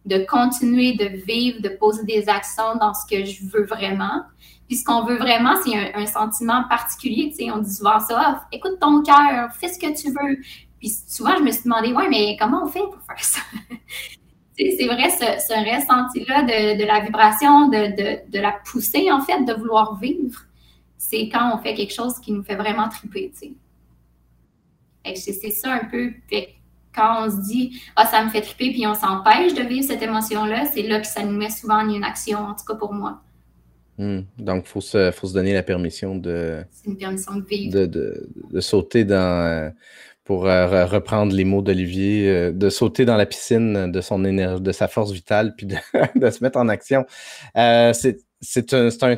de, 0.06 0.26
continuer 0.26 0.94
de 0.94 1.24
vivre, 1.24 1.62
de 1.62 1.70
poser 1.70 2.04
des 2.06 2.28
actions 2.28 2.76
dans 2.82 2.96
ce 2.96 3.06
que 3.08 3.24
je 3.24 3.46
veux 3.46 3.66
vraiment. 3.66 4.24
Puis 4.68 4.78
ce 4.78 4.84
qu'on 4.84 5.04
veut 5.04 5.18
vraiment, 5.18 5.54
c'est 5.64 5.94
un, 5.94 6.06
sentiment 6.08 6.64
particulier. 6.68 7.32
On 7.54 7.60
dit 7.60 7.74
souvent 7.74 8.00
ça, 8.00 8.20
ah, 8.20 8.48
écoute 8.52 8.80
ton 8.82 9.04
cœur, 9.04 9.52
fais 9.54 9.68
ce 9.68 9.78
que 9.78 9.96
tu 9.96 10.08
veux. 10.08 10.38
Puis 10.80 10.92
souvent, 11.08 11.36
je 11.38 11.44
me 11.44 11.52
suis 11.52 11.64
demandé, 11.64 11.94
ouais, 11.94 12.10
mais 12.10 12.36
comment 12.40 12.64
on 12.64 12.68
fait 12.68 12.80
pour 12.80 13.02
faire 13.08 13.24
ça? 13.24 13.40
C'est 14.58 14.88
vrai, 14.88 15.10
ce, 15.10 15.76
ressenti-là 15.76 16.44
de, 16.44 16.86
la 16.86 17.00
vibration, 17.02 17.70
de, 17.70 18.40
la 18.40 18.56
poussée, 18.66 19.12
en 19.12 19.22
fait, 19.22 19.44
de 19.44 19.54
vouloir 19.54 20.00
vivre, 20.00 20.42
c'est 20.98 21.30
quand 21.30 21.56
on 21.56 21.62
fait 21.62 21.76
quelque 21.76 21.94
chose 21.94 22.20
qui 22.20 22.32
nous 22.32 22.44
fait 22.44 22.56
vraiment 22.56 22.90
triper, 22.90 23.32
tu 23.40 23.50
sais. 23.50 23.54
C'est 25.16 25.52
ça 25.52 25.72
un 25.72 25.86
peu. 25.86 26.12
quand 26.94 27.26
on 27.26 27.30
se 27.30 27.48
dit, 27.48 27.82
ah, 27.96 28.06
ça 28.06 28.26
me 28.26 28.30
fait 28.30 28.42
triper, 28.42 28.72
puis 28.72 28.86
on 28.88 28.96
s'empêche 28.96 29.54
de 29.54 29.62
vivre 29.62 29.86
cette 29.86 30.02
émotion-là, 30.02 30.66
c'est 30.66 30.82
là 30.82 31.00
que 31.00 31.08
ça 31.08 31.24
nous 31.24 31.38
met 31.38 31.50
souvent 31.50 31.82
en 31.82 31.90
inaction, 31.90 32.40
en 32.40 32.56
tout 32.56 32.66
cas 32.66 32.76
pour 32.76 32.94
moi. 32.94 33.22
Hmm. 33.98 34.22
Donc, 34.38 34.66
il 34.66 34.70
faut 34.70 34.82
se, 34.82 35.12
faut 35.12 35.28
se 35.28 35.34
donner 35.34 35.54
la 35.54 35.64
permission 35.64 36.16
de. 36.16 36.64
C'est 36.72 36.90
une 36.90 36.98
permission 36.98 37.36
de 37.36 37.46
vivre. 37.46 37.86
De, 37.86 38.30
de 38.52 38.60
sauter 38.60 39.06
dans. 39.06 39.16
Euh, 39.16 39.70
pour 40.28 40.46
euh, 40.46 40.86
reprendre 40.86 41.34
les 41.34 41.46
mots 41.46 41.62
d'Olivier, 41.62 42.28
euh, 42.28 42.52
de 42.52 42.70
sauter 42.70 43.06
dans 43.06 43.16
la 43.16 43.26
piscine 43.26 43.90
de 43.90 44.02
son 44.02 44.26
énergie, 44.26 44.62
de 44.62 44.74
sa 44.74 44.90
force 44.90 45.14
vitale, 45.14 45.56
puis 45.56 45.68
de, 45.68 45.78
se 46.30 46.44
mettre 46.44 46.60
en 46.60 46.68
action. 46.68 47.06
Euh, 47.56 47.94
c'est 47.94 48.74
un, 48.74 48.90
un, 49.04 49.16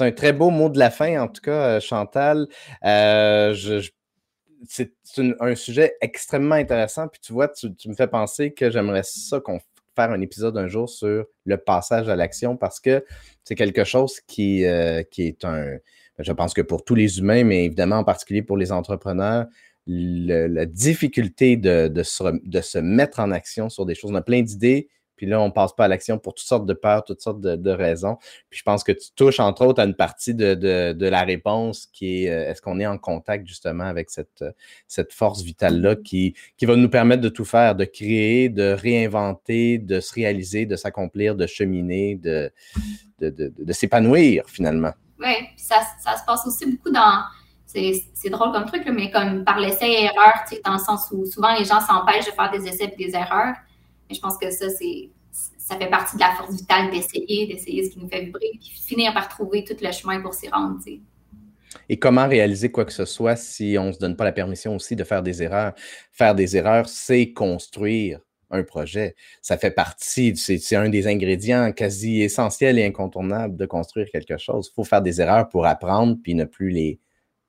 un, 0.00 0.12
très 0.12 0.34
beau 0.34 0.50
mot 0.50 0.68
de 0.68 0.78
la 0.78 0.90
fin, 0.90 1.22
en 1.22 1.28
tout 1.28 1.40
cas, 1.40 1.80
Chantal. 1.80 2.48
C'est 4.68 4.92
un, 5.40 5.54
sujet 5.54 5.96
extrêmement 6.02 6.56
intéressant. 6.56 7.08
Puis 7.08 7.22
tu 7.22 7.32
vois, 7.32 7.48
tu, 7.48 7.70
me 7.86 7.94
fais 7.94 8.06
penser 8.06 8.52
que 8.52 8.70
j'aimerais 8.70 9.04
ça 9.04 9.40
qu'on 9.40 9.58
fasse 9.96 10.10
un 10.10 10.20
épisode 10.20 10.58
un 10.58 10.68
jour 10.68 10.90
sur 10.90 11.24
le 11.46 11.56
passage 11.56 12.10
à 12.10 12.16
l'action 12.16 12.58
parce 12.58 12.78
que 12.78 13.02
c'est 13.42 13.54
quelque 13.54 13.84
chose 13.84 14.20
qui, 14.20 14.66
qui 15.10 15.22
est 15.22 15.44
un. 15.46 15.78
Je 16.18 16.32
pense 16.32 16.52
que 16.52 16.62
pour 16.62 16.84
tous 16.84 16.94
les 16.94 17.20
humains, 17.20 17.44
mais 17.44 17.64
évidemment 17.64 17.96
en 17.96 18.04
particulier 18.04 18.42
pour 18.42 18.58
les 18.58 18.72
entrepreneurs, 18.72 19.46
la 19.86 20.66
difficulté 20.66 21.56
de, 21.56 21.88
de, 21.88 22.02
se, 22.02 22.78
mettre 22.78 23.20
en 23.20 23.30
action 23.30 23.68
sur 23.68 23.86
des 23.86 23.94
choses. 23.94 24.10
On 24.10 24.16
a 24.16 24.22
plein 24.22 24.42
d'idées, 24.42 24.88
puis 25.14 25.26
là, 25.26 25.40
on 25.40 25.46
ne 25.46 25.52
passe 25.52 25.74
pas 25.74 25.84
à 25.84 25.88
l'action 25.88 26.18
pour 26.18 26.34
toutes 26.34 26.46
sortes 26.46 26.66
de 26.66 26.74
peurs, 26.74 27.04
toutes 27.04 27.20
sortes 27.20 27.40
de, 27.40 27.70
raisons. 27.70 28.16
Puis 28.50 28.58
je 28.58 28.62
pense 28.62 28.84
que 28.84 28.92
tu 28.92 29.10
touches, 29.14 29.40
entre 29.40 29.64
autres, 29.64 29.80
à 29.80 29.84
une 29.84 29.94
partie 29.94 30.34
de, 30.34 30.96
la 30.98 31.22
réponse 31.22 31.86
qui 31.92 32.24
est 32.24 32.30
euh, 32.30 32.50
est-ce 32.50 32.60
qu'on 32.60 32.80
est 32.80 32.86
en 32.86 32.98
contact 32.98 33.46
justement 33.46 33.84
avec 33.84 34.10
cette, 34.10 34.44
cette 34.88 35.12
force 35.12 35.42
vitale-là 35.42 35.96
qui, 35.96 36.34
qui 36.56 36.66
va 36.66 36.76
nous 36.76 36.90
permettre 36.90 37.22
de 37.22 37.28
tout 37.28 37.44
faire, 37.44 37.74
de 37.76 37.84
créer, 37.84 38.48
de 38.48 38.72
réinventer, 38.72 39.78
de 39.78 40.00
se 40.00 40.12
réaliser, 40.12 40.66
de 40.66 40.76
s'accomplir, 40.76 41.36
de 41.36 41.46
cheminer, 41.46 42.16
de, 42.16 42.50
de, 43.20 43.72
s'épanouir 43.72 44.44
finalement? 44.48 44.92
Oui, 45.18 45.34
ça, 45.56 45.80
ça 45.98 46.16
se 46.18 46.24
passe 46.26 46.46
aussi 46.46 46.70
beaucoup 46.70 46.90
dans 46.90 47.22
c'est 48.14 48.30
drôle 48.30 48.52
comme 48.52 48.66
truc, 48.66 48.82
mais 48.92 49.10
comme 49.10 49.44
par 49.44 49.58
l'essai 49.58 49.86
et 49.86 50.04
erreur, 50.04 50.34
dans 50.64 50.72
le 50.72 50.78
sens 50.78 51.08
où 51.12 51.24
souvent 51.26 51.54
les 51.58 51.64
gens 51.64 51.80
s'empêchent 51.80 52.26
de 52.26 52.32
faire 52.32 52.50
des 52.50 52.66
essais 52.66 52.92
et 52.92 53.04
des 53.04 53.14
erreurs. 53.14 53.54
Mais 54.08 54.14
je 54.14 54.20
pense 54.20 54.38
que 54.38 54.50
ça, 54.50 54.68
c'est 54.70 55.10
ça 55.58 55.76
fait 55.76 55.90
partie 55.90 56.16
de 56.16 56.20
la 56.20 56.30
force 56.36 56.54
vitale 56.54 56.90
d'essayer, 56.90 57.46
d'essayer 57.46 57.84
ce 57.84 57.90
qui 57.90 57.98
nous 57.98 58.08
fait 58.08 58.22
vibrer, 58.22 58.52
puis 58.60 58.70
finir 58.70 59.12
par 59.12 59.28
trouver 59.28 59.64
tout 59.64 59.76
le 59.80 59.90
chemin 59.90 60.20
pour 60.20 60.32
s'y 60.32 60.48
rendre. 60.48 60.78
Et 61.88 61.98
comment 61.98 62.28
réaliser 62.28 62.70
quoi 62.70 62.84
que 62.84 62.92
ce 62.92 63.04
soit 63.04 63.36
si 63.36 63.76
on 63.78 63.86
ne 63.86 63.92
se 63.92 63.98
donne 63.98 64.16
pas 64.16 64.24
la 64.24 64.32
permission 64.32 64.76
aussi 64.76 64.94
de 64.94 65.02
faire 65.02 65.22
des 65.22 65.42
erreurs? 65.42 65.72
Faire 66.12 66.34
des 66.36 66.56
erreurs, 66.56 66.88
c'est 66.88 67.32
construire 67.32 68.20
un 68.50 68.62
projet. 68.62 69.16
Ça 69.42 69.58
fait 69.58 69.72
partie, 69.72 70.36
c'est 70.36 70.76
un 70.76 70.88
des 70.88 71.08
ingrédients 71.08 71.72
quasi 71.72 72.22
essentiels 72.22 72.78
et 72.78 72.84
incontournables 72.84 73.56
de 73.56 73.66
construire 73.66 74.08
quelque 74.10 74.38
chose. 74.38 74.70
Il 74.70 74.74
faut 74.74 74.84
faire 74.84 75.02
des 75.02 75.20
erreurs 75.20 75.48
pour 75.48 75.66
apprendre 75.66 76.16
puis 76.22 76.36
ne 76.36 76.44
plus 76.44 76.70
les, 76.70 77.00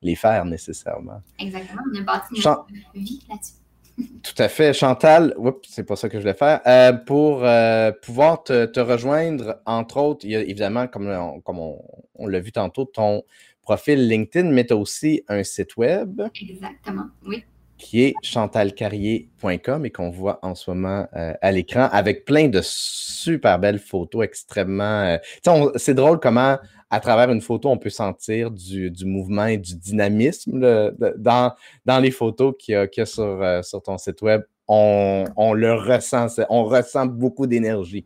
les 0.01 0.15
faire 0.15 0.45
nécessairement. 0.45 1.21
Exactement, 1.39 1.81
on 1.93 1.99
a 1.99 2.01
bâti 2.01 2.41
notre 2.43 2.67
vie 2.93 3.23
là-dessus. 3.29 3.53
Tout 4.23 4.41
à 4.41 4.47
fait. 4.47 4.73
Chantal, 4.73 5.35
c'est 5.67 5.83
pas 5.83 5.95
ça 5.95 6.07
que 6.07 6.17
je 6.17 6.21
voulais 6.21 6.33
faire. 6.33 6.61
Euh, 6.67 6.93
pour 6.93 7.43
euh, 7.43 7.91
pouvoir 8.03 8.43
te, 8.43 8.79
rejoindre, 8.79 9.59
entre 9.65 9.97
autres, 9.97 10.25
il 10.25 10.31
y 10.31 10.35
a 10.35 10.41
évidemment, 10.41 10.87
comme 10.87 11.07
on, 11.07 11.41
comme 11.41 11.59
on, 11.59 12.27
l'a 12.27 12.39
vu 12.39 12.51
tantôt, 12.51 12.85
ton 12.85 13.23
profil 13.61 14.07
LinkedIn, 14.07 14.49
mais 14.51 14.65
tu 14.65 14.73
as 14.73 14.77
aussi 14.77 15.23
un 15.27 15.43
site 15.43 15.77
web. 15.77 16.21
Exactement, 16.39 17.07
oui. 17.25 17.43
Qui 17.77 18.03
est 18.03 18.13
chantalcarrier.com 18.23 19.85
et 19.85 19.91
qu'on 19.91 20.09
voit 20.09 20.39
en 20.41 20.55
ce 20.55 20.71
moment 20.71 21.07
euh, 21.15 21.33
à 21.41 21.51
l'écran 21.51 21.89
avec 21.91 22.25
plein 22.25 22.47
de 22.47 22.61
super 22.63 23.59
belles 23.59 23.79
photos 23.79 24.25
extrêmement. 24.25 25.17
c'est 25.75 25.93
drôle 25.93 26.19
comment 26.19 26.57
à 26.89 26.99
travers 26.99 27.29
une 27.31 27.41
photo, 27.41 27.69
on 27.69 27.77
peut 27.77 27.89
sentir 27.89 28.51
du, 28.51 28.91
mouvement 29.03 29.45
et 29.45 29.57
du 29.57 29.75
dynamisme 29.75 30.59
dans, 31.17 31.53
dans 31.85 31.99
les 31.99 32.11
photos 32.11 32.55
qu'il 32.57 32.73
y 32.73 33.01
a, 33.01 33.05
sur, 33.05 33.23
euh, 33.23 33.61
sur 33.61 33.81
ton 33.81 33.97
site 33.97 34.21
web. 34.21 34.41
On, 34.69 35.53
le 35.53 35.73
ressent, 35.73 36.27
on 36.49 36.65
ressent 36.65 37.05
beaucoup 37.05 37.47
d'énergie. 37.47 38.05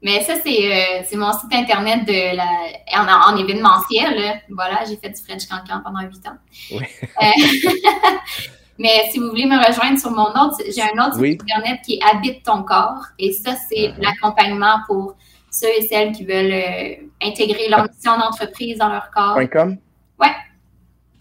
Mais 0.00 0.22
ça, 0.22 0.34
c'est 0.44 1.02
euh, 1.12 1.16
mon 1.18 1.32
site 1.32 1.52
internet 1.52 2.06
de 2.06 2.36
la, 2.36 3.26
en, 3.26 3.36
événementiel. 3.36 4.40
Voilà, 4.48 4.84
j'ai 4.88 4.96
fait 4.96 5.10
du 5.10 5.20
French 5.20 5.46
Cancan 5.48 5.82
pendant 5.82 6.00
huit 6.02 6.24
ans. 6.28 6.36
Oui. 6.70 6.84
Euh, 7.20 7.26
mais 8.78 9.08
si 9.10 9.18
vous 9.18 9.28
voulez 9.28 9.46
me 9.46 9.58
rejoindre 9.58 9.98
sur 9.98 10.12
mon 10.12 10.28
autre, 10.28 10.62
j'ai 10.68 10.82
un 10.82 11.04
autre 11.04 11.16
site 11.16 11.42
internet 11.42 11.80
qui 11.84 11.94
est 11.94 12.00
Habite 12.02 12.44
ton 12.44 12.62
corps. 12.62 13.06
Et 13.18 13.32
ça, 13.32 13.56
c'est 13.56 13.88
uh-huh. 13.88 14.00
l'accompagnement 14.00 14.78
pour 14.86 15.16
ceux 15.50 15.68
et 15.78 15.82
celles 15.82 16.12
qui 16.12 16.24
veulent 16.24 16.52
euh, 16.52 16.94
intégrer 17.22 17.68
leur 17.68 17.88
mission 17.88 18.16
d'entreprise 18.16 18.78
dans 18.78 18.88
leur 18.88 19.10
corps. 19.10 19.38
.com? 19.50 19.76
Ouais. 20.20 20.30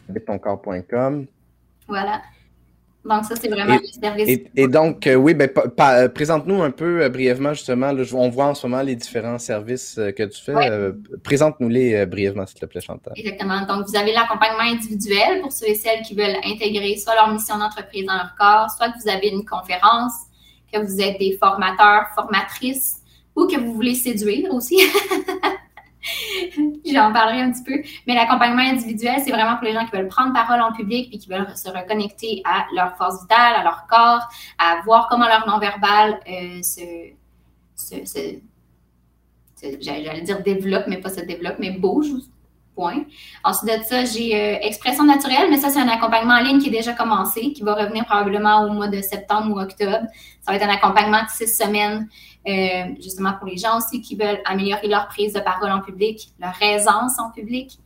Habite-ton-corps.com. 0.10 1.26
Voilà. 1.88 2.22
Donc, 3.08 3.26
ça, 3.26 3.36
c'est 3.36 3.48
vraiment 3.48 3.78
le 3.78 3.88
service. 3.88 4.40
Et, 4.56 4.68
donc, 4.68 5.08
euh, 5.08 5.16
oui, 5.16 5.34
ben, 5.34 5.50
euh, 5.80 6.10
présente-nous 6.10 6.62
un 6.62 6.72
peu 6.72 7.08
brièvement, 7.10 7.54
justement. 7.54 7.92
on 8.14 8.30
voit 8.30 8.46
en 8.46 8.56
ce 8.56 8.68
moment 8.68 8.82
les 8.82 8.96
différents 8.96 9.40
services 9.40 9.96
que 9.96 10.24
tu 10.24 10.42
fais. 10.42 10.54
Présente-nous-les 11.24 12.06
brièvement, 12.06 12.46
s'il 12.46 12.60
te 12.60 12.66
plaît, 12.66 12.82
Chantal. 12.82 13.14
Exactement. 13.16 13.66
Donc, 13.66 13.88
vous 13.88 13.96
avez 13.96 14.14
l'accompagnement 14.14 14.72
individuel 14.72 15.42
pour 15.42 15.52
ceux 15.52 15.68
et 15.68 15.76
celles 15.76 16.02
qui 16.02 16.16
veulent 16.16 16.38
intégrer 16.46 16.98
soit 16.98 17.16
leur 17.16 17.32
mission 17.32 17.58
d'entreprise 17.58 18.06
dans 18.06 18.16
leur 18.16 18.36
corps, 18.38 18.70
soit 18.72 18.90
que 18.90 19.02
vous 19.02 19.10
avez 19.10 19.30
une 19.30 19.46
conférence, 19.46 20.14
que 20.72 20.80
vous 20.80 21.02
êtes 21.02 21.20
des 21.20 21.38
formateurs, 21.38 22.08
formatrices 22.16 22.98
ou 23.36 23.48
que 23.48 23.60
vous 23.60 23.74
voulez 23.74 23.96
séduire 23.96 24.54
aussi. 24.54 24.82
J'en 26.86 27.14
parlerai 27.14 27.42
un 27.42 27.52
petit 27.52 27.64
peu. 27.64 27.82
Mais 28.08 28.16
l'accompagnement 28.16 28.64
individuel, 28.64 29.22
c'est 29.24 29.32
vraiment 29.32 29.56
pour 29.56 29.66
les 29.66 29.74
gens 29.74 29.86
qui 29.86 29.96
veulent 29.96 30.08
prendre 30.08 30.34
parole 30.34 30.62
en 30.62 30.72
public 30.74 31.10
et 31.14 31.18
qui 31.18 31.30
veulent 31.30 31.48
se 31.56 31.70
reconnecter 31.70 32.42
à 32.46 32.66
leur 32.76 32.96
force 32.98 33.22
vitale, 33.22 33.56
à 33.56 33.64
leur 33.64 33.88
corps, 33.88 34.28
à 34.58 34.82
voir 34.86 35.08
comment 35.10 35.28
leur 35.28 35.48
non-verbal 35.48 36.20
euh, 36.30 36.62
se, 36.62 37.12
j'allais 39.82 40.22
dire 40.22 40.42
développe, 40.44 40.86
mais 40.88 40.98
pas 40.98 41.10
se 41.10 41.22
développe, 41.22 41.56
mais 41.60 41.72
bouge. 41.72 42.08
point. 42.76 43.06
Ensuite 43.44 43.80
de 43.80 43.84
ça, 43.84 44.06
j'ai 44.06 44.36
euh, 44.36 44.58
expression 44.62 45.04
naturelle, 45.04 45.48
mais 45.50 45.58
ça, 45.58 45.70
c'est 45.70 45.80
un 45.80 45.88
accompagnement 45.88 46.36
en 46.36 46.44
ligne 46.44 46.60
qui 46.60 46.68
est 46.68 46.78
déjà 46.78 46.94
commencé, 46.94 47.52
qui 47.54 47.64
va 47.64 47.74
revenir 47.74 48.06
probablement 48.06 48.64
au 48.64 48.70
mois 48.70 48.88
de 48.88 49.02
septembre 49.02 49.56
ou 49.56 49.60
octobre. 49.60 50.06
Ça 50.42 50.52
va 50.52 50.56
être 50.56 50.64
un 50.64 50.74
accompagnement 50.74 51.24
de 51.24 51.30
six 51.30 51.48
semaines, 51.48 52.08
justement 53.00 53.34
pour 53.34 53.48
les 53.48 53.58
gens 53.58 53.78
aussi 53.78 54.02
qui 54.02 54.16
veulent 54.16 54.42
améliorer 54.46 54.88
leur 54.88 55.08
prise 55.08 55.34
de 55.34 55.40
parole 55.40 55.72
en 55.72 55.82
public, 55.82 56.30
leur 56.40 56.54
aisance 56.62 57.20
en 57.20 57.32
public. 57.32 57.78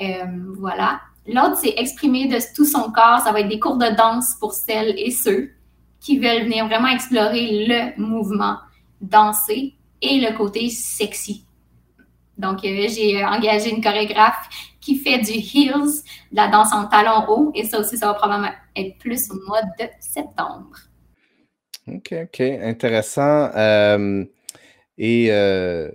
Euh, 0.00 0.24
voilà. 0.58 1.00
L'autre, 1.26 1.56
c'est 1.56 1.74
exprimer 1.76 2.26
de 2.26 2.38
tout 2.54 2.64
son 2.64 2.90
corps. 2.90 3.20
Ça 3.20 3.30
va 3.30 3.40
être 3.40 3.48
des 3.48 3.60
cours 3.60 3.76
de 3.76 3.94
danse 3.96 4.34
pour 4.40 4.52
celles 4.54 4.94
et 4.98 5.12
ceux 5.12 5.50
qui 6.00 6.18
veulent 6.18 6.44
venir 6.44 6.66
vraiment 6.66 6.88
explorer 6.88 7.66
le 7.66 8.02
mouvement, 8.02 8.56
danser 9.00 9.76
et 10.00 10.18
le 10.18 10.36
côté 10.36 10.68
sexy 10.68 11.44
donc, 12.38 12.64
euh, 12.64 12.88
j'ai 12.88 13.24
engagé 13.24 13.70
une 13.70 13.82
chorégraphe 13.82 14.48
qui 14.80 14.96
fait 14.96 15.18
du 15.18 15.32
heels, 15.32 16.02
de 16.32 16.36
la 16.36 16.48
danse 16.48 16.72
en 16.72 16.86
talons 16.86 17.28
hauts, 17.28 17.52
et 17.54 17.64
ça 17.64 17.78
aussi, 17.78 17.96
ça 17.96 18.06
va 18.06 18.14
probablement 18.14 18.52
être 18.74 18.98
plus 18.98 19.30
au 19.30 19.34
mois 19.46 19.62
de 19.62 19.84
septembre. 20.00 20.76
OK, 21.88 22.14
OK, 22.22 22.40
intéressant. 22.40 23.50
Euh, 23.56 24.24
et 24.98 25.28
euh, 25.30 25.90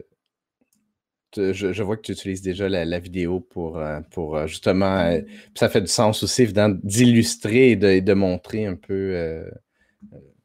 je, 1.35 1.83
vois 1.83 1.97
que 1.97 2.01
tu 2.01 2.11
utilises 2.11 2.41
déjà 2.41 2.67
la, 2.67 2.99
vidéo 2.99 3.39
pour, 3.39 3.81
pour 4.11 4.47
justement, 4.47 5.17
ça 5.55 5.69
fait 5.69 5.81
du 5.81 5.87
sens 5.87 6.23
aussi, 6.23 6.43
évidemment, 6.43 6.77
d'illustrer 6.83 7.71
et 7.71 7.75
de, 7.75 8.13
montrer 8.13 8.65
un 8.65 8.75
peu 8.75 9.45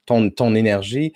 ton, 0.07 0.31
ton 0.31 0.55
énergie 0.55 1.13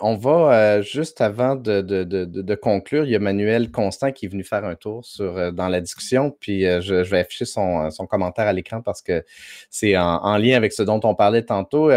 on 0.00 0.16
va 0.16 0.30
euh, 0.30 0.82
juste 0.82 1.20
avant 1.20 1.56
de, 1.56 2.54
conclure, 2.54 3.04
il 3.04 3.10
y 3.10 3.16
a 3.16 3.18
Manuel 3.18 3.70
Constant 3.70 4.12
qui 4.12 4.26
est 4.26 4.28
venu 4.28 4.44
faire 4.44 4.64
un 4.64 4.74
tour 4.74 5.04
euh, 5.20 5.50
dans 5.50 5.68
la 5.68 5.80
discussion, 5.80 6.36
puis 6.38 6.66
euh, 6.66 6.80
je, 6.80 6.94
vais 6.94 7.20
afficher 7.20 7.44
son, 7.44 7.90
commentaire 8.08 8.46
à 8.46 8.52
l'écran 8.52 8.82
parce 8.82 9.02
que 9.02 9.24
c'est 9.70 9.96
en, 9.96 10.36
lien 10.36 10.56
avec 10.56 10.72
ce 10.72 10.82
dont 10.82 11.00
on 11.04 11.14
parlait 11.14 11.42
tantôt 11.42 11.90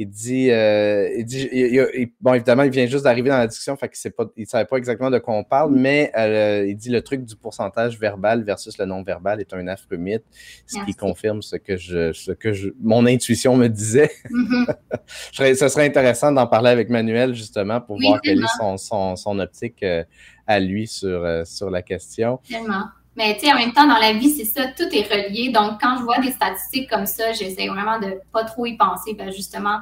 il 0.00 0.08
dit, 0.08 0.52
euh, 0.52 1.12
il 1.18 1.24
dit 1.24 2.12
bon, 2.20 2.32
évidemment, 2.34 2.62
il 2.62 2.70
vient 2.70 2.86
juste 2.86 3.02
d'arriver 3.02 3.30
dans 3.30 3.38
la 3.38 3.48
discussion, 3.48 3.76
fait 3.76 3.88
qu'il 3.88 4.12
ne 4.36 4.44
savait 4.44 4.64
pas 4.64 4.76
exactement 4.76 5.10
de 5.10 5.18
quoi 5.18 5.34
on 5.34 5.42
parle, 5.42 5.72
mm. 5.72 5.80
mais 5.80 6.12
euh, 6.16 6.66
il 6.68 6.76
dit 6.76 6.90
le 6.90 7.02
truc 7.02 7.24
du 7.24 7.34
pourcentage 7.34 7.98
verbal 7.98 8.44
versus 8.44 8.78
le 8.78 8.84
non-verbal 8.84 9.40
est 9.40 9.52
un 9.52 9.66
affreux 9.66 9.96
mythe, 9.96 10.22
ce 10.66 10.78
qui 10.84 10.94
confirme 10.94 11.42
ce 11.42 11.56
que 11.56 11.76
je, 11.76 12.12
ce 12.12 12.30
que 12.30 12.52
je, 12.52 12.68
mon 12.80 13.06
intuition 13.06 13.56
me 13.56 13.66
disait. 13.68 14.10
Mm-hmm. 14.38 15.54
ce 15.56 15.68
serait 15.68 15.86
intéressant 15.86 16.30
d'en 16.30 16.46
parler 16.46 16.70
avec 16.70 16.90
Manuel, 16.90 17.34
justement, 17.34 17.80
pour 17.80 17.98
voir 18.00 18.20
quelle 18.20 18.38
est 18.38 18.58
son, 18.58 18.76
son, 18.76 19.16
son 19.16 19.38
optique 19.38 19.82
euh, 19.82 20.04
à 20.46 20.60
lui 20.60 20.86
sur, 20.86 21.26
sur 21.44 21.70
la 21.70 21.82
question. 21.82 22.38
Tellement. 22.48 22.84
Mais 23.18 23.34
tu 23.34 23.46
sais, 23.46 23.52
en 23.52 23.56
même 23.56 23.72
temps, 23.72 23.88
dans 23.88 23.98
la 23.98 24.12
vie, 24.12 24.30
c'est 24.30 24.44
ça, 24.44 24.68
tout 24.68 24.86
est 24.92 25.02
relié. 25.12 25.50
Donc, 25.50 25.80
quand 25.82 25.96
je 25.98 26.04
vois 26.04 26.20
des 26.20 26.30
statistiques 26.30 26.88
comme 26.88 27.04
ça, 27.04 27.32
j'essaie 27.32 27.66
vraiment 27.66 27.98
de 27.98 28.20
pas 28.32 28.44
trop 28.44 28.64
y 28.64 28.76
penser. 28.76 29.12
Ben, 29.14 29.32
justement, 29.32 29.80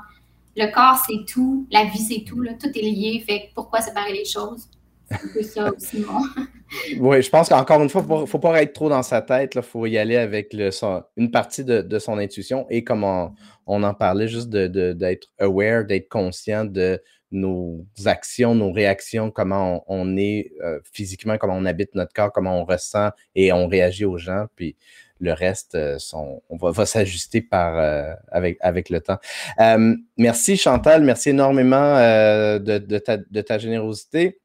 le 0.57 0.73
corps, 0.73 1.05
c'est 1.07 1.27
tout. 1.31 1.67
La 1.71 1.85
vie, 1.85 1.99
c'est 1.99 2.25
tout. 2.27 2.41
Là. 2.41 2.53
Tout 2.59 2.71
est 2.75 2.81
lié. 2.81 3.23
Fait 3.29 3.51
pourquoi 3.55 3.83
séparer 3.83 4.15
les 4.15 4.25
choses? 4.25 4.71
C'est 5.35 5.43
ça 5.43 5.71
aussi, 5.71 5.99
moi. 5.99 6.23
oui, 6.99 7.21
je 7.21 7.29
pense 7.29 7.51
qu'encore 7.51 7.83
une 7.83 7.91
fois, 7.91 8.03
il 8.09 8.21
ne 8.23 8.27
faut 8.27 8.39
pas 8.39 8.63
être 8.63 8.73
trop 8.73 8.89
dans 8.89 9.03
sa 9.03 9.21
tête. 9.21 9.53
Il 9.55 9.61
faut 9.61 9.85
y 9.85 9.99
aller 9.99 10.17
avec 10.17 10.55
le, 10.55 10.71
une 11.19 11.31
partie 11.31 11.63
de, 11.63 11.99
son 11.99 12.17
intuition 12.17 12.65
et 12.71 12.85
comme 12.85 13.05
on, 13.05 13.83
en 13.83 13.93
parlait, 13.93 14.29
juste 14.29 14.49
d'être 14.49 15.29
aware, 15.39 15.85
d'être 15.85 16.09
conscient 16.09 16.65
de 16.65 17.03
nos 17.33 17.85
actions, 18.05 18.55
nos 18.55 18.73
réactions, 18.73 19.31
comment 19.31 19.85
on, 19.89 20.17
est 20.17 20.53
euh, 20.63 20.79
physiquement, 20.93 21.39
comment 21.39 21.57
on 21.57 21.65
habite 21.65 21.95
notre 21.95 22.13
corps, 22.13 22.33
comment 22.33 22.61
on 22.61 22.65
ressent 22.65 23.11
et 23.35 23.53
on 23.53 23.67
réagit 23.67 24.05
aux 24.05 24.19
gens. 24.19 24.47
Puis 24.55 24.77
le 25.19 25.33
reste, 25.33 25.75
euh, 25.75 25.99
on 26.13 26.57
va, 26.57 26.87
s'ajuster 26.87 27.47
euh, 27.53 28.15
avec, 28.31 28.59
avec 28.61 28.91
le 28.91 29.01
temps. 29.01 29.19
merci 30.17 30.57
Chantal, 30.57 31.03
merci 31.03 31.31
énormément 31.31 31.97
de, 31.97 32.99
ta, 33.43 33.59
générosité. 33.59 34.39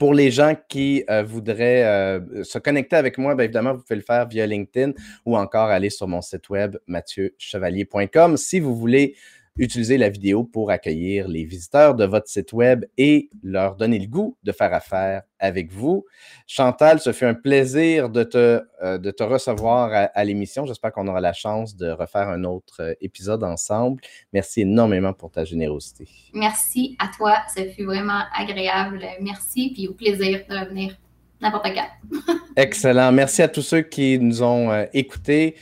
Pour 0.00 0.14
les 0.14 0.32
gens 0.32 0.56
qui 0.68 1.04
voudraient 1.24 2.20
se 2.42 2.58
connecter 2.58 2.96
avec 2.96 3.18
moi, 3.18 3.36
bien 3.36 3.44
évidemment, 3.44 3.72
vous 3.72 3.82
pouvez 3.82 3.96
le 3.96 4.02
faire 4.02 4.26
via 4.28 4.44
LinkedIn 4.44 4.92
ou 5.24 5.36
encore 5.36 5.68
aller 5.68 5.90
sur 5.90 6.08
mon 6.08 6.22
site 6.22 6.48
web 6.50 6.76
mathieuchevalier.com. 6.88 8.36
Si 8.36 8.58
vous 8.58 8.74
voulez 8.74 9.14
Utilisez 9.58 9.96
la 9.96 10.10
vidéo 10.10 10.44
pour 10.44 10.70
accueillir 10.70 11.28
les 11.28 11.44
visiteurs 11.44 11.94
de 11.94 12.04
votre 12.04 12.28
site 12.28 12.52
web 12.52 12.84
et 12.98 13.30
leur 13.42 13.76
donner 13.76 13.98
le 13.98 14.06
goût 14.06 14.36
de 14.42 14.52
faire 14.52 14.74
affaire 14.74 15.22
avec 15.38 15.72
vous. 15.72 16.04
Chantal, 16.46 17.00
ce 17.00 17.12
fut 17.12 17.24
un 17.24 17.34
plaisir 17.34 18.10
de 18.10 18.22
te, 18.22 18.62
euh, 18.82 18.98
de 18.98 19.10
te 19.10 19.22
recevoir 19.22 20.10
à, 20.14 20.24
l'émission. 20.24 20.66
J'espère 20.66 20.92
qu'on 20.92 21.08
aura 21.08 21.20
la 21.20 21.32
chance 21.32 21.74
de 21.74 21.90
refaire 21.90 22.28
un 22.28 22.44
autre 22.44 22.80
euh, 22.80 22.94
épisode 23.00 23.44
ensemble. 23.44 24.02
Merci 24.32 24.62
énormément 24.62 25.14
pour 25.14 25.30
ta 25.30 25.44
générosité. 25.44 26.06
Merci 26.34 26.96
à 26.98 27.08
toi. 27.16 27.38
Ça 27.54 27.64
fut 27.64 27.84
vraiment 27.84 28.24
agréable. 28.36 29.00
Merci, 29.22 29.70
puis 29.72 29.88
au 29.88 29.94
plaisir 29.94 30.42
de 30.50 30.54
revenir 30.54 30.96
n'importe 31.40 31.68
quand. 31.74 32.34
Excellent. 32.56 33.10
Merci 33.10 33.40
à 33.40 33.48
tous 33.48 33.62
ceux 33.62 33.82
qui 33.82 34.18
nous 34.18 34.42
ont 34.42 34.70
euh, 34.70 34.84
écoutés. 34.92 35.56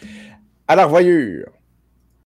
À 0.67 0.75
la 0.75 0.85
revoyure. 0.87 1.54